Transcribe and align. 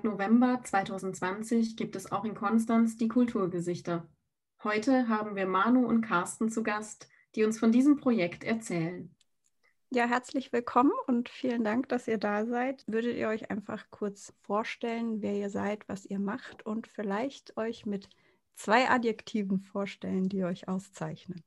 Seit 0.00 0.10
November 0.10 0.62
2020 0.64 1.76
gibt 1.76 1.94
es 1.94 2.10
auch 2.10 2.24
in 2.24 2.34
Konstanz 2.34 2.96
die 2.96 3.08
Kulturgesichter. 3.08 4.08
Heute 4.64 5.08
haben 5.08 5.36
wir 5.36 5.46
Manu 5.46 5.86
und 5.86 6.00
Carsten 6.00 6.48
zu 6.48 6.62
Gast, 6.62 7.06
die 7.34 7.44
uns 7.44 7.58
von 7.58 7.70
diesem 7.70 7.98
Projekt 7.98 8.42
erzählen. 8.42 9.14
Ja, 9.90 10.06
herzlich 10.06 10.54
willkommen 10.54 10.92
und 11.06 11.28
vielen 11.28 11.64
Dank, 11.64 11.90
dass 11.90 12.08
ihr 12.08 12.16
da 12.16 12.46
seid. 12.46 12.82
Würdet 12.86 13.14
ihr 13.14 13.28
euch 13.28 13.50
einfach 13.50 13.90
kurz 13.90 14.32
vorstellen, 14.40 15.20
wer 15.20 15.34
ihr 15.34 15.50
seid, 15.50 15.86
was 15.86 16.06
ihr 16.06 16.18
macht 16.18 16.64
und 16.64 16.86
vielleicht 16.86 17.58
euch 17.58 17.84
mit 17.84 18.08
zwei 18.54 18.88
Adjektiven 18.88 19.60
vorstellen, 19.60 20.30
die 20.30 20.44
euch 20.44 20.66
auszeichnen? 20.66 21.42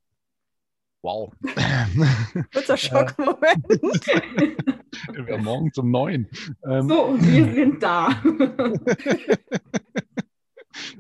Wow. 1.04 1.34
Kurzer 2.54 2.78
Schockmoment. 2.78 3.68
wir 5.28 5.38
morgen 5.38 5.74
zum 5.74 5.92
neun. 5.92 6.30
Ähm, 6.66 6.88
so, 6.88 7.04
und 7.08 7.28
wir 7.30 7.54
sind 7.54 7.84
da. 7.84 8.24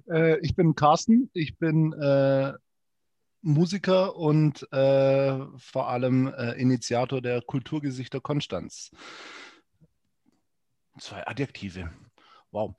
äh, 0.12 0.40
ich 0.42 0.58
bin 0.58 0.76
Carsten. 0.76 1.30
Ich 1.34 1.58
bin 1.58 1.94
äh, 1.94 2.52
Musiker 3.42 4.18
und 4.18 4.70
äh, 4.74 5.40
vor 5.56 5.88
allem 5.88 6.28
äh, 6.28 6.52
Initiator 6.62 7.22
der 7.22 7.42
Kulturgesichter 7.42 8.20
Konstanz. 8.20 8.92
Zwei 11.00 11.26
Adjektive. 11.26 11.92
Wow. 12.52 12.76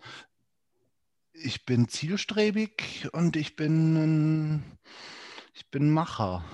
Ich 1.33 1.65
bin 1.65 1.89
zielstrebig 1.89 3.09
und 3.13 3.37
ich 3.37 3.57
bin, 3.57 4.63
ich 5.55 5.71
bin 5.71 5.89
Macher. 5.89 6.45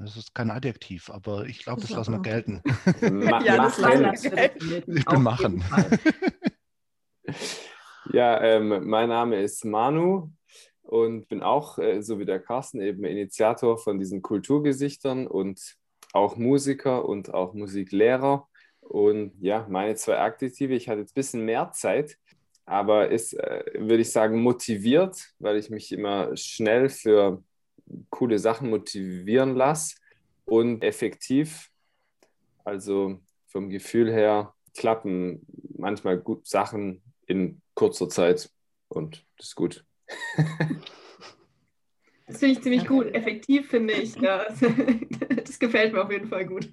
Das 0.00 0.16
ist 0.16 0.34
kein 0.34 0.50
Adjektiv, 0.50 1.10
aber 1.10 1.46
ich 1.46 1.64
glaube, 1.64 1.80
das, 1.80 1.90
das 1.90 1.98
lassen 1.98 2.12
wir 2.12 2.22
gelten. 2.22 2.62
ja, 3.44 3.56
das 3.56 3.78
lassen 3.78 4.04
wir 4.04 4.30
gelten. 4.30 4.96
Ich 4.96 5.04
bin 5.04 5.22
Machen. 5.22 5.64
ja, 8.12 8.40
ähm, 8.42 8.88
mein 8.88 9.08
Name 9.08 9.40
ist 9.42 9.64
Manu 9.64 10.30
und 10.82 11.28
bin 11.28 11.42
auch, 11.42 11.78
äh, 11.78 12.00
so 12.00 12.18
wie 12.18 12.24
der 12.24 12.40
Carsten, 12.40 12.80
eben 12.80 13.04
Initiator 13.04 13.76
von 13.76 13.98
diesen 13.98 14.22
Kulturgesichtern 14.22 15.26
und 15.26 15.76
auch 16.12 16.36
Musiker 16.36 17.04
und 17.04 17.34
auch 17.34 17.54
Musiklehrer. 17.54 18.48
Und 18.80 19.32
ja, 19.40 19.66
meine 19.68 19.96
zwei 19.96 20.18
Adjektive, 20.18 20.74
ich 20.74 20.88
hatte 20.88 21.00
jetzt 21.00 21.10
ein 21.10 21.20
bisschen 21.20 21.44
mehr 21.44 21.72
Zeit, 21.72 22.16
aber 22.64 23.08
ist, 23.10 23.34
äh, 23.34 23.64
würde 23.74 24.02
ich 24.02 24.12
sagen, 24.12 24.40
motiviert, 24.40 25.34
weil 25.38 25.56
ich 25.56 25.70
mich 25.70 25.90
immer 25.92 26.36
schnell 26.36 26.88
für 26.88 27.42
coole 28.10 28.38
Sachen 28.38 28.70
motivieren 28.70 29.54
lasse 29.54 29.96
und 30.44 30.82
effektiv. 30.82 31.70
Also 32.64 33.20
vom 33.46 33.70
Gefühl 33.70 34.12
her 34.12 34.54
klappen 34.76 35.46
manchmal 35.76 36.18
gut 36.18 36.46
Sachen 36.46 37.02
in 37.26 37.60
kurzer 37.74 38.08
Zeit 38.08 38.50
und 38.88 39.24
das 39.36 39.48
ist 39.48 39.54
gut. 39.54 39.84
Das 42.28 42.40
finde 42.40 42.52
ich 42.56 42.62
ziemlich 42.62 42.86
gut. 42.86 43.06
Effektiv 43.14 43.70
finde 43.70 43.94
ich. 43.94 44.14
Ja. 44.16 44.46
Das 45.44 45.58
gefällt 45.58 45.94
mir 45.94 46.04
auf 46.04 46.12
jeden 46.12 46.28
Fall 46.28 46.44
gut. 46.44 46.68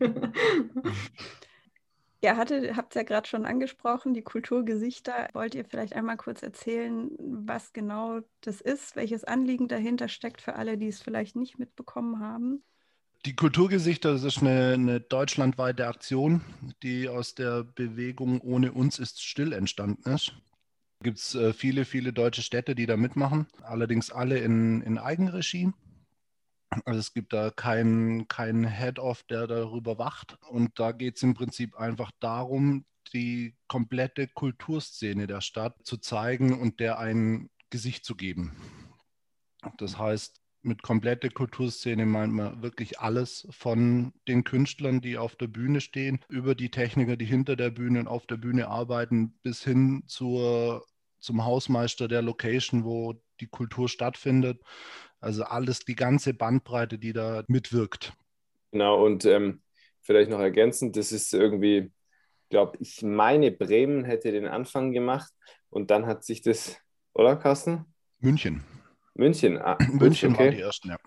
Ja, 2.25 2.37
habt 2.37 2.49
ihr 2.49 2.73
ja 2.73 3.03
gerade 3.03 3.27
schon 3.27 3.45
angesprochen, 3.45 4.15
die 4.15 4.23
Kulturgesichter. 4.23 5.29
Wollt 5.33 5.53
ihr 5.53 5.63
vielleicht 5.63 5.93
einmal 5.93 6.17
kurz 6.17 6.41
erzählen, 6.41 7.11
was 7.19 7.71
genau 7.71 8.21
das 8.41 8.61
ist, 8.61 8.95
welches 8.95 9.23
Anliegen 9.25 9.67
dahinter 9.67 10.07
steckt 10.07 10.41
für 10.41 10.55
alle, 10.55 10.79
die 10.79 10.87
es 10.87 11.03
vielleicht 11.03 11.35
nicht 11.35 11.59
mitbekommen 11.59 12.19
haben? 12.19 12.63
Die 13.27 13.35
Kulturgesichter, 13.35 14.13
das 14.13 14.23
ist 14.23 14.39
eine, 14.39 14.73
eine 14.73 15.01
deutschlandweite 15.01 15.85
Aktion, 15.85 16.41
die 16.81 17.07
aus 17.07 17.35
der 17.35 17.63
Bewegung 17.63 18.41
Ohne 18.41 18.71
uns 18.71 18.97
ist 18.97 19.23
still 19.23 19.53
entstanden 19.53 20.09
ist 20.09 20.33
gibt 21.03 21.19
es 21.19 21.35
äh, 21.35 21.53
viele, 21.53 21.85
viele 21.85 22.13
deutsche 22.13 22.41
Städte, 22.41 22.73
die 22.73 22.87
da 22.87 22.97
mitmachen, 22.97 23.45
allerdings 23.61 24.09
alle 24.09 24.39
in, 24.39 24.81
in 24.81 24.97
Eigenregie. 24.97 25.71
Also 26.85 26.99
es 26.99 27.13
gibt 27.13 27.33
da 27.33 27.51
keinen 27.51 28.27
kein 28.27 28.65
Head-Off, 28.67 29.23
der 29.23 29.47
darüber 29.47 29.97
wacht. 29.97 30.37
Und 30.49 30.79
da 30.79 30.91
geht 30.91 31.17
es 31.17 31.23
im 31.23 31.33
Prinzip 31.33 31.75
einfach 31.75 32.11
darum, 32.19 32.85
die 33.13 33.55
komplette 33.67 34.27
Kulturszene 34.27 35.27
der 35.27 35.41
Stadt 35.41 35.75
zu 35.83 35.97
zeigen 35.97 36.59
und 36.59 36.79
der 36.79 36.99
ein 36.99 37.49
Gesicht 37.69 38.03
zu 38.03 38.15
geben. 38.15 38.55
Das 39.77 39.97
heißt, 39.97 40.41
mit 40.61 40.81
komplette 40.81 41.29
Kulturszene 41.29 42.05
meint 42.05 42.33
man 42.33 42.63
wirklich 42.63 42.99
alles 42.99 43.47
von 43.51 44.13
den 44.27 44.43
Künstlern, 44.43 44.99
die 44.99 45.17
auf 45.17 45.35
der 45.35 45.47
Bühne 45.47 45.79
stehen, 45.79 46.19
über 46.27 46.55
die 46.55 46.71
Techniker, 46.71 47.17
die 47.17 47.25
hinter 47.25 47.55
der 47.55 47.69
Bühne 47.69 47.99
und 47.99 48.07
auf 48.07 48.25
der 48.25 48.37
Bühne 48.37 48.67
arbeiten, 48.67 49.37
bis 49.43 49.63
hin 49.63 50.03
zur 50.07 50.85
zum 51.19 51.43
Hausmeister 51.43 52.07
der 52.07 52.21
Location, 52.21 52.83
wo 52.83 53.15
die 53.39 53.47
Kultur 53.47 53.89
stattfindet. 53.89 54.61
Also 55.19 55.43
alles, 55.43 55.79
die 55.79 55.95
ganze 55.95 56.33
Bandbreite, 56.33 56.97
die 56.97 57.13
da 57.13 57.43
mitwirkt. 57.47 58.13
Genau, 58.71 59.03
und 59.03 59.25
ähm, 59.25 59.61
vielleicht 60.01 60.29
noch 60.29 60.39
ergänzend, 60.39 60.97
das 60.97 61.11
ist 61.11 61.33
irgendwie, 61.33 61.91
glaube 62.49 62.77
ich, 62.79 63.01
meine 63.01 63.51
Bremen 63.51 64.03
hätte 64.03 64.31
den 64.31 64.47
Anfang 64.47 64.91
gemacht 64.91 65.31
und 65.69 65.91
dann 65.91 66.05
hat 66.05 66.23
sich 66.23 66.41
das, 66.41 66.77
oder 67.13 67.35
Carsten? 67.35 67.85
München. 68.19 68.63
München, 69.13 69.57
ah, 69.57 69.77
München 69.91 70.33
okay. 70.33 70.45
war 70.45 70.51
die 70.51 70.61
ersten, 70.61 70.89
ja. 70.89 70.97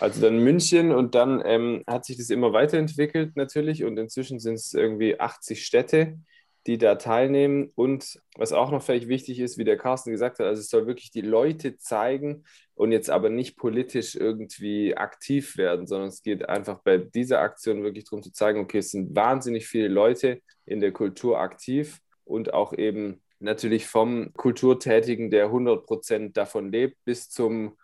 Also 0.00 0.20
dann 0.20 0.38
München 0.38 0.92
und 0.92 1.14
dann 1.14 1.42
ähm, 1.44 1.84
hat 1.86 2.04
sich 2.04 2.16
das 2.16 2.30
immer 2.30 2.52
weiterentwickelt 2.52 3.36
natürlich 3.36 3.84
und 3.84 3.96
inzwischen 3.96 4.40
sind 4.40 4.54
es 4.54 4.74
irgendwie 4.74 5.20
80 5.20 5.64
Städte, 5.64 6.18
die 6.66 6.78
da 6.78 6.94
teilnehmen. 6.94 7.70
Und 7.74 8.18
was 8.36 8.52
auch 8.52 8.70
noch 8.70 8.82
vielleicht 8.82 9.08
wichtig 9.08 9.40
ist, 9.40 9.58
wie 9.58 9.64
der 9.64 9.76
Carsten 9.76 10.10
gesagt 10.10 10.38
hat, 10.38 10.46
also 10.46 10.60
es 10.60 10.68
soll 10.68 10.86
wirklich 10.86 11.10
die 11.10 11.20
Leute 11.20 11.76
zeigen 11.76 12.44
und 12.74 12.92
jetzt 12.92 13.10
aber 13.10 13.28
nicht 13.28 13.56
politisch 13.56 14.14
irgendwie 14.16 14.96
aktiv 14.96 15.56
werden, 15.56 15.86
sondern 15.86 16.08
es 16.08 16.22
geht 16.22 16.48
einfach 16.48 16.80
bei 16.82 16.98
dieser 16.98 17.40
Aktion 17.40 17.82
wirklich 17.82 18.04
darum 18.04 18.22
zu 18.22 18.32
zeigen, 18.32 18.60
okay, 18.60 18.78
es 18.78 18.90
sind 18.90 19.14
wahnsinnig 19.14 19.66
viele 19.66 19.88
Leute 19.88 20.40
in 20.66 20.80
der 20.80 20.92
Kultur 20.92 21.38
aktiv 21.38 22.00
und 22.24 22.54
auch 22.54 22.72
eben 22.72 23.20
natürlich 23.38 23.86
vom 23.86 24.32
Kulturtätigen, 24.34 25.30
der 25.30 25.46
100 25.46 25.86
Prozent 25.86 26.36
davon 26.36 26.72
lebt, 26.72 26.96
bis 27.04 27.28
zum 27.28 27.76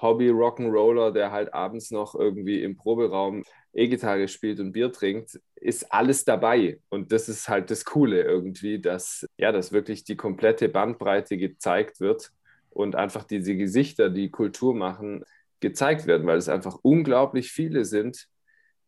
Hobby 0.00 0.30
Rock'n'Roller, 0.30 1.10
der 1.10 1.32
halt 1.32 1.52
abends 1.52 1.90
noch 1.90 2.14
irgendwie 2.14 2.62
im 2.62 2.76
Proberaum 2.76 3.42
E-Gitarre 3.72 4.28
spielt 4.28 4.60
und 4.60 4.72
Bier 4.72 4.92
trinkt, 4.92 5.40
ist 5.60 5.92
alles 5.92 6.24
dabei. 6.24 6.80
Und 6.88 7.12
das 7.12 7.28
ist 7.28 7.48
halt 7.48 7.70
das 7.70 7.84
Coole 7.84 8.22
irgendwie, 8.22 8.80
dass 8.80 9.26
ja, 9.36 9.52
dass 9.52 9.72
wirklich 9.72 10.04
die 10.04 10.16
komplette 10.16 10.68
Bandbreite 10.68 11.36
gezeigt 11.36 12.00
wird 12.00 12.32
und 12.70 12.96
einfach 12.96 13.24
diese 13.24 13.56
Gesichter, 13.56 14.10
die 14.10 14.30
Kultur 14.30 14.74
machen, 14.74 15.24
gezeigt 15.60 16.06
werden, 16.06 16.26
weil 16.26 16.38
es 16.38 16.48
einfach 16.48 16.78
unglaublich 16.82 17.50
viele 17.50 17.84
sind, 17.84 18.28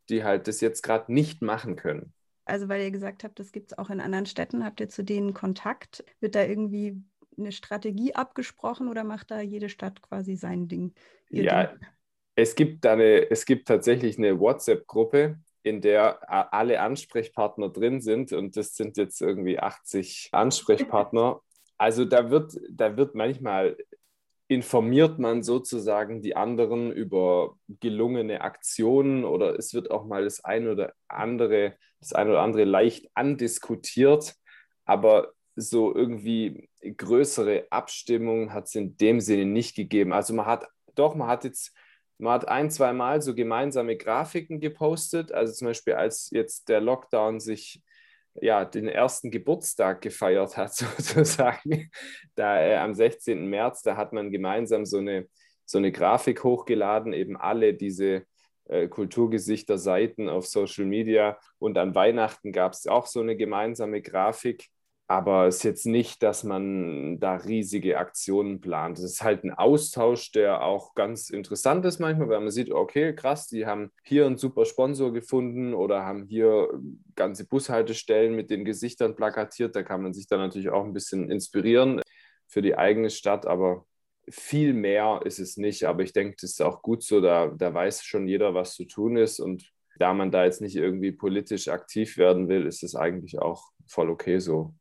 die 0.08 0.24
halt 0.24 0.48
das 0.48 0.60
jetzt 0.60 0.82
gerade 0.82 1.12
nicht 1.12 1.42
machen 1.42 1.76
können. 1.76 2.12
Also 2.44 2.68
weil 2.68 2.82
ihr 2.82 2.90
gesagt 2.90 3.24
habt, 3.24 3.38
das 3.38 3.52
gibt 3.52 3.72
es 3.72 3.78
auch 3.78 3.90
in 3.90 4.00
anderen 4.00 4.26
Städten, 4.26 4.64
habt 4.64 4.80
ihr 4.80 4.88
zu 4.88 5.04
denen 5.04 5.34
Kontakt? 5.34 6.04
Wird 6.20 6.34
da 6.34 6.44
irgendwie 6.44 7.00
eine 7.38 7.52
Strategie 7.52 8.14
abgesprochen 8.14 8.88
oder 8.88 9.04
macht 9.04 9.30
da 9.30 9.40
jede 9.40 9.68
Stadt 9.68 10.02
quasi 10.02 10.36
sein 10.36 10.68
Ding? 10.68 10.92
Ja, 11.28 11.64
Ding? 11.64 11.78
Es 12.34 12.54
gibt, 12.54 12.86
eine, 12.86 13.30
es 13.30 13.44
gibt 13.44 13.68
tatsächlich 13.68 14.18
eine 14.18 14.38
WhatsApp-Gruppe, 14.38 15.38
in 15.62 15.80
der 15.80 16.52
alle 16.52 16.80
Ansprechpartner 16.80 17.68
drin 17.68 18.00
sind 18.00 18.32
und 18.32 18.56
das 18.56 18.74
sind 18.74 18.96
jetzt 18.96 19.20
irgendwie 19.20 19.58
80 19.58 20.30
Ansprechpartner. 20.32 21.40
Also 21.78 22.04
da 22.04 22.30
wird, 22.30 22.58
da 22.70 22.96
wird 22.96 23.14
manchmal 23.14 23.76
informiert 24.48 25.18
man 25.18 25.42
sozusagen 25.44 26.22
die 26.22 26.34
anderen 26.34 26.90
über 26.90 27.56
gelungene 27.80 28.40
Aktionen 28.40 29.24
oder 29.24 29.56
es 29.56 29.74
wird 29.74 29.90
auch 29.90 30.06
mal 30.06 30.24
das 30.24 30.44
eine 30.44 30.72
oder 30.72 30.92
andere, 31.06 31.76
das 32.00 32.12
eine 32.12 32.30
oder 32.30 32.40
andere 32.42 32.64
leicht 32.64 33.08
andiskutiert, 33.14 34.34
aber 34.84 35.32
so 35.54 35.94
irgendwie 35.94 36.68
größere 36.80 37.66
Abstimmungen 37.70 38.52
hat 38.52 38.64
es 38.64 38.74
in 38.74 38.96
dem 38.96 39.20
Sinne 39.20 39.44
nicht 39.44 39.76
gegeben. 39.76 40.12
Also 40.12 40.34
man 40.34 40.46
hat 40.46 40.66
doch, 40.94 41.14
man 41.14 41.28
hat 41.28 41.44
jetzt 41.44 41.72
Man 42.20 42.34
hat 42.34 42.48
ein, 42.48 42.70
zwei 42.70 42.92
Mal 42.92 43.22
so 43.22 43.34
gemeinsame 43.34 43.96
Grafiken 43.96 44.60
gepostet. 44.60 45.32
Also 45.32 45.52
zum 45.52 45.68
Beispiel, 45.68 45.94
als 45.94 46.30
jetzt 46.30 46.68
der 46.68 46.80
Lockdown 46.80 47.40
sich 47.40 47.82
ja, 48.34 48.64
den 48.64 48.88
ersten 48.88 49.30
Geburtstag 49.30 50.02
gefeiert 50.02 50.56
hat, 50.56 50.74
sozusagen. 50.74 51.90
Da 52.34 52.60
äh, 52.60 52.76
am 52.76 52.94
16. 52.94 53.48
März, 53.48 53.82
da 53.82 53.96
hat 53.96 54.12
man 54.12 54.30
gemeinsam 54.30 54.84
so 54.84 54.98
eine, 54.98 55.28
so 55.64 55.78
eine 55.78 55.92
Grafik 55.92 56.44
hochgeladen, 56.44 57.12
eben 57.12 57.36
alle 57.36 57.74
diese 57.74 58.24
äh, 58.64 58.88
Kulturgesichter-Seiten 58.88 60.28
auf 60.28 60.46
Social 60.46 60.84
Media. 60.84 61.38
Und 61.58 61.78
an 61.78 61.94
Weihnachten 61.94 62.52
gab 62.52 62.72
es 62.72 62.86
auch 62.86 63.06
so 63.06 63.20
eine 63.20 63.36
gemeinsame 63.36 64.02
Grafik. 64.02 64.68
Aber 65.10 65.48
es 65.48 65.56
ist 65.56 65.62
jetzt 65.64 65.86
nicht, 65.86 66.22
dass 66.22 66.44
man 66.44 67.18
da 67.18 67.34
riesige 67.34 67.98
Aktionen 67.98 68.60
plant. 68.60 68.96
Es 68.96 69.04
ist 69.04 69.24
halt 69.24 69.42
ein 69.42 69.52
Austausch, 69.52 70.30
der 70.30 70.62
auch 70.62 70.94
ganz 70.94 71.30
interessant 71.30 71.84
ist 71.84 71.98
manchmal, 71.98 72.28
weil 72.28 72.38
man 72.38 72.52
sieht, 72.52 72.70
okay, 72.70 73.12
krass, 73.12 73.48
die 73.48 73.66
haben 73.66 73.90
hier 74.04 74.24
einen 74.24 74.36
super 74.38 74.64
Sponsor 74.64 75.12
gefunden 75.12 75.74
oder 75.74 76.04
haben 76.04 76.26
hier 76.26 76.68
ganze 77.16 77.44
Bushaltestellen 77.44 78.36
mit 78.36 78.50
den 78.50 78.64
Gesichtern 78.64 79.16
plakatiert. 79.16 79.74
Da 79.74 79.82
kann 79.82 80.00
man 80.00 80.12
sich 80.12 80.28
dann 80.28 80.38
natürlich 80.38 80.68
auch 80.70 80.84
ein 80.84 80.92
bisschen 80.92 81.28
inspirieren 81.28 82.00
für 82.46 82.62
die 82.62 82.78
eigene 82.78 83.10
Stadt, 83.10 83.46
aber 83.46 83.86
viel 84.28 84.74
mehr 84.74 85.22
ist 85.24 85.40
es 85.40 85.56
nicht. 85.56 85.86
Aber 85.86 86.04
ich 86.04 86.12
denke, 86.12 86.36
das 86.40 86.52
ist 86.52 86.62
auch 86.62 86.82
gut 86.82 87.02
so, 87.02 87.20
da, 87.20 87.48
da 87.48 87.74
weiß 87.74 88.04
schon 88.04 88.28
jeder, 88.28 88.54
was 88.54 88.74
zu 88.74 88.84
tun 88.84 89.16
ist. 89.16 89.40
Und 89.40 89.72
da 89.98 90.14
man 90.14 90.30
da 90.30 90.44
jetzt 90.44 90.60
nicht 90.60 90.76
irgendwie 90.76 91.10
politisch 91.10 91.66
aktiv 91.66 92.16
werden 92.16 92.48
will, 92.48 92.64
ist 92.64 92.84
es 92.84 92.94
eigentlich 92.94 93.40
auch 93.40 93.72
voll 93.88 94.08
okay 94.08 94.38
so 94.38 94.72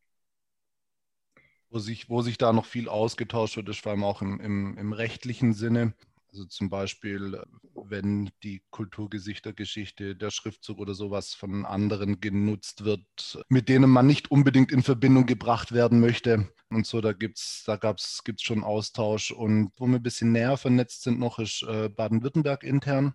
wo 1.70 1.78
sich, 1.78 2.10
wo 2.10 2.20
sich 2.22 2.36
da 2.36 2.52
noch 2.52 2.66
viel 2.66 2.88
ausgetauscht 2.88 3.56
wird, 3.56 3.68
ist 3.68 3.80
vor 3.80 3.92
allem 3.92 4.04
auch 4.04 4.22
im, 4.22 4.40
im, 4.40 4.76
im 4.76 4.92
rechtlichen 4.92 5.54
Sinne. 5.54 5.94
Also 6.32 6.44
zum 6.44 6.68
Beispiel, 6.70 7.42
wenn 7.74 8.30
die 8.44 8.62
Kulturgesichtergeschichte, 8.70 10.14
der 10.14 10.30
Schriftzug 10.30 10.78
oder 10.78 10.94
sowas 10.94 11.34
von 11.34 11.64
anderen 11.64 12.20
genutzt 12.20 12.84
wird, 12.84 13.44
mit 13.48 13.68
denen 13.68 13.90
man 13.90 14.06
nicht 14.06 14.30
unbedingt 14.30 14.70
in 14.70 14.82
Verbindung 14.82 15.26
gebracht 15.26 15.72
werden 15.72 15.98
möchte. 15.98 16.48
Und 16.68 16.86
so, 16.86 17.00
da 17.00 17.12
gibt's, 17.12 17.64
da 17.66 17.76
gab's, 17.76 18.22
gibt's 18.22 18.44
schon 18.44 18.62
Austausch. 18.62 19.32
Und 19.32 19.72
wo 19.76 19.86
wir 19.86 19.96
ein 19.96 20.02
bisschen 20.02 20.30
näher 20.30 20.56
vernetzt 20.56 21.02
sind 21.02 21.18
noch, 21.18 21.40
ist 21.40 21.64
äh, 21.64 21.88
Baden-Württemberg 21.88 22.62
intern. 22.62 23.14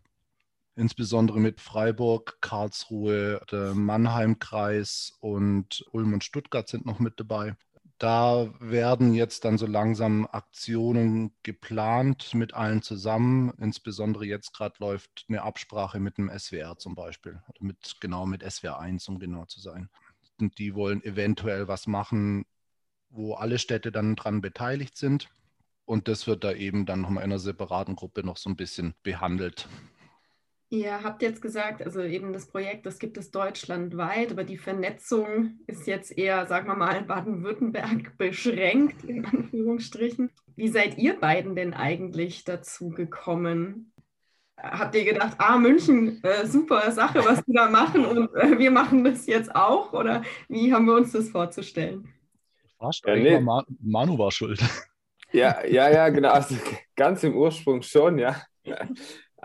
Insbesondere 0.75 1.39
mit 1.39 1.61
Freiburg, 1.61 2.37
Karlsruhe, 2.41 3.39
der 3.49 3.75
Mannheim-Kreis 3.75 5.13
und 5.21 5.85
Ulm 5.91 6.11
und 6.11 6.23
Stuttgart 6.25 6.67
sind 6.67 6.85
noch 6.85 6.99
mit 6.99 7.17
dabei 7.17 7.55
da 7.97 8.53
werden 8.59 9.13
jetzt 9.13 9.45
dann 9.45 9.57
so 9.57 9.65
langsam 9.65 10.27
Aktionen 10.29 11.31
geplant 11.43 12.33
mit 12.33 12.53
allen 12.53 12.81
zusammen. 12.81 13.53
Insbesondere 13.57 14.25
jetzt 14.25 14.53
gerade 14.53 14.75
läuft 14.79 15.25
eine 15.29 15.43
Absprache 15.43 15.99
mit 15.99 16.17
dem 16.17 16.29
SWR 16.29 16.77
zum 16.77 16.93
Beispiel, 16.95 17.41
mit, 17.59 17.95
genau 18.01 18.25
mit 18.25 18.43
SWR 18.43 18.79
1, 18.79 19.07
um 19.07 19.19
genau 19.19 19.45
zu 19.45 19.61
sein. 19.61 19.89
Und 20.39 20.57
die 20.57 20.75
wollen 20.75 21.01
eventuell 21.03 21.69
was 21.69 21.87
machen, 21.87 22.45
wo 23.09 23.35
alle 23.35 23.59
Städte 23.59 23.93
dann 23.93 24.17
dran 24.17 24.41
beteiligt 24.41 24.97
sind. 24.97 25.29
Und 25.85 26.09
das 26.09 26.27
wird 26.27 26.43
da 26.43 26.51
eben 26.51 26.85
dann 26.85 27.01
nochmal 27.01 27.23
in 27.23 27.31
einer 27.31 27.39
separaten 27.39 27.95
Gruppe 27.95 28.23
noch 28.23 28.37
so 28.37 28.49
ein 28.49 28.57
bisschen 28.57 28.93
behandelt. 29.03 29.69
Ihr 30.69 31.03
habt 31.03 31.21
jetzt 31.21 31.41
gesagt, 31.41 31.83
also 31.83 32.01
eben 32.01 32.33
das 32.33 32.47
Projekt, 32.47 32.85
das 32.85 32.97
gibt 32.97 33.17
es 33.17 33.29
deutschlandweit, 33.29 34.31
aber 34.31 34.43
die 34.43 34.57
Vernetzung 34.57 35.59
ist 35.67 35.85
jetzt 35.85 36.17
eher, 36.17 36.47
sagen 36.47 36.67
wir 36.67 36.75
mal, 36.75 37.03
Baden-Württemberg 37.03 38.15
beschränkt, 38.17 39.03
in 39.03 39.25
Anführungsstrichen. 39.25 40.31
Wie 40.55 40.67
seid 40.67 40.97
ihr 40.97 41.19
beiden 41.19 41.55
denn 41.55 41.73
eigentlich 41.73 42.45
dazu 42.45 42.89
gekommen? 42.89 43.91
Habt 44.57 44.95
ihr 44.95 45.05
gedacht, 45.05 45.35
ah, 45.37 45.57
München, 45.57 46.23
äh, 46.23 46.47
super 46.47 46.91
Sache, 46.91 47.19
was 47.19 47.43
die 47.45 47.53
da 47.53 47.69
machen 47.69 48.05
und 48.05 48.33
äh, 48.35 48.57
wir 48.57 48.71
machen 48.71 49.03
das 49.03 49.27
jetzt 49.27 49.55
auch? 49.55 49.93
Oder 49.93 50.23
wie 50.47 50.73
haben 50.73 50.85
wir 50.85 50.95
uns 50.95 51.11
das 51.11 51.29
vorzustellen? 51.29 52.07
Ja, 52.81 53.15
nee. 53.15 53.39
Manu 53.81 54.17
war 54.17 54.31
schuld. 54.31 54.59
Ja, 55.31 55.65
ja, 55.65 55.89
ja, 55.89 56.09
genau. 56.09 56.29
Also 56.33 56.55
ganz 56.95 57.23
im 57.23 57.35
Ursprung 57.35 57.81
schon, 57.81 58.17
ja. 58.17 58.41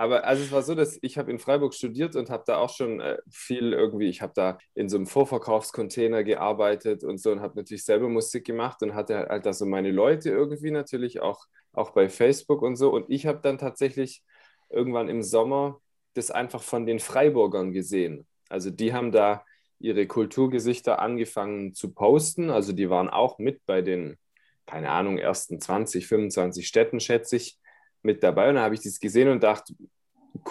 Aber 0.00 0.25
also 0.25 0.43
es 0.43 0.50
war 0.50 0.62
so, 0.62 0.75
dass 0.75 0.99
ich 1.02 1.19
habe 1.19 1.31
in 1.31 1.38
Freiburg 1.38 1.75
studiert 1.75 2.17
und 2.17 2.31
habe 2.31 2.44
da 2.47 2.56
auch 2.56 2.75
schon 2.75 3.00
äh, 3.00 3.19
viel 3.31 3.75
irgendwie, 3.75 4.08
ich 4.08 4.23
habe 4.23 4.32
da 4.35 4.56
in 4.75 4.88
so 4.88 4.97
einem 4.97 5.06
Vorverkaufscontainer 5.06 6.25
gearbeitet 6.25 7.05
und 7.05 7.19
so 7.19 7.31
und 7.31 7.43
habe 7.43 7.58
natürlich 7.58 7.85
selber 7.85 8.08
Musik 8.08 8.47
gemacht 8.47 8.82
und 8.82 8.94
hatte 8.94 9.29
halt 9.29 9.44
da 9.44 9.52
so 9.52 9.67
meine 9.67 9.91
Leute 9.91 10.31
irgendwie 10.31 10.70
natürlich 10.70 11.20
auch, 11.20 11.44
auch 11.75 11.91
bei 11.91 12.08
Facebook 12.08 12.62
und 12.62 12.76
so. 12.76 12.91
Und 12.91 13.11
ich 13.11 13.26
habe 13.26 13.41
dann 13.43 13.58
tatsächlich 13.58 14.23
irgendwann 14.70 15.11
im 15.11 15.23
Sommer 15.23 15.82
das 16.14 16.31
einfach 16.31 16.62
von 16.62 16.87
den 16.87 16.99
Freiburgern 16.99 17.70
gesehen. 17.70 18.26
Also 18.49 18.70
die 18.70 18.94
haben 18.94 19.12
da 19.12 19.44
ihre 19.81 20.06
Kulturgesichter 20.06 20.99
angefangen 21.00 21.75
zu 21.75 21.93
posten. 21.93 22.49
Also 22.49 22.73
die 22.73 22.88
waren 22.88 23.11
auch 23.11 23.38
mit 23.38 23.67
bei 23.67 23.82
den, 23.82 24.17
keine 24.64 24.93
Ahnung, 24.93 25.19
ersten 25.19 25.61
20, 25.61 26.06
25 26.06 26.67
Städten, 26.67 27.00
schätze 27.00 27.37
ich 27.37 27.58
mit 28.02 28.23
dabei. 28.23 28.49
Und 28.49 28.56
dann 28.56 28.64
habe 28.64 28.75
ich 28.75 28.82
das 28.82 29.00
gesehen 29.00 29.29
und 29.29 29.43
dachte, 29.43 29.75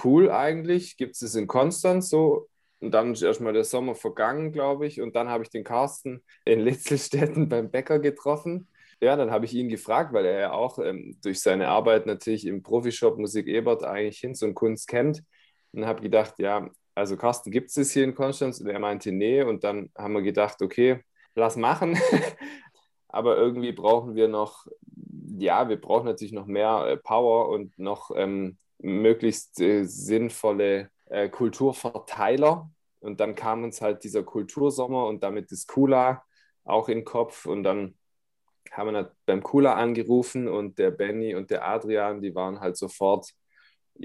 cool 0.03 0.29
eigentlich, 0.31 0.97
gibt 0.97 1.13
es 1.13 1.19
das 1.19 1.35
in 1.35 1.47
Konstanz 1.47 2.09
so? 2.09 2.47
Und 2.79 2.91
dann 2.91 3.11
ist 3.13 3.21
erstmal 3.21 3.53
der 3.53 3.65
Sommer 3.65 3.95
vergangen, 3.95 4.51
glaube 4.51 4.87
ich. 4.87 5.01
Und 5.01 5.15
dann 5.15 5.27
habe 5.27 5.43
ich 5.43 5.49
den 5.49 5.63
Carsten 5.63 6.23
in 6.45 6.61
Litzelstetten 6.61 7.49
beim 7.49 7.69
Bäcker 7.69 7.99
getroffen. 7.99 8.67
Ja, 9.01 9.15
dann 9.15 9.31
habe 9.31 9.45
ich 9.45 9.53
ihn 9.53 9.69
gefragt, 9.69 10.13
weil 10.13 10.25
er 10.25 10.39
ja 10.39 10.51
auch 10.51 10.79
ähm, 10.79 11.17
durch 11.21 11.41
seine 11.41 11.69
Arbeit 11.69 12.05
natürlich 12.05 12.45
im 12.45 12.63
Profishop 12.63 13.17
Musik 13.17 13.47
Ebert 13.47 13.83
eigentlich 13.83 14.19
Hinz 14.19 14.41
und 14.41 14.55
Kunst 14.55 14.87
kennt. 14.87 15.23
Und 15.71 15.85
habe 15.85 16.01
gedacht, 16.01 16.35
ja, 16.39 16.69
also 16.95 17.15
Carsten, 17.15 17.51
gibt 17.51 17.69
es 17.69 17.75
das 17.75 17.91
hier 17.91 18.03
in 18.03 18.15
Konstanz? 18.15 18.59
Und 18.59 18.67
er 18.67 18.79
meinte, 18.79 19.11
nee. 19.11 19.41
Und 19.43 19.63
dann 19.63 19.89
haben 19.97 20.13
wir 20.13 20.21
gedacht, 20.21 20.61
okay, 20.61 21.01
lass 21.35 21.55
machen. 21.55 21.97
Aber 23.09 23.37
irgendwie 23.37 23.71
brauchen 23.71 24.15
wir 24.15 24.27
noch 24.27 24.67
ja, 25.37 25.69
wir 25.69 25.79
brauchen 25.79 26.05
natürlich 26.05 26.33
noch 26.33 26.45
mehr 26.45 26.85
äh, 26.87 26.97
Power 26.97 27.49
und 27.49 27.77
noch 27.77 28.11
ähm, 28.15 28.57
möglichst 28.79 29.59
äh, 29.61 29.83
sinnvolle 29.85 30.89
äh, 31.05 31.29
Kulturverteiler. 31.29 32.69
Und 32.99 33.19
dann 33.19 33.35
kam 33.35 33.63
uns 33.63 33.81
halt 33.81 34.03
dieser 34.03 34.23
Kultursommer 34.23 35.05
und 35.07 35.23
damit 35.23 35.51
das 35.51 35.67
Kula 35.67 36.23
auch 36.63 36.89
in 36.89 36.99
den 36.99 37.05
Kopf. 37.05 37.45
Und 37.45 37.63
dann 37.63 37.97
haben 38.71 38.93
wir 38.93 39.15
beim 39.25 39.43
Kula 39.43 39.75
angerufen 39.75 40.47
und 40.47 40.77
der 40.79 40.91
Benny 40.91 41.35
und 41.35 41.49
der 41.49 41.67
Adrian, 41.67 42.21
die 42.21 42.35
waren 42.35 42.59
halt 42.59 42.77
sofort, 42.77 43.31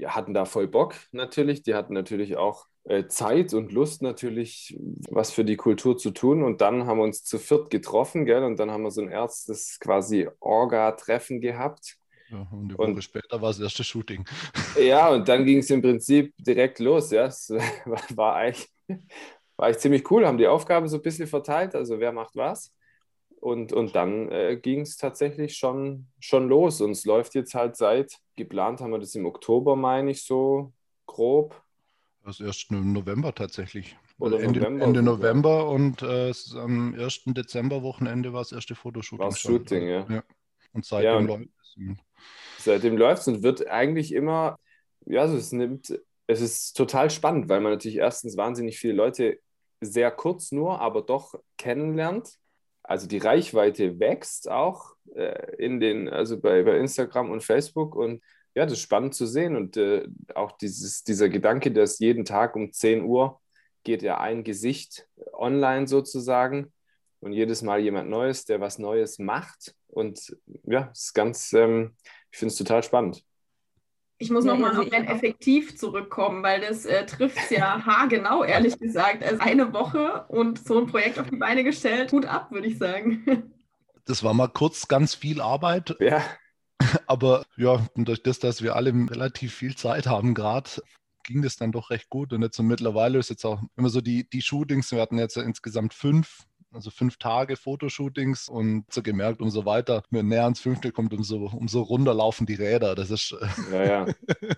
hatten 0.05 0.33
da 0.33 0.45
voll 0.45 0.67
Bock 0.67 0.95
natürlich. 1.11 1.63
Die 1.63 1.75
hatten 1.75 1.93
natürlich 1.93 2.37
auch 2.37 2.67
Zeit 3.07 3.53
und 3.53 3.71
Lust 3.71 4.03
natürlich, 4.03 4.77
was 5.09 5.31
für 5.31 5.43
die 5.43 5.55
Kultur 5.55 5.97
zu 5.97 6.11
tun. 6.11 6.43
Und 6.43 6.61
dann 6.61 6.85
haben 6.85 6.99
wir 6.99 7.03
uns 7.03 7.23
zu 7.23 7.39
viert 7.39 7.71
getroffen, 7.71 8.25
gell? 8.25 8.43
Und 8.43 8.59
dann 8.59 8.69
haben 8.69 8.83
wir 8.83 8.91
so 8.91 9.01
ein 9.01 9.09
erstes 9.09 9.79
quasi 9.79 10.29
Orga-Treffen 10.39 11.41
gehabt. 11.41 11.97
Ja, 12.29 12.47
und 12.51 12.69
eine 12.69 12.77
Woche 12.77 12.91
und, 12.91 13.03
später 13.03 13.41
war 13.41 13.49
das 13.49 13.59
erste 13.59 13.83
Shooting. 13.83 14.25
Ja, 14.79 15.09
und 15.09 15.27
dann 15.27 15.45
ging 15.45 15.59
es 15.59 15.69
im 15.69 15.81
Prinzip 15.81 16.33
direkt 16.37 16.79
los. 16.79 17.09
Ja, 17.11 17.25
es 17.25 17.49
war 18.15 18.35
eigentlich, 18.35 18.69
war 18.87 19.67
eigentlich 19.67 19.79
ziemlich 19.79 20.11
cool, 20.11 20.27
haben 20.27 20.37
die 20.37 20.47
Aufgaben 20.47 20.87
so 20.87 20.97
ein 20.97 21.01
bisschen 21.01 21.27
verteilt, 21.27 21.73
also 21.75 21.99
wer 21.99 22.11
macht 22.11 22.35
was. 22.35 22.71
Und, 23.39 23.73
und 23.73 23.95
dann 23.95 24.31
äh, 24.31 24.57
ging 24.61 24.81
es 24.81 24.97
tatsächlich 24.97 25.57
schon, 25.57 26.07
schon 26.19 26.49
los. 26.49 26.81
Und 26.81 26.91
es 26.91 27.05
läuft 27.05 27.35
jetzt 27.35 27.55
halt 27.55 27.77
seit, 27.77 28.13
geplant 28.35 28.81
haben 28.81 28.91
wir 28.91 28.99
das 28.99 29.15
im 29.15 29.25
Oktober, 29.25 29.75
meine 29.75 30.11
ich 30.11 30.23
so 30.23 30.73
grob. 31.05 31.64
Das 32.25 32.39
ist 32.39 32.45
erst 32.45 32.71
im 32.71 32.91
November 32.91 33.35
tatsächlich. 33.35 33.95
Oder 34.17 34.39
Ende 34.39 34.59
November, 34.59 34.85
Ende 34.85 35.03
November 35.03 35.69
und 35.69 36.01
äh, 36.01 36.33
am 36.55 36.95
1. 36.95 37.21
Dezember-Wochenende 37.27 38.33
war 38.33 38.41
das 38.41 38.51
erste 38.51 38.73
Fotoshooting. 38.73 39.23
War 39.23 39.35
Shooting, 39.35 39.87
ja. 39.87 40.07
ja. 40.09 40.23
Und 40.73 40.85
seitdem 40.85 41.05
ja, 41.05 41.17
und 41.17 41.27
läuft 41.27 41.49
es. 41.61 42.63
Seitdem 42.63 42.97
läuft 42.97 43.21
es 43.21 43.27
und 43.27 43.43
wird 43.43 43.67
eigentlich 43.67 44.11
immer, 44.11 44.57
ja, 45.05 45.21
also 45.21 45.37
es 45.37 45.51
nimmt, 45.51 45.99
es 46.25 46.41
ist 46.41 46.73
total 46.73 47.11
spannend, 47.11 47.47
weil 47.47 47.61
man 47.61 47.73
natürlich 47.73 47.97
erstens 47.97 48.35
wahnsinnig 48.37 48.79
viele 48.79 48.93
Leute 48.93 49.39
sehr 49.79 50.09
kurz 50.09 50.51
nur, 50.51 50.81
aber 50.81 51.03
doch 51.03 51.35
kennenlernt. 51.59 52.39
Also 52.81 53.07
die 53.07 53.19
Reichweite 53.19 53.99
wächst 53.99 54.49
auch 54.49 54.95
äh, 55.13 55.55
in 55.57 55.79
den, 55.79 56.09
also 56.09 56.39
bei, 56.39 56.63
bei 56.63 56.79
Instagram 56.79 57.29
und 57.29 57.43
Facebook 57.43 57.95
und 57.95 58.23
ja, 58.55 58.63
das 58.63 58.73
ist 58.73 58.81
spannend 58.81 59.13
zu 59.13 59.25
sehen 59.25 59.55
und 59.55 59.77
äh, 59.77 60.07
auch 60.33 60.53
dieses, 60.53 61.03
dieser 61.03 61.29
Gedanke, 61.29 61.71
dass 61.71 61.99
jeden 61.99 62.23
Tag 62.23 62.55
um 62.55 62.71
10 62.71 63.03
Uhr 63.03 63.41
geht 63.83 64.01
ja 64.01 64.19
ein 64.19 64.43
Gesicht 64.43 65.07
online 65.33 65.87
sozusagen 65.87 66.71
und 67.19 67.33
jedes 67.33 67.61
Mal 67.61 67.81
jemand 67.81 68.09
Neues, 68.09 68.45
der 68.45 68.61
was 68.61 68.79
Neues 68.79 69.19
macht 69.19 69.75
und 69.87 70.37
ja, 70.63 70.89
es 70.93 71.05
ist 71.05 71.13
ganz, 71.13 71.53
ähm, 71.53 71.95
ich 72.31 72.39
finde 72.39 72.51
es 72.51 72.57
total 72.57 72.81
spannend. 72.81 73.23
Ich 74.17 74.31
muss 74.31 74.45
nochmal 74.45 74.69
also 74.69 74.83
auf 74.83 74.89
dein 74.89 75.05
Effektiv 75.07 75.77
zurückkommen, 75.77 76.41
weil 76.41 76.61
das 76.61 76.85
äh, 76.85 77.05
trifft 77.05 77.37
es 77.37 77.49
ja 77.49 77.81
haargenau, 77.85 78.45
ehrlich 78.45 78.79
gesagt. 78.79 79.21
Also 79.23 79.39
eine 79.39 79.73
Woche 79.73 80.23
und 80.29 80.65
so 80.65 80.79
ein 80.79 80.87
Projekt 80.87 81.19
auf 81.19 81.29
die 81.29 81.35
Beine 81.35 81.65
gestellt, 81.65 82.13
Hut 82.13 82.25
ab, 82.25 82.51
würde 82.51 82.67
ich 82.67 82.77
sagen. 82.77 83.51
Das 84.07 84.23
war 84.23 84.35
mal 84.35 84.49
kurz 84.49 84.87
ganz 84.87 85.15
viel 85.15 85.41
Arbeit. 85.41 85.95
Ja. 85.99 86.21
Aber 87.07 87.45
ja, 87.57 87.85
durch 87.95 88.23
das, 88.23 88.39
dass 88.39 88.61
wir 88.61 88.75
alle 88.75 88.91
relativ 88.93 89.53
viel 89.53 89.75
Zeit 89.75 90.07
haben 90.07 90.33
gerade, 90.33 90.69
ging 91.23 91.41
das 91.41 91.57
dann 91.57 91.71
doch 91.71 91.89
recht 91.89 92.09
gut. 92.09 92.33
Und 92.33 92.41
jetzt 92.41 92.57
so 92.57 92.63
mittlerweile 92.63 93.19
ist 93.19 93.29
jetzt 93.29 93.45
auch 93.45 93.61
immer 93.75 93.89
so 93.89 94.01
die, 94.01 94.29
die 94.29 94.41
Shootings, 94.41 94.91
wir 94.91 95.01
hatten 95.01 95.17
jetzt 95.17 95.37
insgesamt 95.37 95.93
fünf, 95.93 96.45
also 96.71 96.89
fünf 96.91 97.17
Tage 97.17 97.55
Fotoshootings 97.55 98.49
und 98.49 98.85
so 98.91 99.01
gemerkt, 99.01 99.41
umso 99.41 99.65
weiter 99.65 100.03
wir 100.09 100.23
näher 100.23 100.43
ans 100.43 100.59
fünfte 100.59 100.91
kommt, 100.91 101.13
umso, 101.13 101.47
umso 101.47 101.81
runter 101.81 102.13
laufen 102.13 102.45
die 102.45 102.55
Räder. 102.55 102.95
Das 102.95 103.11
ist. 103.11 103.35
Ja, 103.71 103.83
ja. 103.83 104.05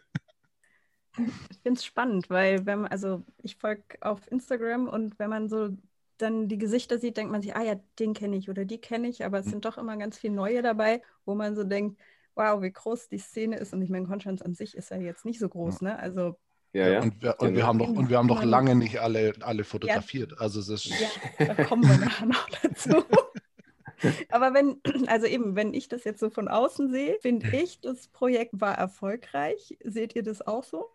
Ich 1.49 1.57
finde 1.63 1.79
es 1.79 1.83
spannend, 1.83 2.29
weil 2.29 2.67
wenn 2.67 2.81
man, 2.81 2.91
also 2.91 3.23
ich 3.41 3.55
folge 3.55 3.83
auf 4.01 4.31
Instagram 4.31 4.87
und 4.87 5.17
wenn 5.17 5.31
man 5.31 5.49
so 5.49 5.69
dann 6.17 6.47
die 6.47 6.57
Gesichter 6.57 6.99
sieht, 6.99 7.17
denkt 7.17 7.31
man 7.31 7.41
sich, 7.41 7.55
ah 7.55 7.63
ja, 7.63 7.75
den 7.99 8.13
kenne 8.13 8.35
ich 8.35 8.49
oder 8.49 8.65
die 8.65 8.79
kenne 8.79 9.07
ich, 9.07 9.25
aber 9.25 9.39
es 9.39 9.45
hm. 9.45 9.53
sind 9.53 9.65
doch 9.65 9.77
immer 9.77 9.97
ganz 9.97 10.17
viele 10.17 10.33
neue 10.33 10.61
dabei, 10.61 11.01
wo 11.25 11.35
man 11.35 11.55
so 11.55 11.63
denkt, 11.63 11.99
wow, 12.37 12.61
wie 12.61 12.71
groß 12.71 13.09
die 13.09 13.17
Szene 13.17 13.57
ist. 13.57 13.73
Und 13.73 13.81
ich 13.81 13.89
meine, 13.89 14.05
Konstanz 14.05 14.41
an 14.41 14.53
sich 14.53 14.77
ist 14.77 14.91
ja 14.91 14.97
jetzt 14.97 15.25
nicht 15.25 15.39
so 15.39 15.49
groß, 15.49 15.81
ne? 15.81 15.97
Also 15.99 16.35
ja, 16.73 16.87
ja. 16.89 17.01
Und 17.01 17.21
wir, 17.21 17.35
und 17.39 17.55
wir 17.55 17.65
haben 17.65 17.77
noch, 17.77 17.89
und 17.89 18.09
wir 18.09 18.17
haben 18.17 18.27
noch 18.27 18.43
lange 18.43 18.75
nicht 18.75 18.99
alle, 18.99 19.33
alle 19.41 19.63
fotografiert. 19.63 20.31
Ja. 20.31 20.37
Also 20.37 20.59
es 20.59 20.69
ist 20.69 20.85
ja, 20.85 21.53
da 21.53 21.63
kommen 21.63 21.83
wir 21.83 21.97
nachher 21.97 22.27
noch 22.27 22.47
dazu. 22.61 23.03
Aber 24.29 24.53
wenn, 24.53 24.79
also 25.07 25.25
eben, 25.25 25.55
wenn 25.55 25.73
ich 25.73 25.87
das 25.87 26.03
jetzt 26.03 26.19
so 26.19 26.29
von 26.29 26.47
außen 26.47 26.91
sehe, 26.91 27.17
finde 27.21 27.47
ich, 27.55 27.81
das 27.81 28.07
Projekt 28.09 28.61
war 28.61 28.77
erfolgreich. 28.77 29.77
Seht 29.83 30.15
ihr 30.15 30.23
das 30.23 30.45
auch 30.45 30.63
so? 30.63 30.85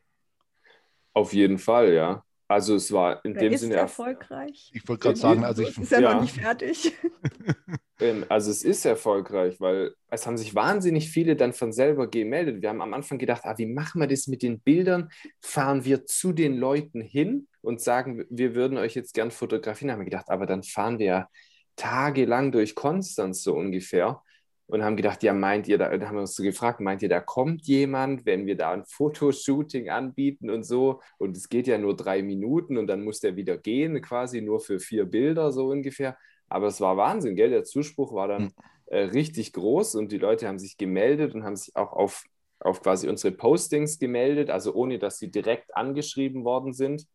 Auf 1.14 1.32
jeden 1.32 1.58
Fall, 1.58 1.92
ja. 1.92 2.24
Also 2.46 2.76
es 2.76 2.92
war 2.92 3.24
in 3.24 3.34
Wer 3.34 3.42
dem 3.42 3.52
ist 3.54 3.62
Sinne 3.62 3.76
erfolgreich. 3.76 4.70
Ich 4.74 4.86
wollte 4.86 5.02
gerade 5.02 5.18
sagen, 5.18 5.44
also 5.44 5.62
ich 5.62 5.78
ist 5.78 5.90
ja, 5.90 6.00
ja 6.00 6.14
noch 6.14 6.20
nicht 6.20 6.34
fertig. 6.34 6.92
Also 8.28 8.50
es 8.50 8.62
ist 8.62 8.84
erfolgreich, 8.84 9.60
weil 9.60 9.94
es 10.08 10.26
haben 10.26 10.36
sich 10.36 10.54
wahnsinnig 10.54 11.10
viele 11.10 11.36
dann 11.36 11.52
von 11.52 11.72
selber 11.72 12.08
gemeldet. 12.08 12.62
Wir 12.62 12.68
haben 12.68 12.82
am 12.82 12.94
Anfang 12.94 13.18
gedacht, 13.18 13.42
ah, 13.44 13.56
wie 13.58 13.66
machen 13.66 14.00
wir 14.00 14.08
das 14.08 14.26
mit 14.26 14.42
den 14.42 14.60
Bildern? 14.60 15.10
Fahren 15.40 15.84
wir 15.84 16.04
zu 16.04 16.32
den 16.32 16.56
Leuten 16.56 17.00
hin 17.00 17.48
und 17.60 17.80
sagen, 17.80 18.24
wir 18.28 18.54
würden 18.54 18.78
euch 18.78 18.94
jetzt 18.94 19.14
gern 19.14 19.30
fotografieren. 19.30 19.92
Haben 19.92 20.00
wir 20.00 20.06
gedacht, 20.06 20.28
aber 20.28 20.46
dann 20.46 20.62
fahren 20.62 20.98
wir 20.98 21.06
ja 21.06 21.28
tagelang 21.76 22.52
durch 22.52 22.74
Konstanz 22.74 23.42
so 23.42 23.54
ungefähr 23.54 24.22
und 24.66 24.82
haben 24.82 24.96
gedacht, 24.96 25.22
ja, 25.22 25.32
meint 25.32 25.68
ihr, 25.68 25.78
da, 25.78 25.96
da 25.96 26.06
haben 26.06 26.16
wir 26.16 26.22
uns 26.22 26.34
so 26.34 26.42
gefragt, 26.42 26.80
meint 26.80 27.02
ihr, 27.02 27.08
da 27.08 27.20
kommt 27.20 27.66
jemand, 27.66 28.24
wenn 28.24 28.46
wir 28.46 28.56
da 28.56 28.72
ein 28.72 28.84
Fotoshooting 28.84 29.90
anbieten 29.90 30.48
und 30.48 30.64
so? 30.64 31.00
Und 31.18 31.36
es 31.36 31.48
geht 31.48 31.66
ja 31.66 31.78
nur 31.78 31.96
drei 31.96 32.22
Minuten 32.22 32.78
und 32.78 32.86
dann 32.86 33.04
muss 33.04 33.20
der 33.20 33.36
wieder 33.36 33.58
gehen, 33.58 34.00
quasi 34.00 34.40
nur 34.40 34.60
für 34.60 34.80
vier 34.80 35.04
Bilder 35.04 35.52
so 35.52 35.68
ungefähr. 35.68 36.16
Aber 36.52 36.66
es 36.66 36.80
war 36.80 36.96
Wahnsinn, 36.96 37.36
gell? 37.36 37.50
Der 37.50 37.64
Zuspruch 37.64 38.12
war 38.12 38.28
dann 38.28 38.42
hm. 38.44 38.52
äh, 38.86 38.98
richtig 39.04 39.52
groß 39.52 39.94
und 39.94 40.12
die 40.12 40.18
Leute 40.18 40.46
haben 40.48 40.58
sich 40.58 40.76
gemeldet 40.76 41.34
und 41.34 41.44
haben 41.44 41.56
sich 41.56 41.74
auch 41.76 41.92
auf, 41.92 42.24
auf 42.60 42.82
quasi 42.82 43.08
unsere 43.08 43.34
Postings 43.34 43.98
gemeldet, 43.98 44.50
also 44.50 44.74
ohne 44.74 44.98
dass 44.98 45.18
sie 45.18 45.30
direkt 45.30 45.76
angeschrieben 45.76 46.44
worden 46.44 46.72
sind. 46.72 47.06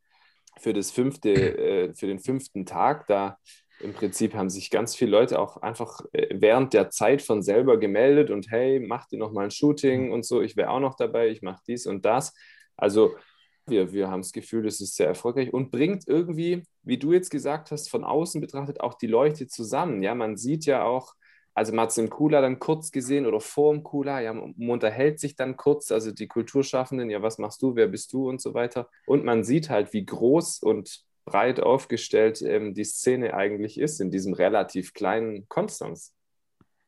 Für, 0.59 0.73
das 0.73 0.91
fünfte, 0.91 1.29
äh, 1.89 1.93
für 1.93 2.07
den 2.07 2.19
fünften 2.19 2.65
Tag, 2.65 3.07
da 3.07 3.37
im 3.79 3.93
Prinzip 3.93 4.33
haben 4.33 4.49
sich 4.49 4.71
ganz 4.71 4.95
viele 4.95 5.11
Leute 5.11 5.39
auch 5.39 5.57
einfach 5.57 6.01
äh, 6.13 6.27
während 6.33 6.73
der 6.73 6.89
Zeit 6.89 7.21
von 7.21 7.43
selber 7.43 7.77
gemeldet 7.77 8.31
und 8.31 8.49
hey, 8.49 8.79
macht 8.79 9.11
ihr 9.11 9.19
noch 9.19 9.31
mal 9.31 9.45
ein 9.45 9.51
Shooting 9.51 10.11
und 10.11 10.25
so, 10.25 10.41
ich 10.41 10.57
wäre 10.57 10.71
auch 10.71 10.79
noch 10.79 10.95
dabei, 10.95 11.29
ich 11.29 11.41
mache 11.41 11.61
dies 11.67 11.85
und 11.85 12.05
das. 12.05 12.33
Also 12.75 13.15
wir, 13.69 13.91
wir 13.93 14.09
haben 14.09 14.21
das 14.21 14.31
Gefühl, 14.31 14.65
es 14.67 14.81
ist 14.81 14.95
sehr 14.95 15.07
erfolgreich 15.07 15.53
und 15.53 15.71
bringt 15.71 16.07
irgendwie, 16.07 16.63
wie 16.83 16.97
du 16.97 17.13
jetzt 17.13 17.29
gesagt 17.29 17.71
hast, 17.71 17.89
von 17.89 18.03
außen 18.03 18.41
betrachtet 18.41 18.81
auch 18.81 18.95
die 18.95 19.07
Leute 19.07 19.47
zusammen. 19.47 20.01
Ja, 20.03 20.15
man 20.15 20.37
sieht 20.37 20.65
ja 20.65 20.83
auch, 20.83 21.13
also 21.53 21.73
man 21.73 21.83
hat 21.83 21.89
es 21.91 21.97
im 21.97 22.09
Kula 22.09 22.41
dann 22.41 22.59
kurz 22.59 22.91
gesehen 22.91 23.25
oder 23.25 23.39
vor 23.39 23.73
dem 23.73 23.83
Kula, 23.83 24.21
ja, 24.21 24.33
man 24.33 24.53
unterhält 24.69 25.19
sich 25.19 25.35
dann 25.35 25.57
kurz, 25.57 25.91
also 25.91 26.11
die 26.11 26.27
Kulturschaffenden, 26.27 27.09
ja, 27.09 27.21
was 27.21 27.37
machst 27.37 27.61
du, 27.61 27.75
wer 27.75 27.87
bist 27.87 28.13
du 28.13 28.29
und 28.29 28.41
so 28.41 28.53
weiter. 28.53 28.89
Und 29.05 29.25
man 29.25 29.43
sieht 29.43 29.69
halt, 29.69 29.93
wie 29.93 30.05
groß 30.05 30.59
und 30.59 31.03
breit 31.25 31.59
aufgestellt 31.59 32.41
ähm, 32.41 32.73
die 32.73 32.85
Szene 32.85 33.33
eigentlich 33.33 33.79
ist 33.79 33.99
in 33.99 34.11
diesem 34.11 34.33
relativ 34.33 34.93
kleinen 34.93 35.47
Konstanz. 35.49 36.13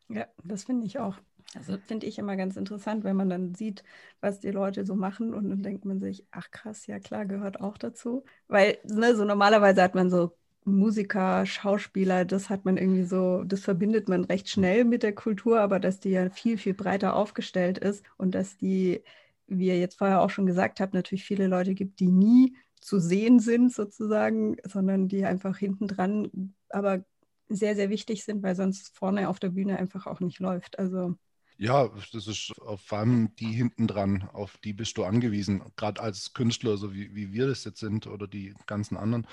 Ja, 0.08 0.28
das 0.44 0.64
finde 0.64 0.86
ich 0.86 0.98
auch. 0.98 1.18
Also 1.56 1.78
finde 1.88 2.06
ich 2.06 2.20
immer 2.20 2.36
ganz 2.36 2.58
interessant, 2.58 3.04
wenn 3.04 3.16
man 3.16 3.30
dann 3.30 3.56
sieht, 3.56 3.84
was 4.22 4.40
die 4.40 4.52
Leute 4.52 4.86
so 4.86 4.96
machen 4.96 5.34
und 5.34 5.50
dann 5.50 5.64
denkt 5.64 5.84
man 5.84 6.00
sich, 6.00 6.26
ach 6.32 6.52
krass, 6.52 6.86
ja 6.86 7.00
klar, 7.00 7.26
gehört 7.26 7.60
auch 7.60 7.78
dazu. 7.78 8.24
Weil 8.48 8.78
ne, 8.84 9.16
so 9.16 9.26
normalerweise 9.26 9.82
hat 9.82 9.96
man 9.96 10.12
so 10.12 10.38
Musiker, 10.66 11.46
Schauspieler, 11.48 12.26
das 12.26 12.50
hat 12.50 12.66
man 12.66 12.78
irgendwie 12.78 13.04
so, 13.04 13.44
das 13.44 13.62
verbindet 13.62 14.08
man 14.10 14.26
recht 14.26 14.50
schnell 14.50 14.86
mit 14.86 15.02
der 15.02 15.16
Kultur, 15.16 15.60
aber 15.60 15.80
dass 15.80 16.00
die 16.00 16.12
ja 16.12 16.30
viel, 16.30 16.58
viel 16.60 16.76
breiter 16.76 17.16
aufgestellt 17.16 17.80
ist 17.80 18.06
und 18.18 18.36
dass 18.36 18.58
die, 18.58 19.04
wie 19.48 19.68
ihr 19.68 19.80
jetzt 19.80 19.98
vorher 19.98 20.22
auch 20.22 20.30
schon 20.30 20.46
gesagt 20.46 20.80
habt, 20.80 20.94
natürlich 20.94 21.24
viele 21.26 21.48
Leute 21.48 21.74
gibt, 21.74 22.00
die 22.00 22.12
nie 22.12 22.56
zu 22.80 23.00
sehen 23.00 23.40
sind 23.40 23.74
sozusagen, 23.74 24.58
sondern 24.66 25.08
die 25.08 25.26
einfach 25.26 25.58
hinten 25.58 25.88
dran, 25.88 26.54
aber 26.70 27.04
sehr, 27.50 27.76
sehr 27.76 27.90
wichtig 27.90 28.24
sind, 28.24 28.44
weil 28.44 28.56
sonst 28.56 28.96
vorne 28.96 29.28
auf 29.30 29.40
der 29.40 29.50
Bühne 29.50 29.80
einfach 29.80 30.06
auch 30.06 30.20
nicht 30.20 30.40
läuft. 30.40 30.78
Also 30.78 31.16
ja, 31.60 31.90
das 32.14 32.26
ist 32.28 32.54
vor 32.78 32.98
allem 32.98 33.36
die 33.36 33.52
hinten 33.52 33.86
dran, 33.86 34.30
auf 34.32 34.58
die 34.60 34.72
bist 34.72 34.98
du 34.98 35.04
angewiesen, 35.04 35.62
gerade 35.76 36.02
als 36.02 36.34
Künstler, 36.34 36.78
so 36.78 36.94
wie, 36.94 37.14
wie 37.14 37.34
wir 37.34 37.48
das 37.48 37.66
jetzt 37.66 37.82
sind 37.82 38.08
oder 38.08 38.28
die 38.28 38.54
ganzen 38.66 38.96
anderen. 38.96 39.28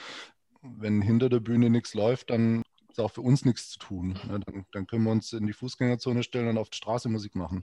Wenn 0.61 1.01
hinter 1.03 1.29
der 1.29 1.39
Bühne 1.39 1.71
nichts 1.71 1.95
läuft, 1.95 2.31
dann 2.31 2.63
ist 2.91 2.99
auch 2.99 3.13
für 3.13 3.21
uns 3.21 3.45
nichts 3.45 3.71
zu 3.71 3.79
tun. 3.79 4.19
Ne? 4.27 4.41
Dann, 4.45 4.67
dann, 4.73 4.87
können 4.89 5.05
wir 5.05 5.13
uns 5.13 5.33
in 5.33 5.47
die 5.47 5.53
Fußgängerzone 5.53 6.25
stellen 6.25 6.49
und 6.49 6.59
auf 6.59 6.69
der 6.69 6.77
Straße 6.77 7.09
Musik 7.09 7.37
machen. 7.37 7.63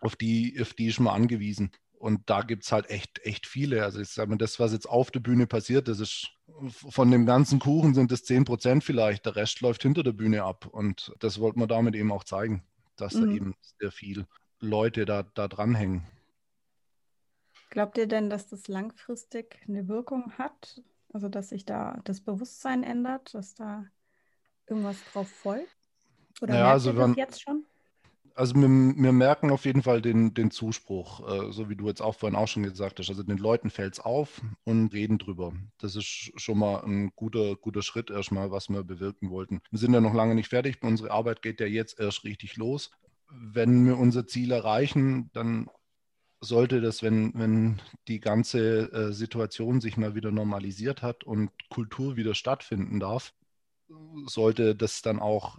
Auf 0.00 0.16
die, 0.16 0.58
auf 0.60 0.74
die 0.74 0.88
ist 0.88 0.98
man 0.98 1.14
angewiesen. 1.14 1.70
Und 2.00 2.28
da 2.28 2.42
gibt 2.42 2.64
es 2.64 2.72
halt 2.72 2.90
echt, 2.90 3.20
echt 3.20 3.46
viele. 3.46 3.84
Also 3.84 4.00
ich 4.00 4.08
sage 4.08 4.30
mal, 4.30 4.38
das, 4.38 4.58
was 4.58 4.72
jetzt 4.72 4.88
auf 4.88 5.12
der 5.12 5.20
Bühne 5.20 5.46
passiert, 5.46 5.86
das 5.86 6.00
ist 6.00 6.30
von 6.72 7.12
dem 7.12 7.26
ganzen 7.26 7.60
Kuchen 7.60 7.94
sind 7.94 8.10
es 8.10 8.24
10 8.24 8.44
Prozent 8.44 8.82
vielleicht. 8.82 9.24
Der 9.24 9.36
Rest 9.36 9.60
läuft 9.60 9.82
hinter 9.82 10.02
der 10.02 10.12
Bühne 10.12 10.42
ab. 10.42 10.66
Und 10.66 11.12
das 11.20 11.38
wollten 11.38 11.60
wir 11.60 11.68
damit 11.68 11.94
eben 11.94 12.10
auch 12.10 12.24
zeigen 12.24 12.64
dass 13.00 13.14
mhm. 13.14 13.26
da 13.26 13.32
eben 13.32 13.54
sehr 13.80 13.92
viele 13.92 14.26
Leute 14.60 15.04
da, 15.04 15.22
da 15.22 15.48
dranhängen. 15.48 16.06
Glaubt 17.70 17.98
ihr 17.98 18.06
denn, 18.06 18.30
dass 18.30 18.48
das 18.48 18.68
langfristig 18.68 19.60
eine 19.68 19.88
Wirkung 19.88 20.32
hat? 20.38 20.82
Also, 21.12 21.28
dass 21.28 21.50
sich 21.50 21.64
da 21.64 22.00
das 22.04 22.20
Bewusstsein 22.20 22.82
ändert, 22.82 23.34
dass 23.34 23.54
da 23.54 23.86
irgendwas 24.66 24.96
drauf 25.12 25.28
folgt? 25.28 25.76
Oder 26.40 26.54
naja, 26.54 26.72
also 26.72 26.92
das 26.92 27.16
jetzt 27.16 27.42
schon? 27.42 27.64
Also 28.38 28.54
wir, 28.54 28.68
wir, 28.68 29.12
merken 29.12 29.50
auf 29.50 29.64
jeden 29.64 29.82
Fall 29.82 30.00
den, 30.00 30.32
den 30.32 30.52
Zuspruch, 30.52 31.28
äh, 31.28 31.50
so 31.50 31.68
wie 31.68 31.74
du 31.74 31.88
jetzt 31.88 32.00
auch 32.00 32.14
vorhin 32.14 32.38
auch 32.38 32.46
schon 32.46 32.62
gesagt 32.62 33.00
hast. 33.00 33.08
Also 33.08 33.24
den 33.24 33.36
Leuten 33.36 33.68
fällt 33.68 33.94
es 33.94 34.00
auf 34.00 34.40
und 34.62 34.94
reden 34.94 35.18
drüber. 35.18 35.52
Das 35.78 35.96
ist 35.96 36.30
schon 36.36 36.58
mal 36.58 36.84
ein 36.84 37.10
guter, 37.16 37.56
guter 37.56 37.82
Schritt 37.82 38.10
erstmal, 38.10 38.52
was 38.52 38.68
wir 38.68 38.84
bewirken 38.84 39.30
wollten. 39.30 39.60
Wir 39.72 39.80
sind 39.80 39.92
ja 39.92 40.00
noch 40.00 40.14
lange 40.14 40.36
nicht 40.36 40.50
fertig. 40.50 40.78
Unsere 40.82 41.10
Arbeit 41.10 41.42
geht 41.42 41.58
ja 41.58 41.66
jetzt 41.66 41.98
erst 41.98 42.22
richtig 42.22 42.56
los. 42.56 42.92
Wenn 43.28 43.84
wir 43.84 43.98
unser 43.98 44.24
Ziel 44.28 44.52
erreichen, 44.52 45.30
dann 45.32 45.68
sollte 46.40 46.80
das, 46.80 47.02
wenn, 47.02 47.32
wenn 47.34 47.82
die 48.06 48.20
ganze 48.20 48.92
äh, 48.92 49.12
Situation 49.12 49.80
sich 49.80 49.96
mal 49.96 50.14
wieder 50.14 50.30
normalisiert 50.30 51.02
hat 51.02 51.24
und 51.24 51.50
Kultur 51.70 52.16
wieder 52.16 52.36
stattfinden 52.36 53.00
darf, 53.00 53.34
sollte 54.26 54.76
das 54.76 55.02
dann 55.02 55.18
auch 55.18 55.58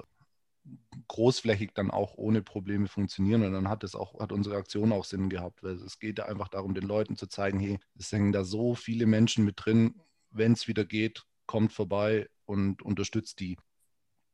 großflächig 1.08 1.72
dann 1.74 1.92
auch 1.92 2.16
ohne 2.16 2.42
Probleme 2.42 2.88
funktionieren. 2.88 3.44
Und 3.44 3.54
dann 3.54 3.70
hat 3.70 3.84
es 3.84 3.96
auch, 3.96 4.20
hat 4.20 4.32
unsere 4.32 4.58
Aktion 4.58 4.92
auch 4.92 5.06
Sinn 5.06 5.30
gehabt, 5.30 5.64
weil 5.64 5.74
es 5.74 6.00
geht 6.00 6.20
ja 6.20 6.26
einfach 6.26 6.48
darum, 6.48 6.74
den 6.74 6.84
Leuten 6.84 7.16
zu 7.16 7.28
zeigen, 7.28 7.60
hey, 7.60 7.80
es 7.98 8.12
hängen 8.12 8.32
da 8.32 8.44
so 8.44 8.76
viele 8.76 9.06
Menschen 9.06 9.46
mit 9.46 9.56
drin, 9.58 9.96
wenn 10.32 10.54
es 10.54 10.68
wieder 10.68 10.86
geht, 10.86 11.24
kommt 11.46 11.74
vorbei 11.74 12.30
und 12.46 12.82
unterstützt 12.82 13.40
die. 13.40 13.58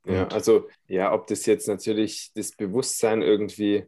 Ja, 0.05 0.27
also 0.27 0.69
ja, 0.87 1.13
ob 1.13 1.27
das 1.27 1.45
jetzt 1.45 1.67
natürlich 1.67 2.31
das 2.35 2.51
Bewusstsein 2.51 3.21
irgendwie 3.21 3.85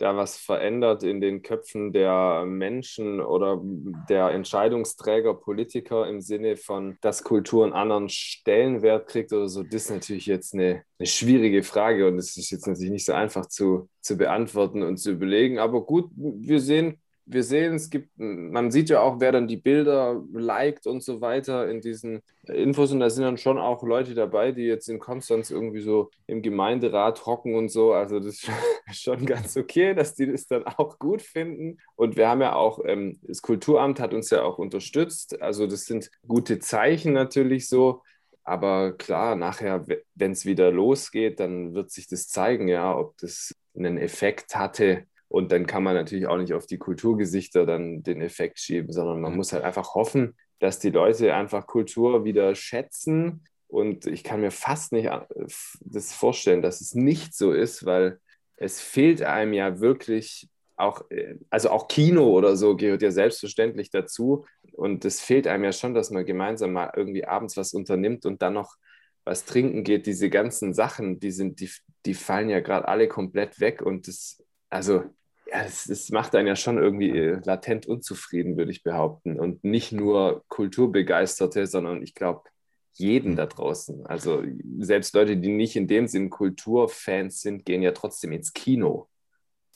da 0.00 0.16
was 0.16 0.38
verändert 0.38 1.02
in 1.02 1.20
den 1.20 1.42
Köpfen 1.42 1.92
der 1.92 2.44
Menschen 2.46 3.20
oder 3.20 3.60
der 4.08 4.30
Entscheidungsträger, 4.30 5.34
Politiker 5.34 6.08
im 6.08 6.22
Sinne 6.22 6.56
von, 6.56 6.96
dass 7.02 7.22
Kultur 7.22 7.64
einen 7.64 7.74
anderen 7.74 8.08
Stellenwert 8.08 9.08
kriegt 9.08 9.32
oder 9.32 9.48
so, 9.48 9.62
das 9.62 9.74
ist 9.74 9.90
natürlich 9.90 10.26
jetzt 10.26 10.54
eine, 10.54 10.84
eine 10.98 11.06
schwierige 11.06 11.62
Frage 11.62 12.08
und 12.08 12.16
es 12.16 12.36
ist 12.36 12.50
jetzt 12.50 12.66
natürlich 12.66 12.92
nicht 12.92 13.04
so 13.04 13.12
einfach 13.12 13.46
zu, 13.46 13.88
zu 14.00 14.16
beantworten 14.16 14.82
und 14.82 14.96
zu 14.96 15.12
überlegen. 15.12 15.58
Aber 15.58 15.82
gut, 15.84 16.10
wir 16.16 16.60
sehen 16.60 16.99
wir 17.32 17.44
sehen, 17.44 17.74
es 17.74 17.90
gibt, 17.90 18.10
man 18.16 18.70
sieht 18.70 18.90
ja 18.90 19.00
auch, 19.00 19.20
wer 19.20 19.30
dann 19.30 19.46
die 19.46 19.56
Bilder 19.56 20.22
liked 20.32 20.86
und 20.86 21.02
so 21.02 21.20
weiter 21.20 21.68
in 21.68 21.80
diesen 21.80 22.22
Infos. 22.44 22.90
Und 22.92 23.00
da 23.00 23.08
sind 23.08 23.24
dann 23.24 23.38
schon 23.38 23.58
auch 23.58 23.82
Leute 23.82 24.14
dabei, 24.14 24.52
die 24.52 24.64
jetzt 24.64 24.88
in 24.88 24.98
Konstanz 24.98 25.50
irgendwie 25.50 25.80
so 25.80 26.10
im 26.26 26.42
Gemeinderat 26.42 27.24
hocken 27.26 27.54
und 27.54 27.68
so. 27.68 27.92
Also 27.92 28.18
das 28.18 28.42
ist 28.42 28.50
schon 28.92 29.26
ganz 29.26 29.56
okay, 29.56 29.94
dass 29.94 30.14
die 30.14 30.26
das 30.26 30.46
dann 30.46 30.64
auch 30.64 30.98
gut 30.98 31.22
finden. 31.22 31.78
Und 31.94 32.16
wir 32.16 32.28
haben 32.28 32.40
ja 32.40 32.54
auch, 32.54 32.80
ähm, 32.84 33.20
das 33.22 33.42
Kulturamt 33.42 34.00
hat 34.00 34.12
uns 34.12 34.30
ja 34.30 34.42
auch 34.42 34.58
unterstützt. 34.58 35.40
Also 35.40 35.66
das 35.66 35.84
sind 35.84 36.10
gute 36.26 36.58
Zeichen 36.58 37.12
natürlich 37.12 37.68
so. 37.68 38.02
Aber 38.42 38.92
klar, 38.92 39.36
nachher, 39.36 39.84
wenn 40.14 40.32
es 40.32 40.44
wieder 40.44 40.72
losgeht, 40.72 41.38
dann 41.38 41.74
wird 41.74 41.90
sich 41.92 42.08
das 42.08 42.26
zeigen, 42.26 42.66
ja, 42.66 42.96
ob 42.96 43.16
das 43.18 43.54
einen 43.76 43.98
Effekt 43.98 44.56
hatte. 44.56 45.06
Und 45.30 45.52
dann 45.52 45.66
kann 45.66 45.84
man 45.84 45.94
natürlich 45.94 46.26
auch 46.26 46.38
nicht 46.38 46.54
auf 46.54 46.66
die 46.66 46.78
Kulturgesichter 46.78 47.64
dann 47.64 48.02
den 48.02 48.20
Effekt 48.20 48.58
schieben, 48.58 48.92
sondern 48.92 49.20
man 49.20 49.36
muss 49.36 49.52
halt 49.52 49.62
einfach 49.62 49.94
hoffen, 49.94 50.36
dass 50.58 50.80
die 50.80 50.90
Leute 50.90 51.32
einfach 51.32 51.68
Kultur 51.68 52.24
wieder 52.24 52.56
schätzen. 52.56 53.44
Und 53.68 54.06
ich 54.06 54.24
kann 54.24 54.40
mir 54.40 54.50
fast 54.50 54.90
nicht 54.90 55.06
äh, 55.06 55.20
das 55.82 56.12
vorstellen, 56.12 56.62
dass 56.62 56.80
es 56.80 56.96
nicht 56.96 57.32
so 57.32 57.52
ist, 57.52 57.86
weil 57.86 58.18
es 58.56 58.80
fehlt 58.80 59.22
einem 59.22 59.52
ja 59.52 59.78
wirklich 59.78 60.48
auch, 60.76 61.08
äh, 61.10 61.36
also 61.48 61.70
auch 61.70 61.86
Kino 61.86 62.30
oder 62.30 62.56
so 62.56 62.76
gehört 62.76 63.02
ja 63.02 63.12
selbstverständlich 63.12 63.90
dazu. 63.90 64.46
Und 64.72 65.04
es 65.04 65.20
fehlt 65.20 65.46
einem 65.46 65.62
ja 65.62 65.72
schon, 65.72 65.94
dass 65.94 66.10
man 66.10 66.26
gemeinsam 66.26 66.72
mal 66.72 66.92
irgendwie 66.96 67.24
abends 67.24 67.56
was 67.56 67.72
unternimmt 67.72 68.26
und 68.26 68.42
dann 68.42 68.54
noch 68.54 68.74
was 69.24 69.44
trinken 69.44 69.84
geht. 69.84 70.06
Diese 70.06 70.28
ganzen 70.28 70.74
Sachen, 70.74 71.20
die 71.20 71.30
sind, 71.30 71.60
die, 71.60 71.70
die 72.04 72.14
fallen 72.14 72.50
ja 72.50 72.58
gerade 72.58 72.88
alle 72.88 73.06
komplett 73.06 73.60
weg. 73.60 73.80
Und 73.80 74.08
das, 74.08 74.42
also, 74.70 75.04
ja, 75.50 75.62
das, 75.64 75.84
das 75.84 76.10
macht 76.10 76.34
einen 76.34 76.46
ja 76.46 76.56
schon 76.56 76.78
irgendwie 76.78 77.10
äh, 77.10 77.40
latent 77.44 77.86
unzufrieden, 77.86 78.56
würde 78.56 78.70
ich 78.70 78.82
behaupten. 78.82 79.38
Und 79.38 79.64
nicht 79.64 79.92
nur 79.92 80.44
Kulturbegeisterte, 80.48 81.66
sondern 81.66 82.02
ich 82.02 82.14
glaube, 82.14 82.42
jeden 82.94 83.36
da 83.36 83.46
draußen. 83.46 84.06
Also 84.06 84.42
selbst 84.78 85.14
Leute, 85.14 85.36
die 85.36 85.48
nicht 85.48 85.76
in 85.76 85.88
dem 85.88 86.06
Sinn 86.06 86.30
Kulturfans 86.30 87.40
sind, 87.40 87.64
gehen 87.64 87.82
ja 87.82 87.92
trotzdem 87.92 88.32
ins 88.32 88.52
Kino. 88.52 89.08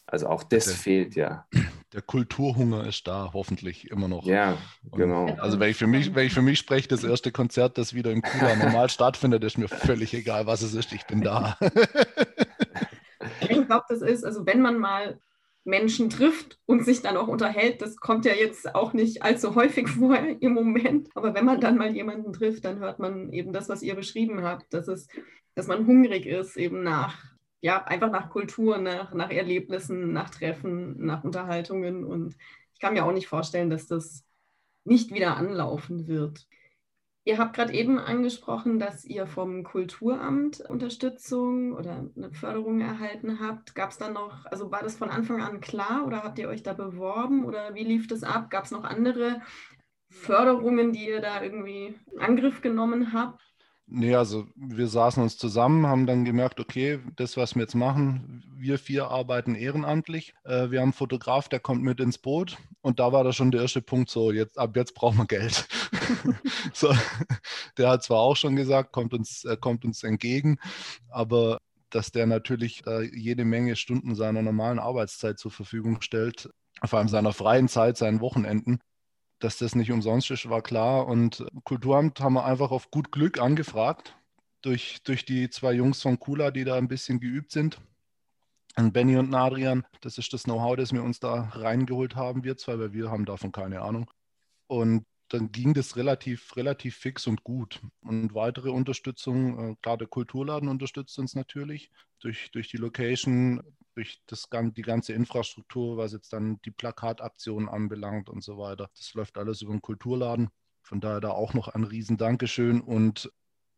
Also 0.07 0.28
auch 0.28 0.43
das 0.43 0.66
der, 0.66 0.75
fehlt 0.75 1.16
ja. 1.16 1.47
Der 1.93 2.02
Kulturhunger 2.02 2.87
ist 2.87 3.07
da, 3.07 3.31
hoffentlich 3.33 3.90
immer 3.90 4.07
noch. 4.07 4.26
Ja, 4.26 4.59
genau. 4.93 5.25
Und 5.25 5.40
also 5.40 5.59
wenn 5.59 5.71
ich, 5.71 5.76
für 5.76 5.87
mich, 5.87 6.14
wenn 6.14 6.26
ich 6.26 6.35
für 6.35 6.43
mich 6.43 6.59
spreche, 6.59 6.88
das 6.88 7.04
erste 7.04 7.33
Konzert, 7.33 7.78
das 7.78 7.95
wieder 7.95 8.11
im 8.11 8.21
Kula 8.21 8.57
normal 8.57 8.90
stattfindet, 8.90 9.43
ist 9.45 9.59
mir 9.59 9.69
völlig 9.69 10.12
egal, 10.12 10.47
was 10.47 10.62
es 10.62 10.75
ist. 10.75 10.93
Ich 10.93 11.07
bin 11.07 11.23
da. 11.23 11.57
ich 13.40 13.66
glaube, 13.66 13.85
das 13.88 14.02
ist, 14.02 14.25
also 14.25 14.45
wenn 14.45 14.61
man 14.61 14.78
mal 14.78 15.19
Menschen 15.64 16.11
trifft 16.11 16.59
und 16.66 16.85
sich 16.85 17.02
dann 17.02 17.16
auch 17.16 17.28
unterhält. 17.28 17.80
Das 17.83 17.97
kommt 17.97 18.25
ja 18.26 18.35
jetzt 18.35 18.75
auch 18.75 18.92
nicht 18.92 19.23
allzu 19.23 19.54
häufig 19.54 19.88
vor 19.99 20.16
im 20.16 20.52
Moment. 20.52 21.09
Aber 21.14 21.35
wenn 21.35 21.44
man 21.44 21.61
dann 21.61 21.78
mal 21.78 21.94
jemanden 21.94 22.33
trifft, 22.33 22.64
dann 22.64 22.78
hört 22.78 22.99
man 22.99 23.33
eben 23.33 23.52
das, 23.52 23.68
was 23.68 23.83
ihr 23.83 23.94
beschrieben 23.94 24.42
habt, 24.42 24.73
dass, 24.75 24.88
es, 24.88 25.09
dass 25.54 25.66
man 25.66 25.87
hungrig 25.87 26.26
ist 26.26 26.56
eben 26.56 26.83
nach 26.83 27.35
ja, 27.64 27.83
einfach 27.85 28.11
nach 28.11 28.28
Kultur, 28.28 28.76
nach, 28.76 29.14
nach 29.14 29.30
Erlebnissen, 29.30 30.12
nach 30.12 30.28
Treffen, 30.28 31.02
nach 31.02 31.25
Unterhaltungen. 31.25 32.04
Und 32.04 32.37
ich 32.75 32.78
kann 32.78 32.92
mir 32.92 33.06
auch 33.06 33.12
nicht 33.12 33.26
vorstellen, 33.26 33.71
dass 33.71 33.87
das 33.87 34.23
nicht 34.85 35.14
wieder 35.14 35.38
anlaufen 35.38 36.06
wird. 36.06 36.47
Ihr 37.26 37.38
habt 37.38 37.57
gerade 37.57 37.73
eben 37.73 37.99
angesprochen, 37.99 38.78
dass 38.78 39.04
ihr 39.07 39.26
vom 39.26 39.64
Kulturamt 39.64 40.61
Unterstützung 40.61 41.73
oder 41.73 42.11
eine 42.14 42.31
Förderung 42.33 42.83
erhalten 42.83 43.40
habt. 43.40 43.75
Gab 43.75 43.90
es 43.90 43.97
dann 43.97 44.12
noch, 44.12 44.45
also 44.45 44.71
war 44.71 44.83
das 44.83 44.97
von 44.97 45.09
Anfang 45.09 45.40
an 45.40 45.62
klar 45.62 46.07
oder 46.07 46.23
habt 46.23 46.38
ihr 46.38 46.49
euch 46.49 46.62
da 46.62 46.75
beworben 46.75 47.47
oder 47.47 47.75
wie 47.75 47.85
lief 47.85 48.09
das 48.09 48.25
ab? 48.25 48.50
Gab 48.50 48.64
es 48.64 48.73
noch 48.73 48.85
andere 48.85 49.40
Förderungen, 50.11 50.93
die 50.93 51.09
ihr 51.09 51.23
da 51.23 51.43
irgendwie 51.43 51.99
in 52.12 52.21
Angriff 52.21 52.61
genommen 52.61 53.14
habt? 53.14 53.40
Nee, 53.86 54.14
also 54.14 54.46
wir 54.56 54.88
saßen 54.88 55.22
uns 55.22 55.36
zusammen, 55.36 55.86
haben 55.86 56.06
dann 56.06 56.24
gemerkt, 56.24 56.58
okay, 56.58 57.00
das, 57.16 57.36
was 57.36 57.54
wir 57.54 57.62
jetzt 57.62 57.74
machen, 57.74 58.42
wir 58.56 58.78
vier 58.78 59.08
arbeiten 59.08 59.54
ehrenamtlich. 59.54 60.32
Äh, 60.44 60.70
wir 60.70 60.80
haben 60.80 60.86
einen 60.86 60.92
Fotograf, 60.94 61.48
der 61.48 61.60
kommt 61.60 61.82
mit 61.82 62.00
ins 62.00 62.16
Boot 62.16 62.56
und 62.80 62.98
da 62.98 63.12
war 63.12 63.24
da 63.24 63.32
schon 63.32 63.50
der 63.50 63.60
erste 63.62 63.82
Punkt, 63.82 64.08
so 64.08 64.32
jetzt 64.32 64.58
ab 64.58 64.74
jetzt 64.74 64.94
brauchen 64.94 65.18
wir 65.18 65.26
Geld. 65.26 65.68
so, 66.72 66.94
der 67.76 67.90
hat 67.90 68.02
zwar 68.02 68.20
auch 68.20 68.36
schon 68.36 68.56
gesagt, 68.56 68.92
kommt 68.92 69.14
uns, 69.14 69.44
äh, 69.44 69.56
kommt 69.56 69.84
uns 69.84 70.02
entgegen, 70.02 70.58
aber 71.08 71.58
dass 71.90 72.10
der 72.10 72.26
natürlich 72.26 72.86
äh, 72.86 73.02
jede 73.14 73.44
Menge 73.44 73.76
Stunden 73.76 74.14
seiner 74.14 74.42
normalen 74.42 74.78
Arbeitszeit 74.78 75.38
zur 75.38 75.50
Verfügung 75.50 76.00
stellt, 76.00 76.50
vor 76.84 76.98
allem 76.98 77.08
seiner 77.08 77.32
freien 77.32 77.68
Zeit, 77.68 77.96
seinen 77.96 78.20
Wochenenden, 78.20 78.80
dass 79.38 79.58
das 79.58 79.74
nicht 79.74 79.92
umsonst 79.92 80.30
ist, 80.30 80.48
war 80.48 80.62
klar. 80.62 81.06
Und 81.06 81.44
Kulturamt 81.64 82.20
haben 82.20 82.34
wir 82.34 82.44
einfach 82.44 82.70
auf 82.70 82.90
gut 82.90 83.12
Glück 83.12 83.38
angefragt 83.40 84.16
durch, 84.62 85.02
durch 85.04 85.25
die 85.25 85.50
zwei 85.50 85.73
Jungs 85.73 86.00
von 86.02 86.18
Kula, 86.18 86.50
die 86.50 86.64
da 86.64 86.76
ein 86.76 86.88
bisschen 86.88 87.20
geübt 87.20 87.52
sind. 87.52 87.80
Und 88.76 88.92
Benny 88.92 89.16
und 89.16 89.34
Adrian, 89.34 89.86
das 90.00 90.18
ist 90.18 90.32
das 90.32 90.44
Know-how, 90.44 90.76
das 90.76 90.92
wir 90.92 91.02
uns 91.02 91.20
da 91.20 91.49
reingeholt 91.52 92.16
haben, 92.16 92.42
wir 92.42 92.56
zwei, 92.56 92.78
weil 92.78 92.92
wir 92.92 93.10
haben 93.10 93.25
davon 93.25 93.52
keine 93.52 93.82
Ahnung. 93.82 94.10
Und 94.66 95.04
dann 95.28 95.52
ging 95.52 95.75
das 95.75 95.97
relativ, 95.97 96.56
relativ 96.56 96.97
fix 96.97 97.26
und 97.26 97.45
gut. 97.45 97.80
Und 98.02 98.34
weitere 98.34 98.71
Unterstützung, 98.71 99.73
äh, 99.73 99.76
klar, 99.82 99.97
der 99.97 100.08
Kulturladen 100.08 100.69
unterstützt 100.69 101.19
uns 101.19 101.34
natürlich 101.34 101.91
durch, 102.21 102.50
durch 102.52 102.69
die 102.69 102.76
Location, 102.76 103.63
durch 103.95 104.23
das, 104.26 104.49
die 104.52 104.82
ganze 104.82 105.13
Infrastruktur, 105.13 105.97
was 105.97 106.13
jetzt 106.13 106.32
dann 106.32 106.60
die 106.65 106.71
Plakataktionen 106.71 107.69
anbelangt 107.69 108.28
und 108.28 108.43
so 108.43 108.58
weiter. 108.58 108.91
Das 108.97 109.15
läuft 109.15 109.39
alles 109.39 109.63
über 109.63 109.73
den 109.73 109.82
Kulturladen. 109.82 110.50
Von 110.82 111.00
daher 111.00 111.21
da 111.21 111.30
auch 111.30 111.54
noch 111.54 111.69
ein 111.69 111.84
riesen 111.84 112.19
Dankeschön 112.19 112.80
und 112.80 113.32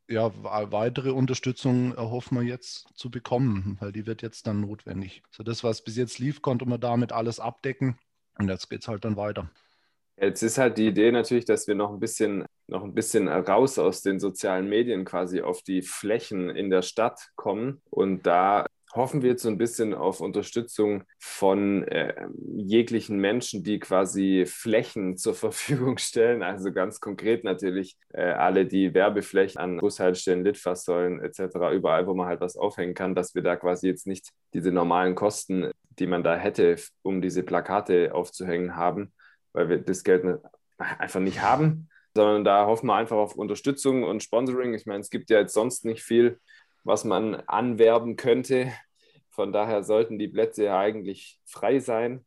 ja, 0.09 0.31
weitere 0.43 1.11
Unterstützung 1.11 1.93
erhoffen 1.95 2.39
wir 2.39 2.45
jetzt 2.45 2.89
zu 2.95 3.11
bekommen, 3.11 3.77
weil 3.81 3.93
die 3.93 4.07
wird 4.07 4.23
jetzt 4.23 4.47
dann 4.47 4.61
notwendig. 4.61 5.23
So 5.31 5.43
das, 5.43 5.65
was 5.65 5.83
bis 5.83 5.97
jetzt 5.97 6.19
lief, 6.19 6.43
konnte 6.43 6.67
man 6.67 6.81
damit 6.81 7.13
alles 7.13 7.41
abdecken 7.41 7.99
und 8.39 8.49
jetzt 8.49 8.69
geht 8.71 8.83
es 8.83 8.89
halt 8.89 9.05
dann 9.05 9.17
weiter. 9.17 9.51
Jetzt 10.19 10.43
ist 10.43 10.59
halt 10.59 10.79
die 10.79 10.87
Idee 10.87 11.13
natürlich, 11.13 11.45
dass 11.45 11.69
wir 11.69 11.75
noch 11.75 11.93
ein 11.93 12.01
bisschen 12.01 12.47
noch 12.69 12.83
ein 12.83 12.95
bisschen 12.95 13.29
raus 13.29 13.79
aus 13.79 14.03
den 14.03 14.19
sozialen 14.19 14.69
Medien 14.69 15.05
quasi 15.05 15.41
auf 15.41 15.63
die 15.63 15.83
Flächen 15.83 16.51
in 16.51 16.71
der 16.71 16.83
Stadt 16.83 17.29
kommen 17.37 17.81
und 17.91 18.27
da 18.27 18.67
hoffen 18.97 19.23
wir 19.23 19.31
jetzt 19.31 19.43
so 19.43 19.49
ein 19.49 19.59
bisschen 19.59 19.95
auf 19.95 20.21
Unterstützung 20.21 21.05
von 21.19 21.87
äh, 21.89 22.27
jeglichen 22.57 23.19
Menschen, 23.19 23.63
die 23.63 23.79
quasi 23.79 24.45
Flächen 24.47 25.17
zur 25.19 25.35
Verfügung 25.35 25.99
stellen. 25.99 26.43
Also 26.43 26.73
ganz 26.73 27.01
konkret 27.01 27.45
natürlich 27.45 27.97
äh, 28.15 28.23
alle, 28.23 28.67
die 28.67 28.95
Werbeflächen 28.95 29.61
an 29.61 29.77
Bushaltestellen, 29.77 30.45
Litfaßsäulen 30.45 31.21
etc., 31.21 31.57
überall, 31.75 32.07
wo 32.07 32.15
man 32.15 32.27
halt 32.27 32.41
was 32.41 32.57
aufhängen 32.57 32.95
kann, 32.95 33.15
dass 33.15 33.35
wir 33.35 33.43
da 33.43 33.57
quasi 33.57 33.87
jetzt 33.87 34.07
nicht 34.07 34.31
diese 34.55 34.73
normalen 34.73 35.15
Kosten, 35.15 35.71
die 35.99 36.07
man 36.07 36.25
da 36.25 36.37
hätte, 36.37 36.77
um 37.03 37.21
diese 37.21 37.43
Plakate 37.43 38.15
aufzuhängen, 38.15 38.77
haben, 38.77 39.13
weil 39.57 39.71
wir 39.71 39.79
das 39.79 40.05
Geld 40.05 40.25
einfach 40.77 41.21
nicht 41.21 41.41
haben, 41.41 41.89
sondern 42.15 42.45
da 42.45 42.67
hoffen 42.67 42.87
wir 42.87 42.95
einfach 42.95 43.17
auf 43.17 43.35
Unterstützung 43.35 44.05
und 44.05 44.23
Sponsoring. 44.23 44.75
Ich 44.75 44.87
meine, 44.87 45.01
es 45.01 45.11
gibt 45.11 45.31
ja 45.31 45.41
jetzt 45.41 45.55
sonst 45.55 45.85
nicht 45.85 46.03
viel, 46.03 46.39
was 46.85 47.05
man 47.05 47.35
anwerben 47.35 48.17
könnte. 48.17 48.71
Von 49.31 49.53
daher 49.53 49.83
sollten 49.83 50.19
die 50.19 50.29
Plätze 50.29 50.65
ja 50.65 50.79
eigentlich 50.79 51.41
frei 51.47 51.79
sein. 51.79 52.25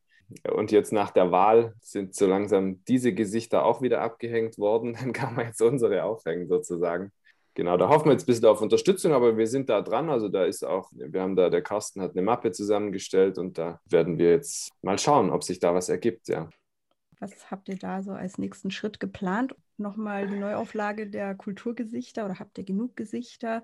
Und 0.52 0.72
jetzt 0.72 0.92
nach 0.92 1.12
der 1.12 1.32
Wahl 1.32 1.74
sind 1.82 2.14
so 2.16 2.28
langsam 2.28 2.84
diese 2.86 3.14
Gesichter 3.14 3.64
auch 3.64 3.82
wieder 3.82 4.02
abgehängt 4.02 4.58
worden. 4.58 4.94
Dann 5.00 5.14
kann 5.14 5.36
man 5.36 5.48
jetzt 5.48 5.62
unsere 5.62 6.04
aufhängen 6.04 6.48
sozusagen. 6.48 7.12
Genau, 7.56 7.78
da 7.78 7.90
hoffen 7.90 8.06
wir 8.06 8.14
jetzt 8.14 8.24
ein 8.24 8.28
bisschen 8.28 8.46
auf 8.46 8.62
Unterstützung, 8.62 9.12
aber 9.12 9.36
wir 9.38 9.48
sind 9.48 9.70
da 9.70 9.82
dran. 9.82 10.10
Also 10.10 10.30
da 10.30 10.46
ist 10.46 10.64
auch, 10.64 10.90
wir 10.94 11.22
haben 11.22 11.36
da, 11.36 11.50
der 11.50 11.62
Carsten 11.62 12.02
hat 12.02 12.12
eine 12.12 12.22
Mappe 12.22 12.52
zusammengestellt 12.52 13.38
und 13.38 13.58
da 13.58 13.82
werden 13.86 14.18
wir 14.18 14.32
jetzt 14.32 14.70
mal 14.82 14.98
schauen, 14.98 15.30
ob 15.30 15.44
sich 15.44 15.60
da 15.60 15.74
was 15.74 15.90
ergibt, 15.90 16.28
ja. 16.30 16.50
Was 17.20 17.52
habt 17.52 17.70
ihr 17.70 17.78
da 17.78 18.02
so 18.02 18.12
als 18.12 18.38
nächsten 18.38 18.72
Schritt 18.72 19.00
geplant? 19.00 19.56
Nochmal 19.78 20.28
die 20.28 20.38
Neuauflage 20.38 21.10
der 21.10 21.36
Kulturgesichter 21.36 22.26
oder 22.26 22.40
habt 22.40 22.58
ihr 22.58 22.64
genug 22.64 22.96
Gesichter? 22.96 23.64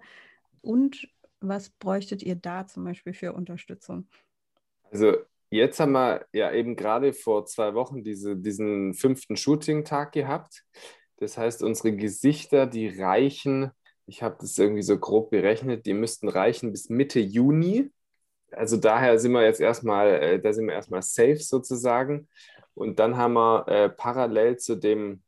Und 0.61 1.07
was 1.39 1.69
bräuchtet 1.69 2.23
ihr 2.23 2.35
da 2.35 2.67
zum 2.67 2.83
Beispiel 2.83 3.13
für 3.13 3.33
Unterstützung? 3.33 4.07
Also 4.91 5.17
jetzt 5.49 5.79
haben 5.79 5.93
wir 5.93 6.25
ja 6.33 6.51
eben 6.51 6.75
gerade 6.75 7.13
vor 7.13 7.45
zwei 7.45 7.73
Wochen 7.73 8.03
diese, 8.03 8.35
diesen 8.35 8.93
fünften 8.93 9.37
Shooting-Tag 9.37 10.11
gehabt. 10.11 10.63
Das 11.17 11.37
heißt, 11.37 11.63
unsere 11.63 11.95
Gesichter, 11.95 12.67
die 12.67 12.87
reichen, 12.87 13.71
ich 14.05 14.21
habe 14.21 14.37
das 14.39 14.57
irgendwie 14.57 14.83
so 14.83 14.99
grob 14.99 15.29
berechnet, 15.31 15.85
die 15.85 15.93
müssten 15.93 16.27
reichen 16.27 16.71
bis 16.71 16.89
Mitte 16.89 17.19
Juni. 17.19 17.91
Also 18.51 18.77
daher 18.77 19.17
sind 19.19 19.31
wir 19.31 19.43
jetzt 19.43 19.59
erstmal, 19.59 20.07
äh, 20.07 20.41
da 20.41 20.53
sind 20.53 20.67
wir 20.67 20.73
erstmal 20.73 21.01
safe 21.01 21.37
sozusagen. 21.37 22.27
Und 22.75 22.99
dann 22.99 23.17
haben 23.17 23.33
wir 23.33 23.67
äh, 23.67 23.89
parallel 23.89 24.57
zu 24.57 24.75
dem 24.75 25.23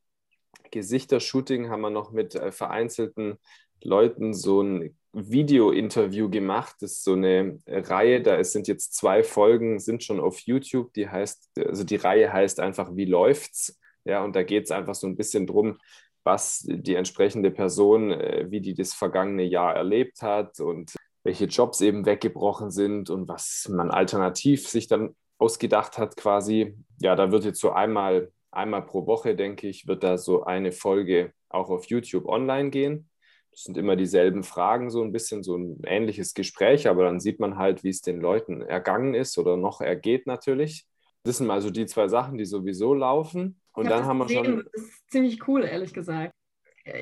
Gesichtershooting 0.72 1.70
haben 1.70 1.82
wir 1.82 1.90
noch 1.90 2.12
mit 2.12 2.36
äh, 2.36 2.52
vereinzelten 2.52 3.38
Leuten 3.82 4.34
so 4.34 4.62
ein 4.62 4.98
Video-Interview 5.14 6.30
gemacht. 6.30 6.76
Das 6.82 6.94
ist 6.94 7.04
so 7.04 7.14
eine 7.14 7.60
Reihe, 7.68 8.22
da 8.22 8.44
sind 8.44 8.68
jetzt 8.68 8.94
zwei 8.94 9.24
Folgen, 9.24 9.80
sind 9.80 10.04
schon 10.04 10.20
auf 10.20 10.40
YouTube. 10.42 10.94
Die 10.94 11.10
heißt, 11.10 11.52
also 11.66 11.84
die 11.84 11.96
Reihe 11.96 12.32
heißt 12.32 12.60
einfach 12.60 12.96
Wie 12.96 13.06
läuft's? 13.06 13.80
Ja, 14.06 14.24
und 14.24 14.36
da 14.36 14.44
geht 14.44 14.66
es 14.66 14.72
einfach 14.72 14.96
so 14.96 15.08
ein 15.08 15.18
bisschen 15.18 15.48
drum, 15.48 15.78
was 16.24 16.66
die 16.68 16.96
entsprechende 16.96 17.52
Person, 17.52 18.12
äh, 18.12 18.48
wie 18.50 18.62
die 18.62 18.74
das 18.74 18.94
vergangene 18.94 19.44
Jahr 19.44 19.76
erlebt 19.76 20.22
hat 20.22 20.60
und 20.60 20.94
welche 21.24 21.46
Jobs 21.46 21.82
eben 21.82 22.06
weggebrochen 22.06 22.72
sind 22.72 23.10
und 23.10 23.28
was 23.28 23.68
man 23.70 23.92
alternativ 23.92 24.68
sich 24.68 24.88
dann 24.88 25.16
ausgedacht 25.38 25.98
hat 25.98 26.18
quasi. 26.18 26.76
Ja, 27.00 27.16
da 27.16 27.32
wird 27.32 27.46
jetzt 27.46 27.60
so 27.60 27.72
einmal, 27.72 28.32
einmal 28.52 28.86
pro 28.86 29.06
Woche, 29.06 29.36
denke 29.36 29.68
ich, 29.68 29.88
wird 29.88 30.04
da 30.04 30.18
so 30.18 30.44
eine 30.44 30.72
Folge 30.72 31.34
auch 31.50 31.70
auf 31.70 31.86
YouTube 31.86 32.26
online 32.26 32.70
gehen. 32.70 33.10
Es 33.52 33.64
sind 33.64 33.78
immer 33.78 33.96
dieselben 33.96 34.44
Fragen, 34.44 34.92
so 34.92 35.02
ein 35.02 35.12
bisschen 35.12 35.42
so 35.42 35.58
ein 35.58 35.82
ähnliches 35.84 36.34
Gespräch, 36.34 36.88
aber 36.88 37.06
dann 37.06 37.20
sieht 37.20 37.40
man 37.40 37.58
halt, 37.58 37.84
wie 37.84 37.90
es 37.90 38.02
den 38.02 38.22
Leuten 38.22 38.62
ergangen 38.62 39.16
ist 39.16 39.38
oder 39.38 39.58
noch 39.58 39.82
ergeht 39.82 40.28
natürlich. 40.28 40.86
Das 41.24 41.38
sind 41.38 41.50
also 41.50 41.70
die 41.72 41.88
zwei 41.88 42.08
Sachen, 42.08 42.38
die 42.38 42.46
sowieso 42.46 42.94
laufen. 42.94 43.60
Und 43.74 43.90
dann 43.90 44.06
haben 44.06 44.20
wir 44.20 44.26
gesehen, 44.28 44.46
schon. 44.46 44.70
Das 44.74 44.82
ist 44.84 45.10
ziemlich 45.10 45.48
cool, 45.48 45.64
ehrlich 45.64 45.94
gesagt. 45.94 46.32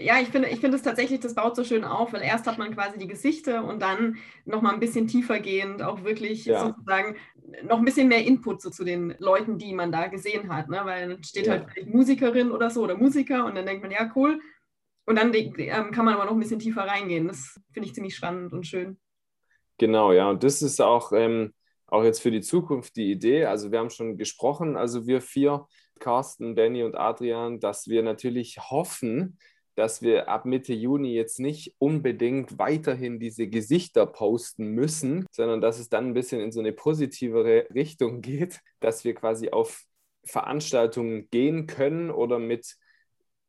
Ja, 0.01 0.19
ich 0.19 0.29
finde, 0.29 0.49
ich 0.49 0.59
finde 0.59 0.77
es 0.77 0.83
tatsächlich, 0.83 1.19
das 1.19 1.35
baut 1.35 1.55
so 1.55 1.63
schön 1.63 1.83
auf, 1.83 2.13
weil 2.13 2.21
erst 2.23 2.47
hat 2.47 2.57
man 2.57 2.73
quasi 2.73 2.97
die 2.97 3.07
Gesichter 3.07 3.63
und 3.65 3.81
dann 3.81 4.17
nochmal 4.45 4.73
ein 4.73 4.79
bisschen 4.79 5.07
tiefer 5.07 5.39
gehend 5.39 5.81
auch 5.83 6.03
wirklich 6.03 6.45
Ja. 6.45 6.67
sozusagen 6.67 7.17
noch 7.63 7.77
ein 7.77 7.85
bisschen 7.85 8.07
mehr 8.07 8.25
Input 8.25 8.61
so 8.61 8.69
zu 8.71 8.83
den 8.83 9.15
Leuten, 9.19 9.57
die 9.59 9.73
man 9.73 9.91
da 9.91 10.07
gesehen 10.07 10.51
hat. 10.53 10.69
Ne? 10.69 10.81
Weil 10.85 11.09
dann 11.09 11.23
steht 11.23 11.45
Ja. 11.45 11.51
halt 11.53 11.67
vielleicht 11.71 11.89
Musikerin 11.93 12.51
oder 12.51 12.69
so 12.71 12.83
oder 12.83 12.97
Musiker 12.97 13.45
und 13.45 13.55
dann 13.55 13.65
denkt 13.65 13.83
man, 13.83 13.91
ja, 13.91 14.11
cool. 14.15 14.39
Und 15.05 15.17
dann 15.17 15.31
ähm, 15.33 15.91
kann 15.91 16.05
man 16.05 16.15
aber 16.15 16.25
noch 16.25 16.33
ein 16.33 16.39
bisschen 16.39 16.59
tiefer 16.59 16.81
reingehen. 16.87 17.27
Das 17.27 17.59
finde 17.71 17.87
ich 17.87 17.93
ziemlich 17.93 18.15
spannend 18.15 18.53
und 18.53 18.65
schön. 18.65 18.97
Genau, 19.77 20.11
ja. 20.13 20.29
Und 20.29 20.43
das 20.43 20.61
ist 20.61 20.81
auch, 20.81 21.11
ähm, 21.11 21.53
auch 21.87 22.03
jetzt 22.03 22.21
für 22.21 22.31
die 22.31 22.41
Zukunft 22.41 22.95
die 22.95 23.11
Idee. 23.11 23.45
Also 23.45 23.71
wir 23.71 23.79
haben 23.79 23.89
schon 23.89 24.17
gesprochen, 24.17 24.77
also 24.77 25.05
wir 25.07 25.21
vier, 25.21 25.67
Carsten, 25.99 26.55
Benny 26.55 26.83
und 26.83 26.95
Adrian, 26.95 27.59
dass 27.59 27.87
wir 27.87 28.03
natürlich 28.03 28.57
hoffen, 28.59 29.37
dass 29.75 30.01
wir 30.01 30.29
ab 30.29 30.45
Mitte 30.45 30.73
Juni 30.73 31.13
jetzt 31.13 31.39
nicht 31.39 31.75
unbedingt 31.77 32.57
weiterhin 32.57 33.19
diese 33.19 33.47
Gesichter 33.47 34.05
posten 34.05 34.69
müssen, 34.69 35.25
sondern 35.31 35.61
dass 35.61 35.79
es 35.79 35.89
dann 35.89 36.07
ein 36.07 36.13
bisschen 36.13 36.41
in 36.41 36.51
so 36.51 36.61
eine 36.61 36.71
positivere 36.71 37.67
Richtung 37.73 38.21
geht, 38.21 38.61
dass 38.79 39.03
wir 39.03 39.13
quasi 39.13 39.49
auf 39.49 39.83
Veranstaltungen 40.23 41.29
gehen 41.29 41.67
können 41.67 42.09
oder 42.09 42.39
mit 42.39 42.75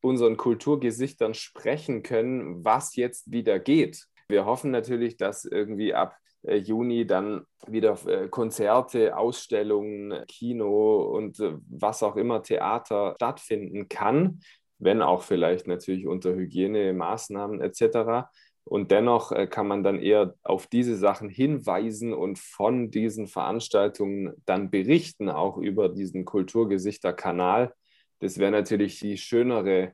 unseren 0.00 0.36
Kulturgesichtern 0.36 1.34
sprechen 1.34 2.02
können, 2.02 2.64
was 2.64 2.96
jetzt 2.96 3.32
wieder 3.32 3.58
geht. 3.58 4.06
Wir 4.28 4.44
hoffen 4.44 4.70
natürlich, 4.70 5.16
dass 5.16 5.44
irgendwie 5.44 5.94
ab 5.94 6.16
äh, 6.42 6.56
Juni 6.56 7.06
dann 7.06 7.44
wieder 7.66 7.98
äh, 8.06 8.28
Konzerte, 8.28 9.16
Ausstellungen, 9.16 10.24
Kino 10.26 11.02
und 11.02 11.40
äh, 11.40 11.54
was 11.68 12.02
auch 12.02 12.16
immer 12.16 12.42
Theater 12.42 13.14
stattfinden 13.16 13.88
kann, 13.88 14.40
wenn 14.78 15.02
auch 15.02 15.22
vielleicht 15.22 15.66
natürlich 15.66 16.06
unter 16.06 16.34
Hygienemaßnahmen 16.34 17.60
etc. 17.60 18.28
Und 18.64 18.90
dennoch 18.90 19.32
äh, 19.32 19.46
kann 19.46 19.68
man 19.68 19.82
dann 19.82 20.00
eher 20.00 20.34
auf 20.42 20.66
diese 20.66 20.96
Sachen 20.96 21.28
hinweisen 21.28 22.12
und 22.12 22.38
von 22.38 22.90
diesen 22.90 23.26
Veranstaltungen 23.26 24.34
dann 24.44 24.70
berichten, 24.70 25.28
auch 25.28 25.56
über 25.58 25.88
diesen 25.88 26.24
Kulturgesichter-Kanal. 26.24 27.72
Das 28.20 28.38
wäre 28.38 28.50
natürlich 28.50 28.98
die 28.98 29.18
schönere 29.18 29.92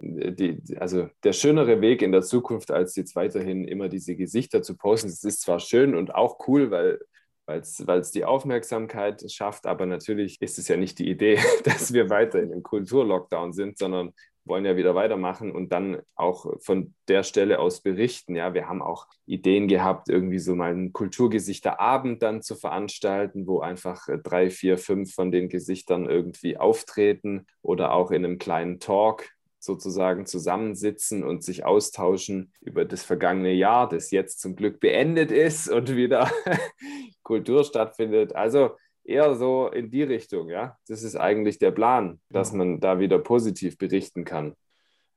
die, 0.00 0.60
also 0.78 1.08
der 1.24 1.32
schönere 1.32 1.80
Weg 1.80 2.02
in 2.02 2.12
der 2.12 2.22
Zukunft, 2.22 2.70
als 2.70 2.94
jetzt 2.96 3.16
weiterhin 3.16 3.66
immer 3.66 3.88
diese 3.88 4.16
Gesichter 4.16 4.62
zu 4.62 4.76
posten. 4.76 5.08
Es 5.08 5.24
ist 5.24 5.40
zwar 5.40 5.60
schön 5.60 5.94
und 5.94 6.14
auch 6.14 6.46
cool, 6.48 6.70
weil 6.70 7.00
weil 7.48 8.00
es 8.00 8.10
die 8.10 8.24
Aufmerksamkeit 8.24 9.24
schafft, 9.32 9.66
aber 9.66 9.86
natürlich 9.86 10.40
ist 10.40 10.58
es 10.58 10.68
ja 10.68 10.76
nicht 10.76 10.98
die 10.98 11.08
Idee, 11.08 11.38
dass 11.64 11.92
wir 11.92 12.10
weiterhin 12.10 12.52
im 12.52 12.62
Kulturlockdown 12.62 13.52
sind, 13.52 13.78
sondern 13.78 14.12
wollen 14.44 14.64
ja 14.64 14.76
wieder 14.76 14.94
weitermachen 14.94 15.52
und 15.52 15.72
dann 15.72 16.00
auch 16.14 16.46
von 16.60 16.94
der 17.06 17.22
Stelle 17.22 17.58
aus 17.58 17.82
berichten. 17.82 18.34
Ja, 18.34 18.54
wir 18.54 18.68
haben 18.68 18.82
auch 18.82 19.06
Ideen 19.26 19.68
gehabt, 19.68 20.08
irgendwie 20.08 20.38
so 20.38 20.54
mal 20.54 20.70
einen 20.70 20.92
Kulturgesichterabend 20.92 22.22
dann 22.22 22.42
zu 22.42 22.56
veranstalten, 22.56 23.46
wo 23.46 23.60
einfach 23.60 24.08
drei, 24.24 24.50
vier, 24.50 24.78
fünf 24.78 25.14
von 25.14 25.30
den 25.30 25.48
Gesichtern 25.48 26.08
irgendwie 26.08 26.56
auftreten 26.56 27.46
oder 27.62 27.92
auch 27.92 28.10
in 28.10 28.24
einem 28.24 28.38
kleinen 28.38 28.80
Talk 28.80 29.28
sozusagen 29.68 30.24
zusammensitzen 30.24 31.22
und 31.22 31.44
sich 31.44 31.64
austauschen 31.64 32.52
über 32.62 32.86
das 32.86 33.04
vergangene 33.04 33.52
Jahr, 33.52 33.86
das 33.88 34.10
jetzt 34.10 34.40
zum 34.40 34.56
Glück 34.56 34.80
beendet 34.80 35.30
ist 35.30 35.68
und 35.68 35.94
wieder 35.94 36.30
Kultur 37.22 37.64
stattfindet. 37.64 38.34
Also 38.34 38.70
eher 39.04 39.36
so 39.36 39.68
in 39.68 39.90
die 39.90 40.02
Richtung, 40.02 40.48
ja. 40.48 40.78
Das 40.88 41.02
ist 41.02 41.16
eigentlich 41.16 41.58
der 41.58 41.70
Plan, 41.70 42.18
dass 42.30 42.52
man 42.52 42.80
da 42.80 42.98
wieder 42.98 43.18
positiv 43.18 43.76
berichten 43.76 44.24
kann. 44.24 44.54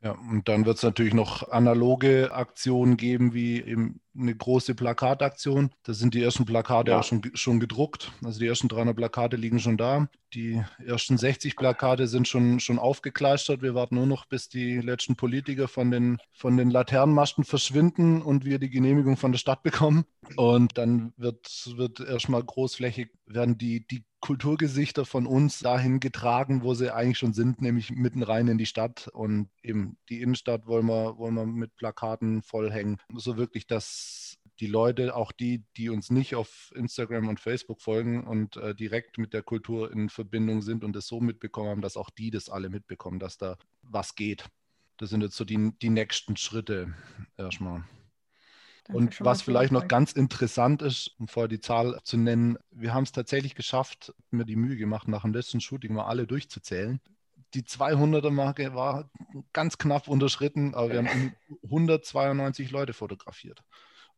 Ja, 0.03 0.11
und 0.11 0.49
dann 0.49 0.65
wird 0.65 0.77
es 0.77 0.83
natürlich 0.83 1.13
noch 1.13 1.49
analoge 1.49 2.33
Aktionen 2.33 2.97
geben, 2.97 3.33
wie 3.33 3.61
eben 3.61 4.01
eine 4.17 4.35
große 4.35 4.75
Plakataktion. 4.75 5.71
Da 5.83 5.93
sind 5.93 6.13
die 6.13 6.21
ersten 6.21 6.45
Plakate 6.45 6.91
Ja. 6.91 6.99
auch 6.99 7.03
schon, 7.03 7.21
schon 7.33 7.59
gedruckt. 7.59 8.11
Also 8.23 8.39
die 8.39 8.47
ersten 8.47 8.67
300 8.67 8.95
Plakate 8.95 9.35
liegen 9.37 9.59
schon 9.59 9.77
da. 9.77 10.09
Die 10.33 10.63
ersten 10.85 11.17
60 11.17 11.55
Plakate 11.57 12.07
sind 12.07 12.27
schon, 12.27 12.59
schon 12.59 12.79
aufgekleistert. 12.79 13.61
Wir 13.61 13.75
warten 13.75 13.95
nur 13.95 14.05
noch, 14.05 14.25
bis 14.25 14.47
die 14.47 14.77
letzten 14.79 15.15
Politiker 15.15 15.67
von 15.67 15.91
den, 15.91 16.19
von 16.31 16.55
den 16.55 16.69
Laternenmasten 16.69 17.43
verschwinden 17.43 18.21
und 18.21 18.45
wir 18.45 18.57
die 18.59 18.69
Genehmigung 18.69 19.17
von 19.17 19.31
der 19.33 19.39
Stadt 19.39 19.61
bekommen. 19.63 20.05
Und 20.37 20.77
dann 20.77 21.13
wird, 21.17 21.73
wird 21.75 21.99
erstmal 21.99 22.43
großflächig, 22.43 23.09
werden 23.25 23.57
die, 23.57 23.85
die 23.85 24.05
Kulturgesichter 24.21 25.03
von 25.03 25.25
uns 25.25 25.59
dahin 25.59 25.99
getragen, 25.99 26.61
wo 26.63 26.75
sie 26.75 26.93
eigentlich 26.93 27.17
schon 27.17 27.33
sind, 27.33 27.61
nämlich 27.61 27.89
mitten 27.91 28.23
rein 28.23 28.47
in 28.47 28.57
die 28.57 28.67
Stadt. 28.67 29.09
Und 29.11 29.49
eben 29.63 29.97
die 30.09 30.21
Innenstadt 30.21 30.67
wollen 30.67 30.85
wir, 30.85 31.17
wollen 31.17 31.33
wir 31.33 31.45
mit 31.45 31.75
Plakaten 31.75 32.41
vollhängen. 32.43 32.99
So 33.15 33.35
wirklich, 33.35 33.67
dass 33.67 34.00
die 34.59 34.67
Leute, 34.67 35.15
auch 35.15 35.31
die, 35.31 35.63
die 35.75 35.89
uns 35.89 36.11
nicht 36.11 36.35
auf 36.35 36.71
Instagram 36.75 37.27
und 37.27 37.39
Facebook 37.39 37.81
folgen 37.81 38.23
und 38.25 38.57
äh, 38.57 38.75
direkt 38.75 39.17
mit 39.17 39.33
der 39.33 39.41
Kultur 39.41 39.91
in 39.91 40.09
Verbindung 40.09 40.61
sind 40.61 40.83
und 40.83 40.95
es 40.95 41.07
so 41.07 41.19
mitbekommen 41.19 41.69
haben, 41.69 41.81
dass 41.81 41.97
auch 41.97 42.11
die 42.11 42.29
das 42.29 42.47
alle 42.47 42.69
mitbekommen, 42.69 43.19
dass 43.19 43.37
da 43.37 43.57
was 43.81 44.15
geht. 44.15 44.45
Das 44.97 45.09
sind 45.09 45.21
jetzt 45.21 45.35
so 45.35 45.45
die, 45.45 45.71
die 45.81 45.89
nächsten 45.89 46.37
Schritte 46.37 46.93
erstmal. 47.37 47.83
Danke 48.83 48.97
Und 48.97 49.21
was 49.21 49.41
vielleicht 49.41 49.71
noch 49.71 49.87
ganz 49.87 50.11
interessant 50.11 50.83
ist, 50.83 51.15
um 51.17 51.27
vorher 51.27 51.47
die 51.47 51.59
Zahl 51.59 51.99
zu 52.03 52.17
nennen, 52.17 52.57
wir 52.69 52.93
haben 52.93 53.03
es 53.03 53.11
tatsächlich 53.11 53.55
geschafft, 53.55 54.13
mir 54.29 54.45
die 54.45 54.55
Mühe 54.55 54.77
gemacht, 54.77 55.07
nach 55.07 55.23
dem 55.23 55.33
letzten 55.33 55.59
Shooting 55.59 55.93
mal 55.93 56.05
alle 56.05 56.27
durchzuzählen. 56.27 56.99
Die 57.55 57.63
200er-Marke 57.63 58.75
war 58.75 59.09
ganz 59.53 59.77
knapp 59.77 60.07
unterschritten, 60.07 60.75
aber 60.75 60.89
wir 60.89 60.97
haben 60.99 61.35
192 61.63 62.69
Leute 62.71 62.93
fotografiert. 62.93 63.63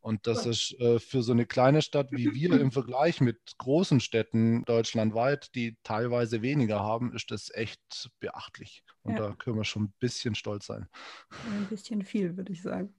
Und 0.03 0.27
das 0.27 0.45
ist 0.45 0.77
äh, 0.81 0.99
für 0.99 1.23
so 1.23 1.31
eine 1.31 1.45
kleine 1.45 1.81
Stadt 1.81 2.11
wie 2.11 2.33
wir 2.33 2.59
im 2.59 2.73
Vergleich 2.73 3.21
mit 3.21 3.39
großen 3.57 4.01
Städten 4.01 4.65
deutschlandweit, 4.65 5.55
die 5.55 5.77
teilweise 5.83 6.41
weniger 6.41 6.81
haben, 6.81 7.13
ist 7.13 7.31
das 7.31 7.49
echt 7.53 8.09
beachtlich. 8.19 8.83
Und 9.03 9.17
Ja. 9.17 9.29
da 9.29 9.35
können 9.35 9.55
wir 9.55 9.63
schon 9.63 9.83
ein 9.83 9.93
bisschen 9.99 10.35
stolz 10.35 10.65
sein. 10.65 10.89
Ein 11.29 11.67
bisschen 11.69 12.03
viel, 12.03 12.35
würde 12.35 12.51
ich 12.51 12.61
sagen. 12.61 12.93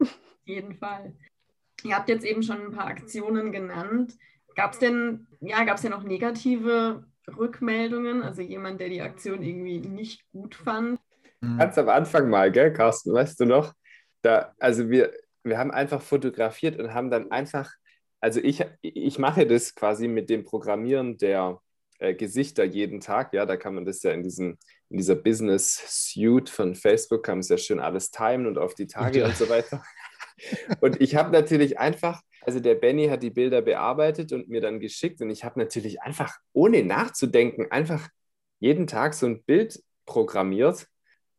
Auf 0.00 0.08
jeden 0.44 0.74
Fall. 0.74 1.14
Ihr 1.84 1.94
habt 1.94 2.08
jetzt 2.08 2.24
eben 2.24 2.42
schon 2.42 2.60
ein 2.60 2.72
paar 2.72 2.86
Aktionen 2.88 3.52
genannt. 3.52 4.18
Gab 4.56 4.72
es 4.72 4.80
denn, 4.80 5.28
ja, 5.40 5.62
gab 5.62 5.76
es 5.76 5.82
denn 5.82 5.92
auch 5.92 6.02
negative 6.02 7.06
Rückmeldungen? 7.28 8.22
Also 8.22 8.42
jemand, 8.42 8.80
der 8.80 8.88
die 8.88 9.02
Aktion 9.02 9.44
irgendwie 9.44 9.78
nicht 9.78 10.28
gut 10.32 10.56
fand? 10.56 10.98
Ganz 11.58 11.78
am 11.78 11.88
Anfang 11.88 12.28
mal, 12.28 12.50
gell, 12.50 12.72
Carsten, 12.72 13.12
weißt 13.12 13.38
du 13.38 13.44
noch? 13.46 13.72
Da, 14.22 14.52
also 14.58 14.90
wir, 14.90 15.12
wir 15.42 15.58
haben 15.58 15.70
einfach 15.70 16.02
fotografiert 16.02 16.78
und 16.78 16.94
haben 16.94 17.10
dann 17.10 17.30
einfach, 17.30 17.70
also 18.20 18.40
ich, 18.40 18.64
ich 18.82 19.18
mache 19.18 19.46
das 19.46 19.74
quasi 19.74 20.08
mit 20.08 20.28
dem 20.30 20.44
Programmieren 20.44 21.16
der 21.18 21.60
äh, 21.98 22.14
Gesichter 22.14 22.64
jeden 22.64 23.00
Tag. 23.00 23.32
Ja, 23.32 23.46
da 23.46 23.56
kann 23.56 23.74
man 23.74 23.84
das 23.84 24.02
ja 24.02 24.12
in, 24.12 24.22
diesem, 24.22 24.58
in 24.88 24.98
dieser 24.98 25.16
Business 25.16 25.82
Suite 26.12 26.50
von 26.50 26.74
Facebook, 26.74 27.22
kann 27.22 27.36
man 27.36 27.40
es 27.40 27.48
ja 27.48 27.58
schön 27.58 27.80
alles 27.80 28.10
timen 28.10 28.46
und 28.46 28.58
auf 28.58 28.74
die 28.74 28.86
Tage 28.86 29.20
Ja. 29.20 29.26
und 29.26 29.36
so 29.36 29.48
weiter. 29.48 29.82
Und 30.80 31.00
ich 31.00 31.16
habe 31.16 31.30
natürlich 31.30 31.78
einfach, 31.78 32.22
also 32.42 32.60
der 32.60 32.74
Benny 32.74 33.08
hat 33.08 33.22
die 33.22 33.30
Bilder 33.30 33.60
bearbeitet 33.60 34.32
und 34.32 34.48
mir 34.48 34.62
dann 34.62 34.80
geschickt 34.80 35.20
und 35.20 35.28
ich 35.28 35.44
habe 35.44 35.58
natürlich 35.58 36.00
einfach, 36.00 36.38
ohne 36.54 36.82
nachzudenken, 36.82 37.70
einfach 37.70 38.08
jeden 38.58 38.86
Tag 38.86 39.12
so 39.14 39.26
ein 39.26 39.42
Bild 39.42 39.82
programmiert 40.06 40.86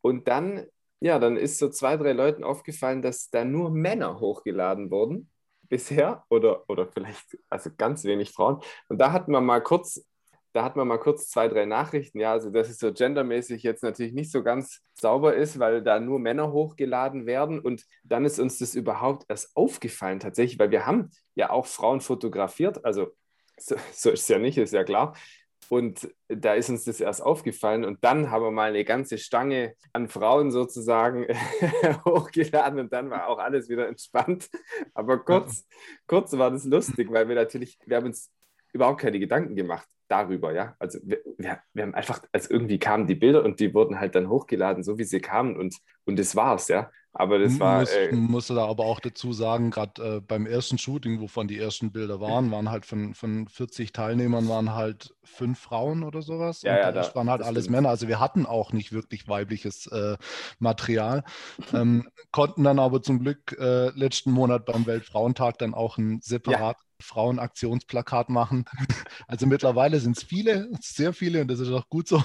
und 0.01 0.27
dann, 0.27 0.65
ja, 1.01 1.17
dann 1.19 1.35
ist 1.35 1.57
so 1.57 1.69
zwei, 1.69 1.97
drei 1.97 2.13
Leuten 2.13 2.43
aufgefallen, 2.43 3.01
dass 3.01 3.29
da 3.29 3.43
nur 3.43 3.71
Männer 3.71 4.19
hochgeladen 4.19 4.91
wurden 4.91 5.29
bisher 5.67 6.23
oder, 6.29 6.69
oder 6.69 6.87
vielleicht 6.87 7.37
also 7.49 7.71
ganz 7.75 8.03
wenig 8.03 8.31
Frauen. 8.31 8.61
Und 8.87 8.99
da 8.99 9.11
hatten 9.11 9.31
wir 9.31 9.41
mal 9.41 9.61
kurz, 9.61 10.05
da 10.53 10.63
hat 10.63 10.75
man 10.75 10.87
mal 10.87 10.99
kurz 10.99 11.29
zwei, 11.29 11.47
drei 11.47 11.65
Nachrichten, 11.65 12.19
ja, 12.19 12.33
also 12.33 12.51
dass 12.51 12.69
es 12.69 12.77
so 12.77 12.93
gendermäßig 12.93 13.63
jetzt 13.63 13.81
natürlich 13.81 14.13
nicht 14.13 14.31
so 14.31 14.43
ganz 14.43 14.81
sauber 14.93 15.33
ist, 15.35 15.57
weil 15.57 15.81
da 15.81 15.99
nur 15.99 16.19
Männer 16.19 16.51
hochgeladen 16.51 17.25
werden. 17.25 17.59
Und 17.59 17.83
dann 18.03 18.23
ist 18.23 18.39
uns 18.39 18.59
das 18.59 18.75
überhaupt 18.75 19.25
erst 19.27 19.55
aufgefallen 19.55 20.19
tatsächlich, 20.19 20.59
weil 20.59 20.71
wir 20.71 20.85
haben 20.85 21.09
ja 21.33 21.49
auch 21.49 21.65
Frauen 21.65 22.01
fotografiert, 22.01 22.85
also 22.85 23.07
so, 23.57 23.75
so 23.93 24.11
ist 24.11 24.21
es 24.23 24.27
ja 24.27 24.37
nicht, 24.39 24.57
ist 24.57 24.73
ja 24.73 24.83
klar. 24.83 25.15
Und 25.71 26.13
da 26.27 26.55
ist 26.55 26.69
uns 26.69 26.83
das 26.83 26.99
erst 26.99 27.23
aufgefallen 27.23 27.85
und 27.85 28.03
dann 28.03 28.29
haben 28.29 28.43
wir 28.43 28.51
mal 28.51 28.71
eine 28.71 28.83
ganze 28.83 29.17
Stange 29.17 29.73
an 29.93 30.09
Frauen 30.09 30.51
sozusagen 30.51 31.27
hochgeladen 32.05 32.77
und 32.77 32.91
dann 32.91 33.09
war 33.09 33.29
auch 33.29 33.37
alles 33.37 33.69
wieder 33.69 33.87
entspannt. 33.87 34.49
Aber 34.93 35.19
kurz, 35.19 35.65
kurz 36.07 36.33
war 36.33 36.51
das 36.51 36.65
lustig, 36.65 37.09
weil 37.09 37.29
wir 37.29 37.35
natürlich, 37.35 37.79
wir 37.85 37.95
haben 37.95 38.07
uns 38.07 38.29
überhaupt 38.73 38.99
keine 38.99 39.17
Gedanken 39.17 39.55
gemacht 39.55 39.87
darüber, 40.09 40.53
ja. 40.53 40.75
Also 40.77 40.99
wir, 41.03 41.21
wir, 41.37 41.83
haben 41.83 41.95
einfach, 41.95 42.21
also 42.33 42.53
irgendwie 42.53 42.77
kamen 42.77 43.07
die 43.07 43.15
Bilder 43.15 43.45
und 43.45 43.61
die 43.61 43.73
wurden 43.73 43.97
halt 43.97 44.15
dann 44.15 44.27
hochgeladen, 44.27 44.83
so 44.83 44.97
wie 44.97 45.05
sie 45.05 45.21
kamen 45.21 45.55
und, 45.55 45.77
und 46.03 46.19
das 46.19 46.35
war's, 46.35 46.67
ja. 46.67 46.91
Aber 47.13 47.39
das 47.39 47.59
war. 47.59 47.81
Muss, 47.81 47.91
äh, 47.91 48.11
musste 48.13 48.55
da 48.55 48.65
aber 48.65 48.85
auch 48.85 49.01
dazu 49.01 49.33
sagen, 49.33 49.69
gerade 49.69 50.17
äh, 50.17 50.21
beim 50.21 50.45
ersten 50.45 50.77
Shooting, 50.77 51.19
wovon 51.19 51.47
die 51.47 51.59
ersten 51.59 51.91
Bilder 51.91 52.21
waren, 52.21 52.51
waren 52.51 52.71
halt 52.71 52.85
von, 52.85 53.13
von 53.13 53.47
40 53.49 53.91
Teilnehmern 53.91 54.47
waren 54.47 54.73
halt 54.73 55.13
fünf 55.23 55.59
Frauen 55.59 56.03
oder 56.03 56.21
sowas. 56.21 56.61
Ja, 56.61 56.75
und 56.75 56.79
ja, 56.79 56.91
da 56.91 57.15
waren 57.15 57.29
halt 57.29 57.41
alles 57.41 57.65
stimmt. 57.65 57.75
Männer. 57.75 57.89
Also 57.89 58.07
wir 58.07 58.21
hatten 58.21 58.45
auch 58.45 58.71
nicht 58.71 58.93
wirklich 58.93 59.27
weibliches 59.27 59.87
äh, 59.87 60.15
Material. 60.59 61.23
ähm, 61.73 62.07
konnten 62.31 62.63
dann 62.63 62.79
aber 62.79 63.01
zum 63.01 63.19
Glück 63.19 63.57
äh, 63.59 63.89
letzten 63.89 64.31
Monat 64.31 64.65
beim 64.65 64.85
Weltfrauentag 64.85 65.57
dann 65.57 65.73
auch 65.73 65.97
ein 65.97 66.21
separat 66.21 66.77
ja. 66.79 67.05
Frauenaktionsplakat 67.05 68.29
machen. 68.29 68.65
Also 69.27 69.47
mittlerweile 69.47 69.99
sind 69.99 70.17
es 70.17 70.23
viele, 70.23 70.69
sehr 70.81 71.13
viele 71.13 71.41
und 71.41 71.47
das 71.49 71.59
ist 71.59 71.71
auch 71.71 71.87
gut 71.87 72.07
so. 72.07 72.21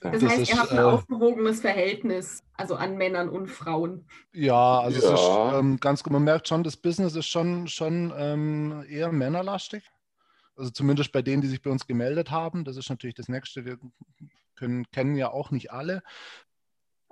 Das, 0.00 0.20
das 0.20 0.22
heißt, 0.22 0.42
ist, 0.42 0.50
ihr 0.50 0.58
habt 0.58 0.70
ein 0.70 0.78
äh, 0.78 0.82
aufgewogenes 0.82 1.60
Verhältnis, 1.60 2.44
also 2.58 2.74
an 2.74 2.96
Männern 2.96 3.28
und 3.28 3.46
Frauen. 3.48 4.04
Ja, 4.32 4.80
also 4.80 5.00
ja. 5.00 5.14
es 5.14 5.20
ist 5.20 5.58
ähm, 5.58 5.78
ganz 5.78 6.02
gut. 6.02 6.12
Man 6.12 6.24
merkt 6.24 6.48
schon, 6.48 6.64
das 6.64 6.76
Business 6.76 7.14
ist 7.14 7.28
schon, 7.28 7.68
schon 7.68 8.12
ähm, 8.16 8.84
eher 8.88 9.12
männerlastig. 9.12 9.84
Also 10.56 10.70
zumindest 10.70 11.12
bei 11.12 11.22
denen, 11.22 11.40
die 11.40 11.48
sich 11.48 11.62
bei 11.62 11.70
uns 11.70 11.86
gemeldet 11.86 12.32
haben. 12.32 12.64
Das 12.64 12.76
ist 12.76 12.90
natürlich 12.90 13.14
das 13.14 13.28
Nächste. 13.28 13.64
Wir 13.64 13.78
können, 14.56 14.90
kennen 14.90 15.14
ja 15.14 15.30
auch 15.30 15.52
nicht 15.52 15.70
alle. 15.70 16.02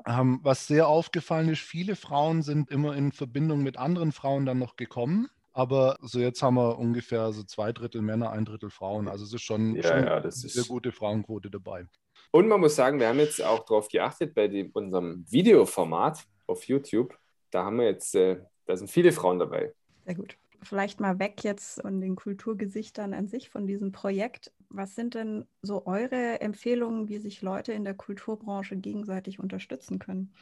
Ähm, 0.05 0.41
was 0.43 0.67
sehr 0.67 0.89
aufgefallen 0.89 1.49
ist, 1.49 1.63
viele 1.63 1.95
Frauen 1.95 2.43
sind 2.43 2.71
immer 2.71 2.97
in 2.97 3.13
Verbindung 3.13 3.63
mit 3.63 3.79
anderen 3.79 4.11
Frauen 4.11 4.47
dann 4.47 4.59
noch 4.59 4.75
gekommen. 4.75 5.29
Aber 5.53 5.97
so 6.03 6.19
jetzt 6.19 6.43
haben 6.43 6.57
wir 6.57 6.77
ungefähr 6.77 7.33
so 7.33 7.45
zwei 7.45 7.73
Drittel 7.73 8.03
Männer, 8.03 8.31
ein 8.31 8.45
Drittel 8.45 8.69
Frauen. 8.69 9.07
Also 9.07 9.25
es 9.25 9.33
ist 9.33 9.43
schon, 9.43 9.77
ja, 9.77 9.85
schon 9.85 10.05
ja, 10.05 10.17
eine 10.17 10.33
sehr 10.33 10.65
gute 10.65 10.91
Frauenquote 10.91 11.51
dabei. 11.51 11.87
Und 12.31 12.49
man 12.49 12.61
muss 12.61 12.77
sagen, 12.77 13.01
wir 13.01 13.09
haben 13.09 13.19
jetzt 13.19 13.43
auch 13.43 13.65
darauf 13.65 13.89
geachtet 13.89 14.35
bei 14.35 14.49
dem, 14.49 14.71
unserem 14.73 15.25
Videoformat 15.31 16.27
auf 16.47 16.65
YouTube. 16.65 17.19
Da 17.51 17.65
haben 17.65 17.79
wir 17.79 17.87
jetzt, 17.87 18.15
äh, 18.15 18.41
da 18.67 18.77
sind 18.77 18.91
viele 18.91 19.13
Frauen 19.13 19.39
dabei. 19.39 19.73
Sehr 20.05 20.15
gut. 20.15 20.37
Vielleicht 20.63 21.01
mal 21.01 21.19
weg 21.19 21.45
jetzt 21.45 21.81
von 21.81 22.01
den 22.01 22.17
Kulturgesichtern 22.17 23.15
an 23.15 23.29
sich, 23.29 23.51
von 23.51 23.67
diesem 23.67 23.93
Projekt. 23.93 24.53
Was 24.69 24.95
sind 24.95 25.15
denn 25.15 25.47
so 25.63 25.87
eure 25.87 26.41
Empfehlungen, 26.41 27.09
wie 27.09 27.19
sich 27.19 27.43
Leute 27.43 27.73
in 27.73 27.85
der 27.85 27.95
Kulturbranche 27.95 28.77
gegenseitig 28.77 29.39
unterstützen 29.39 29.99
können? 29.99 30.35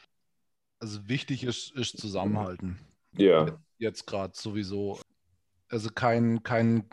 Also 0.79 1.09
wichtig 1.09 1.45
ist, 1.45 1.73
ist 1.77 1.99
Zusammenhalten. 1.99 2.79
Ja. 3.17 3.59
Jetzt 3.79 4.07
gerade 4.07 4.33
sowieso. 4.35 4.99
Also 5.69 5.91
kein, 5.91 6.43
kein 6.43 6.89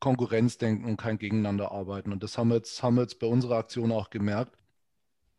Konkurrenzdenken 0.00 0.84
und 0.84 0.96
kein 0.96 1.18
Gegeneinander 1.18 1.72
arbeiten. 1.72 2.12
Und 2.12 2.22
das 2.22 2.36
haben 2.36 2.48
wir 2.48 2.56
jetzt, 2.56 2.82
haben 2.82 2.96
wir 2.96 3.02
jetzt 3.02 3.18
bei 3.18 3.26
unserer 3.26 3.56
Aktion 3.56 3.92
auch 3.92 4.10
gemerkt, 4.10 4.56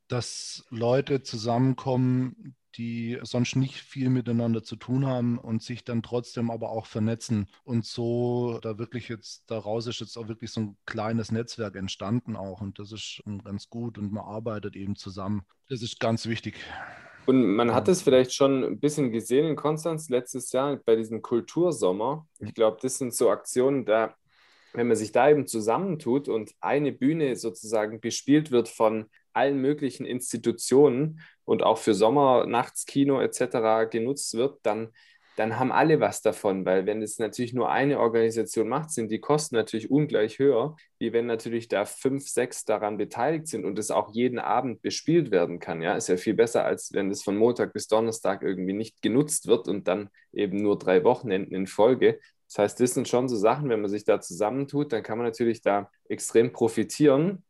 dass 0.07 0.65
Leute 0.69 1.21
zusammenkommen, 1.23 2.55
die 2.77 3.17
sonst 3.23 3.55
nicht 3.55 3.75
viel 3.75 4.09
miteinander 4.09 4.61
zu 4.63 4.75
tun 4.75 5.05
haben 5.05 5.37
und 5.37 5.63
sich 5.63 5.83
dann 5.83 6.03
trotzdem 6.03 6.51
aber 6.51 6.71
auch 6.71 6.85
vernetzen. 6.85 7.47
Und 7.63 7.85
so 7.85 8.59
da 8.61 8.77
wirklich 8.77 9.07
jetzt, 9.07 9.49
daraus 9.49 9.87
ist 9.87 10.01
jetzt 10.01 10.17
auch 10.17 10.27
wirklich 10.27 10.51
so 10.51 10.61
ein 10.61 10.77
kleines 10.85 11.31
Netzwerk 11.31 11.75
entstanden 11.75 12.35
auch. 12.35 12.61
Und 12.61 12.79
das 12.79 12.91
ist 12.91 13.23
ganz 13.43 13.69
gut 13.69 13.97
und 13.97 14.11
man 14.11 14.25
arbeitet 14.25 14.75
eben 14.75 14.95
zusammen. 14.95 15.43
Das 15.69 15.81
ist 15.81 15.99
ganz 15.99 16.27
wichtig. 16.27 16.55
Und 17.25 17.55
man 17.55 17.73
hat 17.73 17.87
es 17.87 18.03
vielleicht 18.03 18.33
schon 18.33 18.63
ein 18.63 18.79
bisschen 18.79 19.11
gesehen 19.11 19.47
in 19.47 19.55
Konstanz 19.55 20.09
letztes 20.09 20.51
Jahr 20.51 20.75
bei 20.75 20.95
diesem 20.95 21.21
Kultursommer. 21.21 22.27
Ich 22.39 22.53
glaube, 22.53 22.77
das 22.81 22.97
sind 22.97 23.15
so 23.15 23.31
Aktionen, 23.31 23.85
da 23.85 24.15
wenn 24.77 24.87
man 24.87 24.97
sich 24.97 25.11
da 25.11 25.29
eben 25.29 25.47
zusammentut 25.47 26.27
und 26.27 26.51
eine 26.59 26.91
Bühne 26.91 27.35
sozusagen 27.35 27.99
bespielt 27.99 28.51
wird 28.51 28.67
von 28.67 29.05
allen 29.33 29.59
möglichen 29.59 30.05
Institutionen 30.05 31.21
und 31.43 31.63
auch 31.63 31.77
für 31.77 31.93
Sommernachtskino 31.93 33.21
etc. 33.21 33.89
genutzt 33.89 34.33
wird, 34.35 34.59
dann, 34.63 34.89
dann 35.35 35.59
haben 35.59 35.73
alle 35.73 35.99
was 35.99 36.21
davon, 36.21 36.65
weil 36.65 36.85
wenn 36.85 37.01
es 37.01 37.19
natürlich 37.19 37.53
nur 37.53 37.69
eine 37.69 37.99
Organisation 37.99 38.69
macht, 38.69 38.91
sind 38.91 39.11
die 39.11 39.19
Kosten 39.19 39.55
natürlich 39.55 39.91
ungleich 39.91 40.39
höher, 40.39 40.77
wie 40.97 41.11
wenn 41.11 41.25
natürlich 41.25 41.67
da 41.67 41.83
fünf, 41.83 42.27
sechs 42.27 42.63
daran 42.63 42.97
beteiligt 42.97 43.47
sind 43.47 43.65
und 43.65 43.77
es 43.77 43.91
auch 43.91 44.13
jeden 44.13 44.39
Abend 44.39 44.81
bespielt 44.81 45.31
werden 45.31 45.59
kann. 45.59 45.81
Ja, 45.81 45.95
ist 45.95 46.07
ja 46.07 46.15
viel 46.15 46.35
besser, 46.35 46.63
als 46.63 46.93
wenn 46.93 47.11
es 47.11 47.21
von 47.21 47.35
Montag 47.35 47.73
bis 47.73 47.87
Donnerstag 47.87 48.41
irgendwie 48.41 48.73
nicht 48.73 49.01
genutzt 49.01 49.47
wird 49.47 49.67
und 49.67 49.87
dann 49.89 50.09
eben 50.31 50.61
nur 50.61 50.79
drei 50.79 51.03
Wochenenden 51.03 51.53
in 51.53 51.67
Folge. 51.67 52.19
Das 52.47 52.59
heißt, 52.59 52.79
das 52.79 52.93
sind 52.93 53.07
schon 53.07 53.27
so 53.27 53.35
Sachen, 53.35 53.69
wenn 53.69 53.81
man 53.81 53.89
sich 53.89 54.05
da 54.05 54.21
zusammentut, 54.21 54.93
dann 54.93 55.03
kann 55.03 55.17
man 55.17 55.27
natürlich 55.27 55.61
da 55.61 55.89
extrem 56.07 56.51
profitieren. 56.51 57.43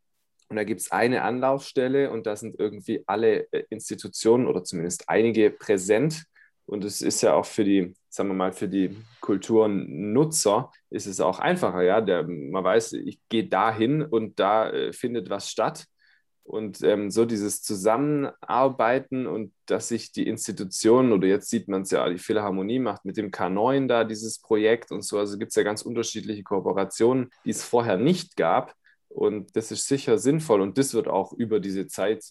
Und 0.48 0.58
da 0.58 0.64
gibt 0.64 0.82
es 0.82 0.92
eine 0.92 1.24
Anlaufstelle 1.24 2.12
und 2.12 2.28
da 2.28 2.36
sind 2.36 2.60
irgendwie 2.60 3.04
alle 3.08 3.52
äh, 3.52 3.64
Institutionen 3.70 4.48
oder 4.48 4.64
zumindest 4.64 5.10
einige 5.10 5.50
präsent. 5.50 6.26
Und 6.68 6.84
es 6.84 7.02
ist 7.02 7.22
ja 7.22 7.34
auch 7.34 7.46
für 7.46 7.64
die, 7.64 7.94
sagen 8.10 8.30
wir 8.30 8.36
mal, 8.36 8.52
für 8.52 8.68
die 8.68 8.96
Kulturnutzer 9.22 10.72
ist 10.90 11.06
es 11.08 11.20
auch 11.20 11.40
einfacher. 11.40 11.84
Ja, 11.84 12.02
Der, 12.02 12.24
man 12.24 12.64
weiß, 12.64 12.94
ich 12.94 13.20
gehe 13.30 13.48
dahin 13.48 14.02
und 14.02 14.40
da 14.40 14.70
äh, 14.70 14.94
findet 14.94 15.30
was 15.30 15.50
statt. 15.50 15.86
Und 16.46 16.84
ähm, 16.84 17.10
so 17.10 17.26
dieses 17.26 17.64
Zusammenarbeiten 17.64 19.26
und 19.26 19.52
dass 19.66 19.88
sich 19.88 20.12
die 20.12 20.28
Institutionen, 20.28 21.12
oder 21.12 21.28
jetzt 21.28 21.50
sieht 21.50 21.68
man 21.68 21.82
es 21.82 21.92
ja, 21.92 22.08
die 22.08 22.20
Philharmonie 22.20 22.78
macht 22.78 23.04
mit 23.04 23.18
dem 23.18 23.32
K9 23.32 23.88
da 23.88 24.04
dieses 24.04 24.40
Projekt 24.40 24.92
und 24.92 25.02
so, 25.02 25.18
also 25.18 25.40
gibt 25.40 25.50
es 25.50 25.56
ja 25.56 25.64
ganz 25.64 25.82
unterschiedliche 25.82 26.44
Kooperationen, 26.44 27.32
die 27.46 27.50
es 27.50 27.64
vorher 27.64 27.98
nicht 27.98 28.38
gab. 28.38 28.76
Und 29.10 29.56
das 29.56 29.72
ist 29.72 29.88
sicher 29.88 30.20
sinnvoll 30.20 30.62
und 30.62 30.78
das 30.78 30.94
wird 30.94 31.08
auch 31.08 31.34
über 31.34 31.60
diese 31.60 31.88
Zeit 31.88 32.24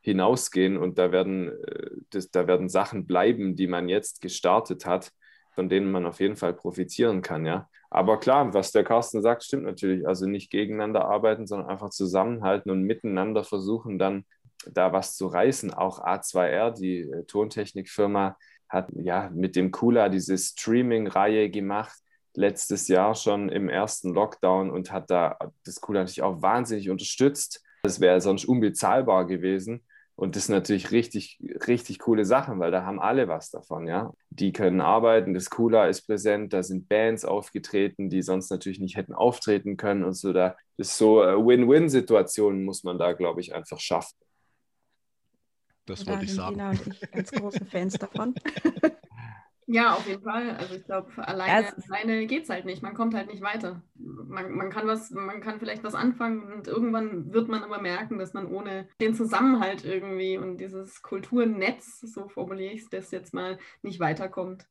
hinausgehen 0.00 0.76
und 0.76 0.98
da 0.98 1.12
werden, 1.12 1.48
äh, 1.48 1.90
das, 2.10 2.30
da 2.30 2.48
werden 2.48 2.68
Sachen 2.68 3.06
bleiben, 3.06 3.54
die 3.54 3.68
man 3.68 3.88
jetzt 3.88 4.20
gestartet 4.20 4.84
hat, 4.84 5.12
von 5.60 5.68
denen 5.68 5.90
man 5.90 6.06
auf 6.06 6.20
jeden 6.20 6.36
Fall 6.36 6.54
profitieren 6.54 7.20
kann, 7.20 7.44
ja. 7.44 7.68
Aber 7.90 8.18
klar, 8.18 8.54
was 8.54 8.72
der 8.72 8.82
Carsten 8.82 9.20
sagt, 9.20 9.44
stimmt 9.44 9.64
natürlich. 9.64 10.08
Also 10.08 10.26
nicht 10.26 10.50
gegeneinander 10.50 11.04
arbeiten, 11.04 11.46
sondern 11.46 11.68
einfach 11.68 11.90
zusammenhalten 11.90 12.70
und 12.70 12.84
miteinander 12.84 13.44
versuchen, 13.44 13.98
dann 13.98 14.24
da 14.66 14.94
was 14.94 15.16
zu 15.16 15.26
reißen. 15.26 15.74
Auch 15.74 16.02
A2R, 16.02 16.70
die 16.70 17.00
äh, 17.00 17.24
Tontechnikfirma, 17.24 18.38
hat 18.70 18.88
ja 18.94 19.28
mit 19.34 19.54
dem 19.54 19.70
Kula 19.70 20.08
diese 20.08 20.38
Streaming-Reihe 20.38 21.50
gemacht, 21.50 21.98
letztes 22.34 22.88
Jahr 22.88 23.14
schon 23.14 23.50
im 23.50 23.68
ersten 23.68 24.14
Lockdown 24.14 24.70
und 24.70 24.90
hat 24.90 25.10
da 25.10 25.36
das 25.66 25.82
Kula 25.82 26.00
natürlich 26.00 26.22
auch 26.22 26.40
wahnsinnig 26.40 26.88
unterstützt. 26.88 27.62
Das 27.82 28.00
wäre 28.00 28.22
sonst 28.22 28.46
unbezahlbar 28.46 29.26
gewesen. 29.26 29.84
Und 30.20 30.36
das 30.36 30.44
sind 30.46 30.54
natürlich 30.54 30.90
richtig, 30.90 31.38
richtig 31.66 31.98
coole 31.98 32.26
Sachen, 32.26 32.60
weil 32.60 32.70
da 32.70 32.84
haben 32.84 33.00
alle 33.00 33.26
was 33.26 33.50
davon, 33.50 33.86
ja. 33.86 34.12
Die 34.28 34.52
können 34.52 34.82
arbeiten, 34.82 35.32
das 35.32 35.48
Cooler 35.48 35.88
ist 35.88 36.02
präsent, 36.02 36.52
da 36.52 36.62
sind 36.62 36.90
Bands 36.90 37.24
aufgetreten, 37.24 38.10
die 38.10 38.20
sonst 38.20 38.50
natürlich 38.50 38.80
nicht 38.80 38.98
hätten 38.98 39.14
auftreten 39.14 39.78
können 39.78 40.04
und 40.04 40.12
so. 40.12 40.34
Da 40.34 40.56
ist 40.76 40.98
so 40.98 41.22
äh, 41.22 41.34
Win-Win-Situationen, 41.34 42.66
muss 42.66 42.84
man 42.84 42.98
da, 42.98 43.14
glaube 43.14 43.40
ich, 43.40 43.54
einfach 43.54 43.80
schaffen. 43.80 44.14
Das 45.86 46.06
wollte 46.06 46.26
ich 46.26 46.34
sagen. 46.34 46.60
Und 46.60 46.86
ich 46.86 47.10
ganz 47.10 47.30
große 47.30 47.64
Fans 47.64 47.94
davon. 47.94 48.34
Ja, 49.72 49.94
auf 49.94 50.06
jeden 50.08 50.22
Fall. 50.24 50.56
Also 50.56 50.74
ich 50.74 50.84
glaube, 50.84 51.06
alleine, 51.16 51.68
ja, 51.68 51.72
alleine 51.88 52.26
geht 52.26 52.42
es 52.42 52.50
halt 52.50 52.64
nicht. 52.64 52.82
Man 52.82 52.94
kommt 52.94 53.14
halt 53.14 53.28
nicht 53.28 53.40
weiter. 53.40 53.82
Man, 53.94 54.50
man, 54.50 54.68
kann 54.68 54.88
was, 54.88 55.12
man 55.12 55.40
kann 55.40 55.60
vielleicht 55.60 55.84
was 55.84 55.94
anfangen 55.94 56.52
und 56.52 56.66
irgendwann 56.66 57.32
wird 57.32 57.48
man 57.48 57.62
aber 57.62 57.80
merken, 57.80 58.18
dass 58.18 58.32
man 58.32 58.46
ohne 58.46 58.88
den 59.00 59.14
Zusammenhalt 59.14 59.84
irgendwie 59.84 60.38
und 60.38 60.56
dieses 60.56 61.02
Kulturnetz, 61.02 62.00
so 62.00 62.28
formuliere 62.28 62.72
ich 62.72 62.82
es 62.82 62.90
das 62.90 63.10
jetzt 63.12 63.32
mal, 63.32 63.58
nicht 63.82 64.00
weiterkommt. 64.00 64.66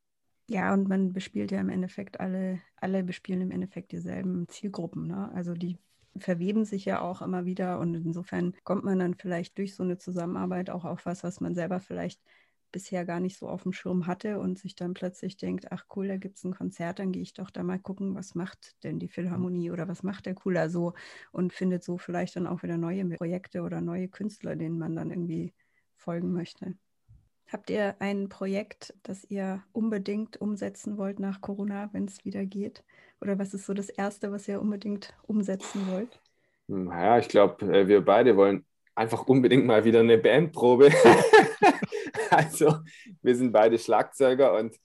Ja, 0.48 0.74
und 0.74 0.86
man 0.86 1.14
bespielt 1.14 1.50
ja 1.50 1.60
im 1.60 1.70
Endeffekt 1.70 2.20
alle, 2.20 2.60
alle 2.76 3.02
bespielen 3.02 3.40
im 3.40 3.52
Endeffekt 3.52 3.92
dieselben 3.92 4.48
Zielgruppen. 4.48 5.06
Ne? 5.06 5.30
Also 5.34 5.54
die 5.54 5.78
verweben 6.18 6.66
sich 6.66 6.84
ja 6.84 7.00
auch 7.00 7.22
immer 7.22 7.46
wieder 7.46 7.78
und 7.78 7.94
insofern 7.94 8.54
kommt 8.64 8.84
man 8.84 8.98
dann 8.98 9.14
vielleicht 9.14 9.56
durch 9.56 9.74
so 9.74 9.82
eine 9.82 9.96
Zusammenarbeit 9.96 10.68
auch 10.68 10.84
auf 10.84 11.06
was, 11.06 11.24
was 11.24 11.40
man 11.40 11.54
selber 11.54 11.80
vielleicht 11.80 12.20
bisher 12.72 13.04
gar 13.04 13.20
nicht 13.20 13.38
so 13.38 13.48
auf 13.48 13.62
dem 13.64 13.72
Schirm 13.72 14.06
hatte 14.06 14.38
und 14.38 14.58
sich 14.58 14.74
dann 14.74 14.94
plötzlich 14.94 15.36
denkt, 15.36 15.70
ach 15.70 15.86
cool, 15.94 16.08
da 16.08 16.16
gibt 16.16 16.36
es 16.36 16.44
ein 16.44 16.54
Konzert, 16.54 16.98
dann 16.98 17.12
gehe 17.12 17.22
ich 17.22 17.34
doch 17.34 17.50
da 17.50 17.62
mal 17.62 17.78
gucken, 17.78 18.14
was 18.14 18.34
macht 18.34 18.82
denn 18.84 18.98
die 18.98 19.08
Philharmonie 19.08 19.70
oder 19.70 19.88
was 19.88 20.02
macht 20.02 20.26
der 20.26 20.34
Cooler 20.34 20.70
so 20.70 20.94
und 21.32 21.52
findet 21.52 21.84
so 21.84 21.98
vielleicht 21.98 22.36
dann 22.36 22.46
auch 22.46 22.62
wieder 22.62 22.76
neue 22.76 23.04
Projekte 23.16 23.62
oder 23.62 23.80
neue 23.80 24.08
Künstler, 24.08 24.56
denen 24.56 24.78
man 24.78 24.96
dann 24.96 25.10
irgendwie 25.10 25.52
folgen 25.96 26.32
möchte. 26.32 26.74
Habt 27.50 27.68
ihr 27.68 27.96
ein 27.98 28.28
Projekt, 28.28 28.94
das 29.02 29.24
ihr 29.24 29.62
unbedingt 29.72 30.40
umsetzen 30.40 30.96
wollt 30.98 31.18
nach 31.18 31.40
Corona, 31.40 31.90
wenn 31.92 32.04
es 32.04 32.24
wieder 32.24 32.46
geht? 32.46 32.84
Oder 33.20 33.38
was 33.40 33.54
ist 33.54 33.66
so 33.66 33.74
das 33.74 33.88
Erste, 33.88 34.30
was 34.30 34.46
ihr 34.46 34.60
unbedingt 34.60 35.14
umsetzen 35.26 35.88
wollt? 35.90 36.20
Naja, 36.68 37.18
ich 37.18 37.28
glaube, 37.28 37.66
äh, 37.66 37.88
wir 37.88 38.04
beide 38.04 38.36
wollen 38.36 38.64
einfach 38.94 39.26
unbedingt 39.26 39.66
mal 39.66 39.84
wieder 39.84 40.00
eine 40.00 40.18
Bandprobe. 40.18 40.90
also 42.36 42.78
wir 43.22 43.36
sind 43.36 43.52
beide 43.52 43.78
Schlagzeuger 43.78 44.54
und 44.54 44.76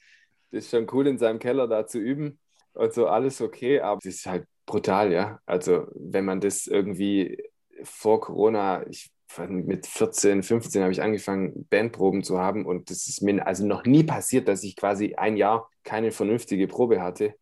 das 0.52 0.66
ist 0.66 0.72
schon 0.72 0.88
cool, 0.92 1.08
in 1.08 1.18
seinem 1.18 1.40
Keller 1.40 1.68
da 1.68 1.86
zu 1.88 2.00
üben 2.00 2.40
und 2.74 2.94
so 2.94 3.08
alles 3.08 3.42
okay, 3.42 3.82
aber 3.82 4.00
es 4.00 4.16
ist 4.16 4.26
halt 4.26 4.46
brutal, 4.66 5.12
ja. 5.12 5.40
Also 5.46 5.88
wenn 5.94 6.26
man 6.26 6.40
das 6.40 6.68
irgendwie 6.68 7.44
vor 7.84 8.22
Corona, 8.22 8.86
ich 8.88 9.12
mit 9.38 9.86
14, 9.86 10.44
15 10.44 10.82
habe 10.82 10.94
ich 10.94 11.02
angefangen, 11.02 11.68
Bandproben 11.70 12.24
zu 12.24 12.40
haben 12.40 12.66
und 12.66 12.90
das 12.90 13.08
ist 13.08 13.22
mir 13.22 13.46
also 13.46 13.66
noch 13.66 13.84
nie 13.84 14.04
passiert, 14.04 14.48
dass 14.48 14.64
ich 14.64 14.78
quasi 14.78 15.16
ein 15.16 15.36
Jahr 15.36 15.70
keine 15.84 16.12
vernünftige 16.12 16.68
Probe 16.68 17.02
hatte 17.02 17.36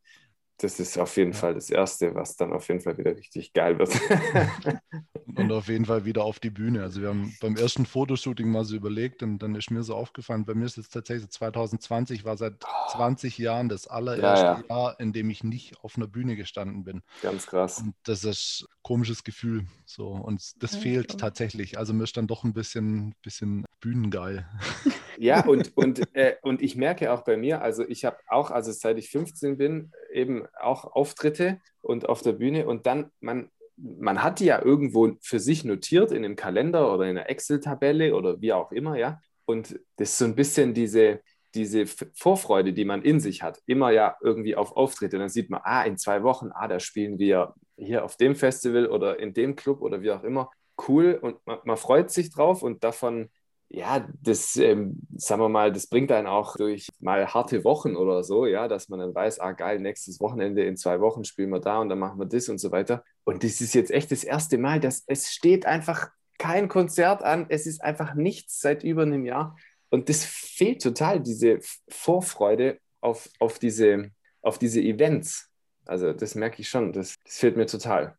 das 0.58 0.80
ist 0.80 0.98
auf 0.98 1.16
jeden 1.18 1.32
ja. 1.32 1.38
Fall 1.38 1.54
das 1.56 1.70
Erste, 1.70 2.16
was 2.16 2.36
dann 2.36 2.54
auf 2.54 2.68
jeden 2.68 2.82
Fall 2.82 2.98
wieder 2.98 3.16
richtig 3.16 3.54
geil 3.54 3.78
wird. 3.80 3.92
und 5.36 5.52
auf 5.52 5.68
jeden 5.68 5.86
Fall 5.86 6.06
wieder 6.06 6.24
auf 6.24 6.40
die 6.40 6.50
Bühne. 6.50 6.82
Also 6.82 7.02
wir 7.02 7.10
haben 7.10 7.36
beim 7.42 7.56
ersten 7.56 7.86
Fotoshooting 7.86 8.50
mal 8.50 8.66
so 8.66 8.76
überlegt 8.76 9.24
und 9.24 9.40
dann 9.40 9.56
ist 9.56 9.72
mir 9.72 9.84
so 9.84 9.96
aufgefallen, 9.96 10.46
bei 10.46 10.54
mir 10.54 10.66
ist 10.66 10.78
es 10.78 10.90
tatsächlich 10.90 11.30
2020 11.30 12.26
war 12.26 12.38
seit 12.38 12.56
20 12.92 13.38
Jahren 13.38 13.70
das 13.70 13.88
allererste 13.88 14.46
ja, 14.46 14.64
ja. 14.70 14.76
Jahr, 14.76 15.00
in 15.00 15.14
dem 15.14 15.30
ich 15.30 15.44
nicht 15.44 15.78
auf 15.84 15.98
einer 15.98 16.08
Bühne 16.08 16.36
gestanden 16.36 16.84
bin. 16.84 17.02
Ganz 17.22 17.48
krass. 17.48 17.80
Und 17.80 17.96
das 18.04 18.24
ist 18.24 18.66
ein 18.68 18.80
komisches 18.82 19.24
Gefühl. 19.24 19.66
So. 19.86 20.08
Und 20.08 20.62
das 20.62 20.76
fehlt 20.76 21.18
tatsächlich. 21.20 21.78
Also 21.78 21.94
mir 21.94 22.04
ist 22.04 22.18
dann 22.18 22.28
doch 22.28 22.44
ein 22.44 22.54
bisschen, 22.54 23.16
bisschen 23.22 23.66
bühnengeil. 23.80 24.48
Ja, 25.20 25.46
und, 25.46 25.78
und, 25.78 26.02
äh, 26.16 26.38
und 26.42 26.62
ich 26.62 26.76
merke 26.76 27.14
auch 27.14 27.22
bei 27.22 27.38
mir, 27.38 27.62
also 27.62 27.88
ich 27.88 28.04
habe 28.04 28.18
auch, 28.28 28.50
also 28.50 28.72
seit 28.72 28.98
ich 28.98 29.10
15 29.12 29.58
bin, 29.58 29.92
eben 30.12 30.48
auch 30.60 30.86
Auftritte 30.96 31.62
und 31.82 32.10
auf 32.10 32.22
der 32.22 32.34
Bühne 32.34 32.66
und 32.66 32.88
dann, 32.88 33.12
man, 33.20 33.52
man 33.78 34.24
hat 34.24 34.40
die 34.40 34.46
ja 34.46 34.64
irgendwo 34.64 35.14
für 35.22 35.40
sich 35.40 35.64
notiert 35.64 36.12
in 36.12 36.24
einem 36.24 36.36
Kalender 36.36 36.94
oder 36.94 37.06
in 37.06 37.18
einer 37.18 37.30
Excel-Tabelle 37.30 38.16
oder 38.16 38.42
wie 38.42 38.54
auch 38.54 38.72
immer, 38.72 38.98
ja. 38.98 39.20
Und 39.46 39.80
das 39.98 40.12
ist 40.12 40.18
so 40.20 40.26
ein 40.26 40.36
bisschen 40.36 40.74
diese, 40.74 41.22
diese 41.54 41.86
Vorfreude, 42.16 42.74
die 42.74 42.86
man 42.86 43.02
in 43.02 43.20
sich 43.20 43.44
hat, 43.44 43.60
immer 43.66 43.92
ja 43.92 44.16
irgendwie 44.22 44.56
auf 44.56 44.76
Auftritte. 44.76 45.18
dann 45.18 45.30
sieht 45.30 45.50
man, 45.50 45.62
ah, 45.64 45.84
in 45.84 45.98
zwei 45.98 46.24
Wochen, 46.24 46.52
ah, 46.54 46.68
da 46.68 46.80
spielen 46.80 47.20
wir 47.20 47.54
hier 47.76 48.06
auf 48.06 48.18
dem 48.18 48.36
Festival 48.36 48.88
oder 48.88 49.20
in 49.20 49.34
dem 49.34 49.56
Club 49.56 49.82
oder 49.82 50.02
wie 50.02 50.12
auch 50.12 50.24
immer. 50.24 50.50
Cool 50.88 51.20
und 51.22 51.38
man, 51.46 51.60
man 51.66 51.78
freut 51.78 52.12
sich 52.12 52.32
drauf 52.32 52.64
und 52.64 52.84
davon 52.84 53.30
ja, 53.76 54.08
das, 54.22 54.56
ähm, 54.58 55.02
sagen 55.16 55.42
wir 55.42 55.50
mal, 55.50 55.72
das 55.72 55.88
bringt 55.88 56.12
einen 56.12 56.28
auch 56.28 56.56
durch 56.58 56.90
mal 57.00 57.26
harte 57.34 57.64
Wochen 57.64 57.96
oder 57.96 58.24
so, 58.24 58.46
ja, 58.46 58.68
dass 58.68 58.88
man 58.88 59.00
dann 59.00 59.16
weiß, 59.16 59.40
ah 59.40 59.54
geil, 59.54 59.80
nächstes 59.80 60.20
Wochenende 60.20 60.64
in 60.64 60.78
zwei 60.78 61.02
Wochen 61.02 61.24
spielen 61.24 61.50
wir 61.50 61.60
da 61.60 61.80
und 61.80 61.90
dann 61.90 61.98
machen 61.98 62.20
wir 62.20 62.28
das 62.28 62.50
und 62.50 62.60
so 62.60 62.72
weiter. 62.72 63.04
Und 63.24 63.44
das 63.44 63.62
ist 63.62 63.74
jetzt 63.74 63.90
echt 63.90 64.12
das 64.12 64.24
erste 64.24 64.60
Mal, 64.60 64.80
dass 64.80 65.04
es 65.08 65.34
steht 65.34 65.66
einfach 65.66 66.12
kein 66.38 66.68
Konzert 66.68 67.24
an, 67.24 67.48
es 67.50 67.66
ist 67.66 67.84
einfach 67.84 68.14
nichts 68.14 68.62
seit 68.62 68.84
über 68.84 69.02
einem 69.02 69.26
Jahr. 69.26 69.58
Und 69.90 70.08
das 70.08 70.24
fehlt 70.24 70.84
total, 70.84 71.20
diese 71.20 71.60
Vorfreude 71.90 72.80
auf, 73.02 73.28
auf, 73.40 73.58
diese, 73.58 74.12
auf 74.44 74.60
diese 74.60 74.82
Events. 74.82 75.50
Also 75.86 76.14
das 76.14 76.36
merke 76.36 76.62
ich 76.62 76.70
schon, 76.70 76.94
das, 76.94 77.16
das 77.24 77.38
fehlt 77.40 77.58
mir 77.58 77.66
total. 77.66 78.16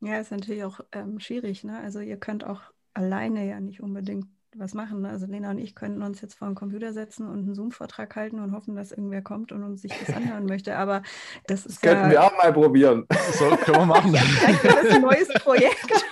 Ja, 0.00 0.18
ist 0.18 0.32
natürlich 0.32 0.64
auch 0.64 0.80
ähm, 0.90 1.20
schwierig. 1.20 1.62
Ne? 1.62 1.78
Also 1.78 2.00
ihr 2.00 2.16
könnt 2.16 2.44
auch 2.44 2.60
alleine 2.94 3.46
ja 3.46 3.60
nicht 3.60 3.80
unbedingt 3.80 4.26
was 4.56 4.74
machen. 4.74 5.02
Ne? 5.02 5.10
Also 5.10 5.26
Lena 5.26 5.50
und 5.50 5.58
ich 5.58 5.74
könnten 5.74 6.02
uns 6.02 6.20
jetzt 6.20 6.34
vor 6.34 6.48
den 6.48 6.54
Computer 6.54 6.92
setzen 6.92 7.26
und 7.26 7.38
einen 7.38 7.54
Zoom-Vortrag 7.54 8.14
halten 8.16 8.38
und 8.38 8.52
hoffen, 8.52 8.76
dass 8.76 8.92
irgendwer 8.92 9.22
kommt 9.22 9.52
und 9.52 9.62
uns 9.62 9.82
sich 9.82 9.92
das 9.98 10.14
anhören 10.14 10.46
möchte. 10.46 10.76
Aber 10.76 11.02
das 11.46 11.66
ist 11.66 11.82
das 11.84 11.90
könnten 11.90 12.10
wir 12.10 12.22
auch 12.22 12.36
mal 12.36 12.52
probieren. 12.52 13.06
So, 13.32 13.48
können 13.56 13.78
wir 13.78 13.86
machen. 13.86 14.14
Vielleicht 14.16 14.64
wird 14.64 14.74
das 14.76 14.94
ein 14.94 15.02
neues 15.02 15.28
Projekt. 15.42 16.04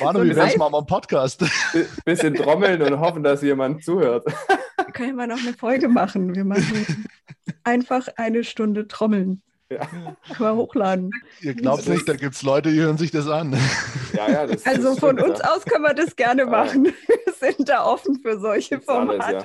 Manu, 0.00 0.20
so 0.20 0.24
wie 0.24 0.36
wär's 0.36 0.56
mal 0.56 0.74
am 0.74 0.86
Podcast? 0.86 1.44
Bisschen 2.04 2.34
trommeln 2.34 2.82
und 2.82 2.98
hoffen, 2.98 3.22
dass 3.22 3.42
jemand 3.42 3.84
zuhört. 3.84 4.26
Wir 4.76 4.92
können 4.92 5.10
ja 5.10 5.14
mal 5.14 5.26
noch 5.26 5.40
eine 5.40 5.54
Folge 5.54 5.88
machen. 5.88 6.34
Wir 6.34 6.44
machen 6.44 7.06
einfach 7.62 8.08
eine 8.16 8.44
Stunde 8.44 8.88
trommeln. 8.88 9.42
Ja. 9.70 10.16
Wir 10.38 10.54
hochladen. 10.54 11.10
Ihr 11.40 11.54
glaubt 11.54 11.88
nicht, 11.88 12.08
da 12.08 12.14
gibt 12.14 12.34
es 12.34 12.42
Leute, 12.42 12.70
die 12.70 12.80
hören 12.80 12.98
sich 12.98 13.10
das 13.10 13.28
an. 13.28 13.56
Ja, 14.12 14.30
ja, 14.30 14.46
das, 14.46 14.64
also 14.66 14.90
das 14.90 14.98
von 14.98 15.18
uns 15.18 15.40
aus 15.40 15.64
können 15.64 15.84
wir 15.84 15.94
das 15.94 16.16
gerne 16.16 16.46
machen. 16.46 16.84
Wir 16.84 17.32
sind 17.32 17.68
da 17.68 17.84
offen 17.84 18.20
für 18.20 18.38
solche 18.38 18.80
Formate. 18.80 19.24
Alles, 19.24 19.44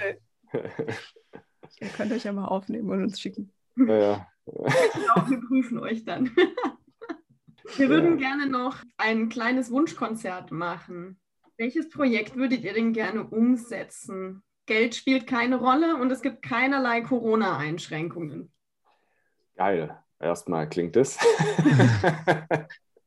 ja. 0.53 0.59
Ihr 1.81 1.87
könnt 1.89 2.11
euch 2.11 2.25
ja 2.25 2.33
mal 2.33 2.45
aufnehmen 2.45 2.89
und 2.89 3.03
uns 3.03 3.19
schicken. 3.19 3.51
Ja, 3.77 3.95
ja. 3.95 4.27
Genau, 4.45 5.29
wir 5.29 5.41
prüfen 5.47 5.79
euch 5.79 6.03
dann. 6.03 6.31
Wir 7.77 7.87
würden 7.87 8.17
gerne 8.17 8.47
noch 8.47 8.77
ein 8.97 9.29
kleines 9.29 9.71
Wunschkonzert 9.71 10.51
machen. 10.51 11.19
Welches 11.57 11.89
Projekt 11.89 12.35
würdet 12.35 12.63
ihr 12.63 12.73
denn 12.73 12.93
gerne 12.93 13.23
umsetzen? 13.23 14.43
Geld 14.65 14.95
spielt 14.95 15.27
keine 15.27 15.57
Rolle 15.57 15.95
und 15.95 16.11
es 16.11 16.21
gibt 16.21 16.41
keinerlei 16.41 17.01
Corona-Einschränkungen. 17.01 18.51
Geil 19.55 19.99
erstmal 20.19 20.69
klingt 20.69 20.95
es. 20.95 21.17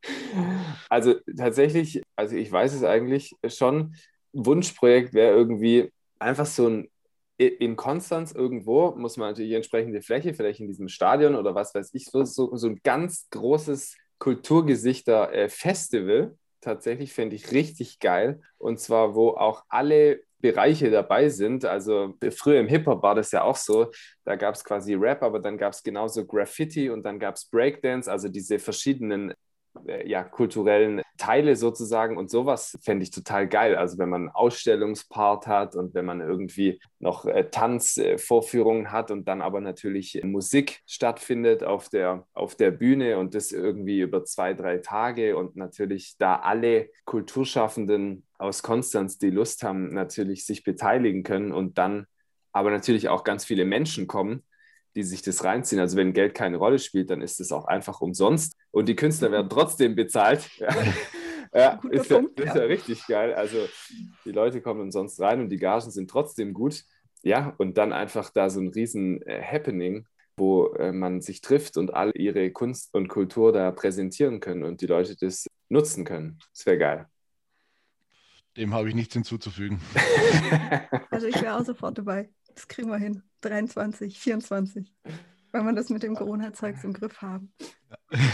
also 0.88 1.14
tatsächlich, 1.36 2.02
also 2.16 2.34
ich 2.36 2.50
weiß 2.50 2.72
es 2.74 2.82
eigentlich 2.84 3.36
schon, 3.48 3.94
Wunschprojekt 4.32 5.12
wäre 5.14 5.36
irgendwie 5.36 5.92
einfach 6.18 6.46
so 6.46 6.68
ein 6.68 6.88
in 7.38 7.76
Konstanz 7.76 8.32
irgendwo 8.32 8.90
muss 8.92 9.16
man 9.16 9.30
natürlich 9.30 9.52
entsprechende 9.52 10.02
Fläche, 10.02 10.34
vielleicht 10.34 10.60
in 10.60 10.68
diesem 10.68 10.88
Stadion 10.88 11.34
oder 11.34 11.56
was 11.56 11.74
weiß 11.74 11.90
ich, 11.92 12.04
so, 12.04 12.24
so, 12.24 12.56
so 12.56 12.68
ein 12.68 12.78
ganz 12.84 13.28
großes 13.30 13.96
Kulturgesichter-Festival. 14.18 16.36
Tatsächlich 16.60 17.12
fände 17.12 17.34
ich 17.34 17.50
richtig 17.50 17.98
geil. 17.98 18.40
Und 18.58 18.78
zwar, 18.78 19.16
wo 19.16 19.30
auch 19.30 19.64
alle 19.68 20.20
Bereiche 20.42 20.90
dabei 20.90 21.28
sind. 21.30 21.64
Also 21.64 22.14
früher 22.36 22.60
im 22.60 22.68
Hip-Hop 22.68 23.02
war 23.02 23.14
das 23.14 23.30
ja 23.32 23.42
auch 23.42 23.56
so. 23.56 23.90
Da 24.24 24.36
gab 24.36 24.54
es 24.54 24.64
quasi 24.64 24.94
Rap, 24.94 25.22
aber 25.22 25.38
dann 25.40 25.56
gab 25.56 25.72
es 25.72 25.82
genauso 25.82 26.26
Graffiti 26.26 26.90
und 26.90 27.04
dann 27.04 27.18
gab 27.18 27.36
es 27.36 27.46
Breakdance, 27.46 28.10
also 28.10 28.28
diese 28.28 28.58
verschiedenen 28.58 29.30
äh, 29.30 29.34
ja, 30.04 30.22
kulturellen 30.22 31.02
Teile 31.16 31.56
sozusagen 31.56 32.16
und 32.16 32.30
sowas 32.30 32.78
fände 32.82 33.02
ich 33.04 33.10
total 33.10 33.48
geil. 33.48 33.74
Also 33.76 33.98
wenn 33.98 34.08
man 34.08 34.22
einen 34.22 34.30
Ausstellungspart 34.30 35.46
hat 35.46 35.76
und 35.76 35.94
wenn 35.94 36.04
man 36.04 36.20
irgendwie 36.20 36.80
noch 36.98 37.24
äh, 37.26 37.48
Tanzvorführungen 37.50 38.86
äh, 38.86 38.88
hat 38.88 39.10
und 39.10 39.28
dann 39.28 39.42
aber 39.42 39.60
natürlich 39.60 40.20
Musik 40.24 40.80
stattfindet 40.86 41.64
auf 41.64 41.88
der, 41.88 42.26
auf 42.34 42.54
der 42.54 42.70
Bühne 42.70 43.18
und 43.18 43.34
das 43.34 43.52
irgendwie 43.52 44.00
über 44.00 44.24
zwei, 44.24 44.54
drei 44.54 44.78
Tage 44.78 45.36
und 45.36 45.56
natürlich 45.56 46.16
da 46.18 46.36
alle 46.36 46.90
Kulturschaffenden 47.04 48.26
aus 48.38 48.62
Konstanz, 48.62 49.18
die 49.18 49.30
Lust 49.30 49.62
haben, 49.62 49.94
natürlich 49.94 50.44
sich 50.44 50.64
beteiligen 50.64 51.22
können 51.22 51.52
und 51.52 51.78
dann 51.78 52.06
aber 52.52 52.70
natürlich 52.70 53.08
auch 53.08 53.24
ganz 53.24 53.44
viele 53.44 53.64
Menschen 53.64 54.06
kommen, 54.06 54.42
die 54.94 55.02
sich 55.02 55.22
das 55.22 55.44
reinziehen. 55.44 55.80
Also 55.80 55.96
wenn 55.96 56.12
Geld 56.12 56.34
keine 56.34 56.56
Rolle 56.56 56.78
spielt, 56.78 57.10
dann 57.10 57.22
ist 57.22 57.40
es 57.40 57.52
auch 57.52 57.64
einfach 57.66 58.00
umsonst 58.00 58.56
und 58.70 58.88
die 58.88 58.96
Künstler 58.96 59.30
werden 59.30 59.48
trotzdem 59.48 59.94
bezahlt. 59.94 60.48
Ja, 61.54 61.80
ist, 61.90 62.10
ja, 62.10 62.18
ist 62.36 62.54
ja. 62.54 62.62
richtig 62.62 63.06
geil. 63.06 63.34
Also 63.34 63.58
die 64.24 64.32
Leute 64.32 64.62
kommen 64.62 64.80
umsonst 64.80 65.20
rein 65.20 65.40
und 65.40 65.50
die 65.50 65.58
Gagen 65.58 65.90
sind 65.90 66.08
trotzdem 66.08 66.54
gut. 66.54 66.82
Ja, 67.22 67.54
und 67.58 67.76
dann 67.76 67.92
einfach 67.92 68.30
da 68.30 68.48
so 68.48 68.60
ein 68.60 68.68
riesen 68.68 69.20
äh, 69.26 69.42
Happening, 69.42 70.06
wo 70.36 70.68
äh, 70.74 70.92
man 70.92 71.20
sich 71.20 71.40
trifft 71.42 71.76
und 71.76 71.92
all 71.92 72.10
ihre 72.14 72.50
Kunst 72.50 72.94
und 72.94 73.08
Kultur 73.08 73.52
da 73.52 73.70
präsentieren 73.70 74.40
können 74.40 74.64
und 74.64 74.80
die 74.80 74.86
Leute 74.86 75.14
das 75.14 75.46
nutzen 75.68 76.04
können. 76.04 76.38
Das 76.54 76.64
wäre 76.64 76.78
geil. 76.78 77.06
Dem 78.56 78.74
habe 78.74 78.88
ich 78.88 78.94
nichts 78.94 79.14
hinzuzufügen. 79.14 79.80
also 81.10 81.26
ich 81.26 81.40
wäre 81.40 81.56
auch 81.56 81.64
sofort 81.64 81.96
dabei. 81.96 82.28
Das 82.54 82.68
kriegen 82.68 82.90
wir 82.90 82.98
hin. 82.98 83.22
23, 83.40 84.18
24. 84.18 84.92
Wenn 85.52 85.64
wir 85.64 85.72
das 85.72 85.88
mit 85.88 86.02
dem 86.02 86.14
Corona-Zeugs 86.14 86.84
im 86.84 86.92
Griff 86.92 87.22
haben. 87.22 87.52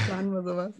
Planen 0.06 0.32
wir 0.32 0.42
sowas. 0.42 0.74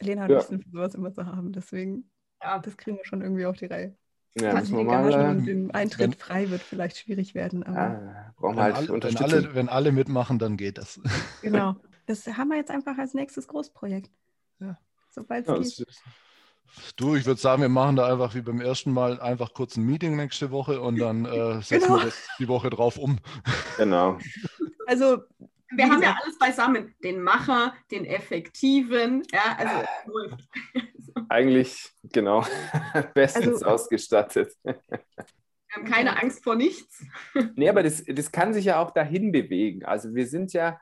Lena 0.00 0.22
hat 0.22 0.30
ja. 0.30 0.40
für 0.40 0.60
sowas 0.72 0.94
immer 0.94 1.12
zu 1.12 1.26
haben. 1.26 1.52
Deswegen, 1.52 2.10
ja, 2.42 2.58
das 2.58 2.76
kriegen 2.76 2.96
wir 2.96 3.04
schon 3.04 3.20
irgendwie 3.20 3.46
auf 3.46 3.56
die 3.56 3.66
Reihe. 3.66 3.96
Ja, 4.38 4.54
müssen 4.54 4.76
wir 4.76 4.84
mal, 4.84 5.30
und 5.30 5.44
den 5.44 5.70
Eintritt 5.72 6.00
wenn, 6.00 6.12
frei 6.12 6.50
wird 6.50 6.62
vielleicht 6.62 6.98
schwierig 6.98 7.34
werden. 7.34 7.64
Aber 7.64 7.76
ja, 7.76 8.34
brauchen 8.36 8.56
wir 8.56 8.62
halt 8.62 8.76
alle, 8.76 8.92
Unterstützung. 8.92 9.30
Wenn 9.30 9.44
alle, 9.44 9.54
wenn 9.54 9.68
alle 9.68 9.92
mitmachen, 9.92 10.38
dann 10.38 10.56
geht 10.56 10.78
das. 10.78 11.00
Genau. 11.42 11.76
Das 12.06 12.26
haben 12.26 12.48
wir 12.48 12.56
jetzt 12.56 12.70
einfach 12.70 12.96
als 12.96 13.14
nächstes 13.14 13.48
Großprojekt. 13.48 14.10
Ja. 14.60 14.78
Sobald 15.10 15.48
es 15.48 15.78
ja, 15.78 15.84
geht. 15.84 15.96
Du, 16.96 17.14
ich 17.16 17.26
würde 17.26 17.40
sagen, 17.40 17.62
wir 17.62 17.68
machen 17.68 17.96
da 17.96 18.10
einfach 18.10 18.34
wie 18.34 18.42
beim 18.42 18.60
ersten 18.60 18.92
Mal 18.92 19.20
einfach 19.20 19.54
kurz 19.54 19.76
ein 19.76 19.84
Meeting 19.84 20.16
nächste 20.16 20.50
Woche 20.50 20.80
und 20.80 20.98
dann 20.98 21.24
äh, 21.24 21.62
setzen 21.62 21.88
genau. 21.88 21.98
wir 21.98 22.04
das 22.06 22.28
die 22.38 22.48
Woche 22.48 22.70
drauf 22.70 22.98
um. 22.98 23.18
Genau. 23.76 24.18
Also 24.86 25.18
wir 25.76 25.88
haben 25.88 26.02
ja 26.02 26.16
alles 26.22 26.38
beisammen. 26.38 26.94
Den 27.02 27.22
Macher, 27.22 27.74
den 27.90 28.04
Effektiven, 28.04 29.22
ja, 29.32 29.56
also 29.56 30.36
Eigentlich, 31.28 31.90
genau, 32.02 32.44
bestens 33.14 33.62
also, 33.62 33.66
ausgestattet. 33.66 34.52
Wir 34.62 34.74
haben 35.76 35.84
keine 35.84 36.20
Angst 36.20 36.42
vor 36.42 36.56
nichts. 36.56 37.04
Nee, 37.56 37.68
aber 37.68 37.82
das, 37.82 38.04
das 38.04 38.32
kann 38.32 38.52
sich 38.52 38.64
ja 38.66 38.80
auch 38.80 38.90
dahin 38.90 39.30
bewegen. 39.30 39.84
Also 39.84 40.14
wir 40.14 40.26
sind 40.26 40.52
ja, 40.52 40.80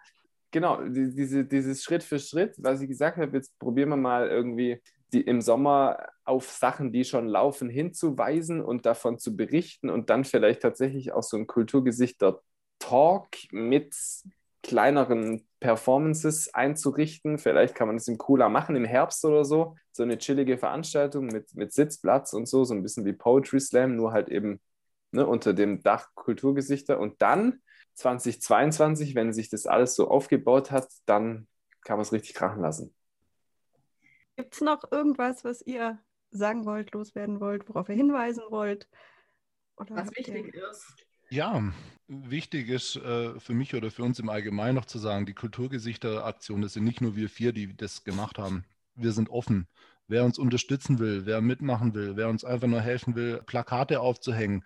genau, 0.50 0.82
diese, 0.82 1.44
dieses 1.44 1.82
Schritt 1.82 2.02
für 2.02 2.18
Schritt, 2.18 2.54
was 2.58 2.80
ich 2.80 2.88
gesagt 2.88 3.18
habe, 3.18 3.36
jetzt 3.36 3.58
probieren 3.58 3.90
wir 3.90 3.96
mal 3.96 4.28
irgendwie 4.28 4.80
die 5.12 5.22
im 5.22 5.40
Sommer 5.40 6.08
auf 6.24 6.50
Sachen, 6.50 6.92
die 6.92 7.04
schon 7.04 7.26
laufen, 7.26 7.70
hinzuweisen 7.70 8.60
und 8.60 8.86
davon 8.86 9.18
zu 9.18 9.36
berichten 9.36 9.90
und 9.90 10.10
dann 10.10 10.24
vielleicht 10.24 10.62
tatsächlich 10.62 11.12
auch 11.12 11.22
so 11.22 11.36
ein 11.36 11.46
Kulturgesichter-Talk 11.46 13.28
mit 13.50 13.94
kleineren 14.62 15.46
Performances 15.60 16.52
einzurichten. 16.52 17.38
Vielleicht 17.38 17.74
kann 17.74 17.86
man 17.88 17.96
das 17.96 18.08
im 18.08 18.18
Cooler 18.18 18.48
machen 18.48 18.76
im 18.76 18.84
Herbst 18.84 19.24
oder 19.24 19.44
so. 19.44 19.76
So 19.92 20.02
eine 20.02 20.18
chillige 20.18 20.58
Veranstaltung 20.58 21.26
mit, 21.26 21.54
mit 21.54 21.72
Sitzplatz 21.72 22.32
und 22.32 22.46
so, 22.46 22.64
so 22.64 22.74
ein 22.74 22.82
bisschen 22.82 23.04
wie 23.04 23.12
Poetry 23.12 23.60
Slam, 23.60 23.96
nur 23.96 24.12
halt 24.12 24.28
eben 24.28 24.60
ne, 25.12 25.26
unter 25.26 25.54
dem 25.54 25.82
Dach 25.82 26.08
Kulturgesichter. 26.14 27.00
Und 27.00 27.22
dann 27.22 27.62
2022, 27.94 29.14
wenn 29.14 29.32
sich 29.32 29.48
das 29.48 29.66
alles 29.66 29.94
so 29.94 30.08
aufgebaut 30.08 30.70
hat, 30.70 30.88
dann 31.06 31.48
kann 31.82 31.96
man 31.96 32.02
es 32.02 32.12
richtig 32.12 32.34
krachen 32.34 32.60
lassen. 32.60 32.94
Gibt 34.38 34.54
es 34.54 34.60
noch 34.60 34.92
irgendwas, 34.92 35.42
was 35.42 35.62
ihr 35.62 35.98
sagen 36.30 36.64
wollt, 36.64 36.94
loswerden 36.94 37.40
wollt, 37.40 37.68
worauf 37.68 37.88
ihr 37.88 37.96
hinweisen 37.96 38.44
wollt? 38.50 38.88
Oder 39.76 39.96
was 39.96 40.14
wichtig 40.14 40.54
ihr... 40.54 40.70
ist. 40.70 40.94
Ja, 41.28 41.72
wichtig 42.06 42.68
ist 42.68 42.94
äh, 42.94 43.40
für 43.40 43.52
mich 43.52 43.74
oder 43.74 43.90
für 43.90 44.04
uns 44.04 44.20
im 44.20 44.28
Allgemeinen 44.28 44.76
noch 44.76 44.84
zu 44.84 45.00
sagen, 45.00 45.26
die 45.26 45.34
Kulturgesichter-Aktion, 45.34 46.62
das 46.62 46.74
sind 46.74 46.84
nicht 46.84 47.00
nur 47.00 47.16
wir 47.16 47.28
vier, 47.28 47.52
die 47.52 47.76
das 47.76 48.04
gemacht 48.04 48.38
haben. 48.38 48.64
Wir 48.94 49.10
sind 49.10 49.28
offen. 49.28 49.66
Wer 50.06 50.24
uns 50.24 50.38
unterstützen 50.38 51.00
will, 51.00 51.26
wer 51.26 51.40
mitmachen 51.40 51.94
will, 51.94 52.14
wer 52.14 52.28
uns 52.28 52.44
einfach 52.44 52.68
nur 52.68 52.80
helfen 52.80 53.16
will, 53.16 53.42
Plakate 53.44 53.98
aufzuhängen, 53.98 54.64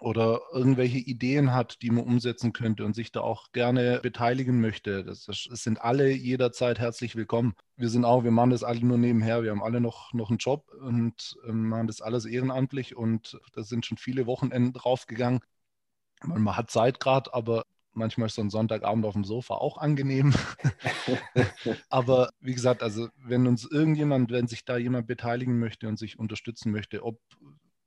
oder 0.00 0.40
irgendwelche 0.52 0.98
Ideen 0.98 1.52
hat, 1.52 1.82
die 1.82 1.90
man 1.90 2.04
umsetzen 2.04 2.52
könnte 2.52 2.84
und 2.84 2.94
sich 2.94 3.12
da 3.12 3.20
auch 3.20 3.52
gerne 3.52 4.00
beteiligen 4.02 4.60
möchte, 4.60 5.04
das, 5.04 5.24
das 5.24 5.44
sind 5.48 5.80
alle 5.80 6.10
jederzeit 6.10 6.78
herzlich 6.78 7.16
willkommen. 7.16 7.54
Wir 7.76 7.88
sind 7.88 8.04
auch, 8.04 8.24
wir 8.24 8.30
machen 8.30 8.50
das 8.50 8.64
alle 8.64 8.84
nur 8.84 8.98
nebenher, 8.98 9.42
wir 9.42 9.50
haben 9.50 9.62
alle 9.62 9.80
noch, 9.80 10.12
noch 10.12 10.30
einen 10.30 10.38
Job 10.38 10.70
und 10.80 11.36
äh, 11.46 11.52
machen 11.52 11.86
das 11.86 12.00
alles 12.00 12.24
ehrenamtlich 12.24 12.96
und 12.96 13.38
da 13.52 13.62
sind 13.62 13.86
schon 13.86 13.98
viele 13.98 14.26
Wochenenden 14.26 14.72
draufgegangen. 14.72 15.40
Man 16.24 16.56
hat 16.56 16.70
Zeit 16.70 16.98
gerade, 17.00 17.32
aber 17.32 17.64
manchmal 17.92 18.26
ist 18.26 18.34
so 18.34 18.42
ein 18.42 18.50
Sonntagabend 18.50 19.04
auf 19.04 19.14
dem 19.14 19.24
Sofa 19.24 19.54
auch 19.54 19.78
angenehm. 19.78 20.32
aber 21.88 22.30
wie 22.40 22.54
gesagt, 22.54 22.82
also 22.82 23.08
wenn 23.16 23.46
uns 23.46 23.64
irgendjemand, 23.64 24.30
wenn 24.30 24.46
sich 24.48 24.64
da 24.64 24.78
jemand 24.78 25.06
beteiligen 25.06 25.58
möchte 25.58 25.88
und 25.88 25.98
sich 25.98 26.18
unterstützen 26.18 26.72
möchte, 26.72 27.04
ob 27.04 27.20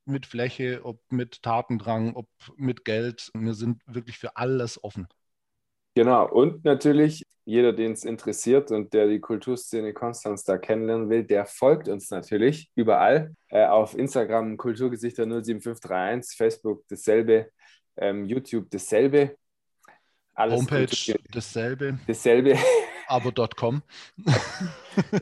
mit 0.05 0.25
Fläche, 0.25 0.81
ob 0.83 0.99
mit 1.09 1.41
Tatendrang, 1.41 2.15
ob 2.15 2.27
mit 2.55 2.85
Geld. 2.85 3.31
Wir 3.33 3.53
sind 3.53 3.81
wirklich 3.85 4.17
für 4.17 4.35
alles 4.37 4.83
offen. 4.83 5.07
Genau, 5.95 6.27
und 6.29 6.63
natürlich 6.63 7.25
jeder, 7.45 7.73
den 7.73 7.93
es 7.93 8.05
interessiert 8.05 8.71
und 8.71 8.93
der 8.93 9.07
die 9.07 9.19
Kulturszene 9.19 9.93
Konstanz 9.93 10.43
da 10.43 10.57
kennenlernen 10.57 11.09
will, 11.09 11.23
der 11.23 11.45
folgt 11.45 11.87
uns 11.87 12.09
natürlich 12.09 12.69
überall. 12.75 13.33
Äh, 13.49 13.65
auf 13.65 13.97
Instagram 13.97 14.57
Kulturgesichter 14.57 15.23
07531, 15.23 16.37
Facebook 16.37 16.83
dasselbe, 16.87 17.49
ähm, 17.97 18.25
YouTube 18.25 18.69
dasselbe. 18.69 19.35
Alles 20.33 20.55
Homepage 20.55 20.85
Kultur 20.85 21.15
dasselbe. 21.31 21.99
Dasselbe. 22.07 22.57
Aber.com. 23.07 23.81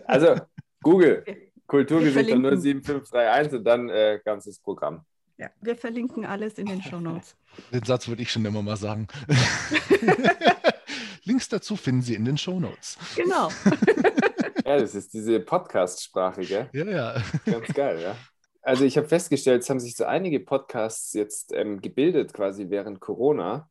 also 0.05 0.35
Google. 0.83 1.23
Kulturgesichter 1.69 2.35
07531 2.35 3.59
und 3.59 3.63
dann 3.63 3.89
äh, 3.89 4.19
ganzes 4.25 4.59
Programm. 4.59 5.05
Ja, 5.37 5.49
wir 5.61 5.77
verlinken 5.77 6.25
alles 6.25 6.57
in 6.57 6.65
den 6.65 6.81
Show 6.81 6.99
Notes. 6.99 7.37
Den 7.71 7.83
Satz 7.83 8.09
würde 8.09 8.21
ich 8.21 8.31
schon 8.31 8.43
immer 8.43 8.61
mal 8.61 8.75
sagen. 8.75 9.07
Links 11.23 11.47
dazu 11.47 11.77
finden 11.77 12.01
Sie 12.01 12.15
in 12.15 12.25
den 12.25 12.37
Show 12.37 12.59
Notes. 12.59 12.97
Genau. 13.15 13.49
ja, 14.65 14.79
das 14.79 14.95
ist 14.95 15.13
diese 15.13 15.39
Podcast-Sprache, 15.39 16.41
gell? 16.41 16.69
Ja, 16.73 16.85
ja. 16.85 17.23
Ganz 17.45 17.67
geil, 17.73 18.01
ja. 18.01 18.15
Also 18.61 18.83
ich 18.83 18.97
habe 18.97 19.07
festgestellt, 19.07 19.61
es 19.61 19.69
haben 19.69 19.79
sich 19.79 19.95
so 19.95 20.05
einige 20.05 20.41
Podcasts 20.41 21.13
jetzt 21.13 21.53
ähm, 21.53 21.79
gebildet, 21.79 22.33
quasi 22.33 22.69
während 22.69 22.99
Corona. 22.99 23.69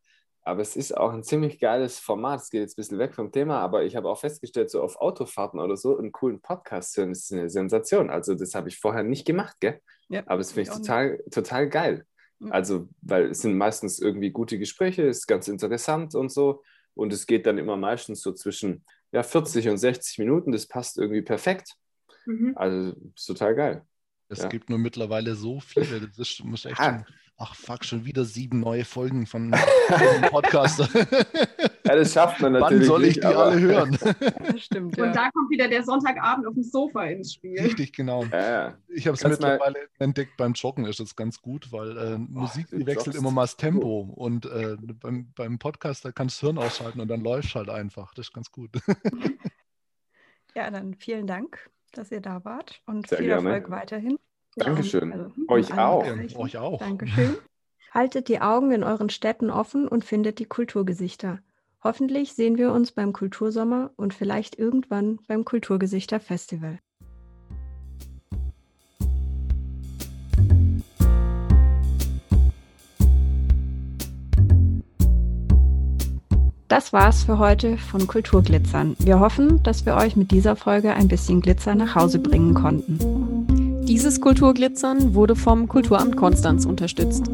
Aber 0.49 0.63
es 0.63 0.77
ist 0.77 0.97
auch 0.97 1.13
ein 1.13 1.23
ziemlich 1.23 1.59
geiles 1.59 1.99
Format. 1.99 2.41
Es 2.41 2.49
geht 2.49 2.63
jetzt 2.63 2.73
ein 2.73 2.77
bisschen 2.81 2.99
weg 2.99 3.15
vom 3.15 3.31
Thema, 3.31 3.61
aber 3.61 3.85
ich 3.85 3.97
habe 3.97 4.09
auch 4.09 4.19
festgestellt, 4.19 4.71
so 4.71 4.81
auf 4.83 4.97
Autofahrten 4.97 5.61
oder 5.61 5.77
so 5.77 5.99
einen 5.99 6.11
coolen 6.11 6.41
Podcast 6.41 6.93
zu 6.93 7.03
hören, 7.03 7.11
ist 7.11 7.31
eine 7.31 7.51
Sensation. 7.51 8.09
Also, 8.09 8.35
das 8.35 8.55
habe 8.55 8.71
ich 8.71 8.79
vorher 8.79 9.03
nicht 9.03 9.27
gemacht, 9.27 9.57
gell? 9.61 9.79
Ja, 10.09 10.23
aber 10.25 10.39
das 10.39 10.53
finde 10.53 10.71
ich 10.71 10.77
total, 10.79 11.23
total 11.31 11.69
geil. 11.69 12.07
Ja. 12.41 12.51
Also, 12.51 12.89
weil 13.03 13.27
es 13.27 13.43
sind 13.43 13.59
meistens 13.59 13.99
irgendwie 13.99 14.31
gute 14.31 14.59
Gespräche, 14.59 15.03
ist 15.03 15.27
ganz 15.27 15.49
interessant 15.49 16.15
und 16.15 16.33
so. 16.33 16.63
Und 16.95 17.13
es 17.13 17.27
geht 17.27 17.45
dann 17.45 17.59
immer 17.59 17.77
meistens 17.77 18.23
so 18.23 18.33
zwischen 18.33 18.87
ja, 19.13 19.23
40 19.23 19.69
und 19.69 19.77
60 19.77 20.19
Minuten. 20.19 20.53
Das 20.53 20.67
passt 20.67 20.97
irgendwie 20.97 21.21
perfekt. 21.23 21.75
Mhm. 22.25 22.55
Also, 22.57 22.97
ist 23.15 23.27
total 23.27 23.55
geil. 23.55 23.83
Es 24.31 24.39
ja. 24.39 24.49
gibt 24.49 24.71
nur 24.71 24.79
mittlerweile 24.79 25.35
so 25.35 25.61
viele. 25.61 26.09
Das 26.09 26.19
ist, 26.19 26.43
muss 26.43 26.65
echt 26.65 26.81
ah. 26.81 27.05
Ach 27.41 27.55
fuck, 27.55 27.85
schon 27.85 28.05
wieder 28.05 28.25
sieben 28.25 28.59
neue 28.59 28.85
Folgen 28.85 29.25
von 29.25 29.53
Podcaster. 30.31 30.89
ja, 31.85 31.95
das 31.95 32.13
schafft 32.13 32.41
man 32.41 32.55
natürlich. 32.55 32.81
Wann 32.81 32.87
soll 32.87 33.05
ich 33.05 33.15
die 33.15 33.25
aber... 33.25 33.45
alle 33.45 33.61
hören? 33.61 33.99
Das 34.01 34.61
stimmt. 34.61 34.97
Ja. 34.97 35.05
Und 35.05 35.15
da 35.15 35.31
kommt 35.31 35.49
wieder 35.49 35.69
der 35.69 35.85
Sonntagabend 35.85 36.49
auf 36.49 36.55
dem 36.55 36.65
Sofa 36.65 37.05
ins 37.05 37.35
Spiel. 37.35 37.61
Richtig, 37.61 37.93
genau. 37.93 38.25
Ja, 38.25 38.77
ich 38.89 39.07
habe 39.07 39.17
es 39.17 39.23
mittlerweile 39.23 39.79
mal... 39.79 39.89
entdeckt 40.01 40.37
beim 40.37 40.55
Joggen, 40.55 40.85
ist 40.87 40.99
das 40.99 41.15
ganz 41.15 41.41
gut, 41.41 41.71
weil 41.71 41.97
äh, 41.97 42.19
Musik, 42.19 42.67
die 42.73 42.85
wechselt 42.85 43.15
immer 43.15 43.31
mal 43.31 43.43
das 43.43 43.57
Tempo. 43.57 44.01
Und 44.17 44.47
äh, 44.47 44.77
beim, 44.77 45.33
beim 45.37 45.61
Podcast, 45.61 46.05
da 46.05 46.11
kannst 46.11 46.43
du 46.43 46.47
das 46.47 46.55
Hirn 46.55 46.59
ausschalten 46.59 47.01
und 47.01 47.07
dann 47.07 47.21
läuft 47.21 47.55
halt 47.55 47.69
einfach. 47.69 48.15
Das 48.15 48.27
ist 48.27 48.33
ganz 48.33 48.51
gut. 48.51 48.71
ja, 50.57 50.73
dann 50.73 50.95
vielen 50.95 51.29
Dank, 51.29 51.71
dass 51.93 52.11
ihr 52.11 52.21
da 52.21 52.45
wart 52.45 52.83
und 52.87 53.07
Sehr 53.07 53.19
viel 53.19 53.29
gerne. 53.29 53.49
Erfolg 53.49 53.71
weiterhin. 53.71 54.19
Dankeschön. 54.59 55.13
Also, 55.13 55.33
Euch 55.49 55.79
auch. 55.79 56.07
Euch 56.37 56.59
auch. 56.59 56.79
Dankeschön. 56.79 57.37
Haltet 57.93 58.29
die 58.29 58.41
Augen 58.41 58.71
in 58.71 58.85
euren 58.85 59.09
Städten 59.09 59.51
offen 59.51 59.89
und 59.89 60.05
findet 60.05 60.39
die 60.39 60.45
Kulturgesichter. 60.45 61.41
Hoffentlich 61.83 62.35
sehen 62.35 62.59
wir 62.59 62.73
uns 62.73 62.93
beim 62.93 63.13
Kultursommer 63.13 63.93
und 63.97 64.13
vielleicht 64.13 64.59
irgendwann 64.59 65.21
beim 65.27 65.45
Kulturgesichter 65.45 66.21
Festival. 66.21 66.79
Das 76.69 76.93
war's 76.93 77.25
für 77.25 77.39
heute 77.39 77.79
von 77.79 78.07
Kulturglitzern. 78.07 78.95
Wir 78.99 79.21
hoffen, 79.21 79.63
dass 79.63 79.87
wir 79.87 79.97
euch 79.97 80.17
mit 80.17 80.31
dieser 80.31 80.55
Folge 80.55 80.93
ein 80.93 81.09
bisschen 81.09 81.41
Glitzer 81.41 81.75
nach 81.75 81.95
Hause 81.95 82.19
bringen 82.19 82.53
konnten. 82.53 82.99
Dieses 83.89 84.21
Kulturglitzern 84.21 85.15
wurde 85.15 85.35
vom 85.35 85.67
Kulturamt 85.67 86.15
Konstanz 86.15 86.67
unterstützt. 86.67 87.25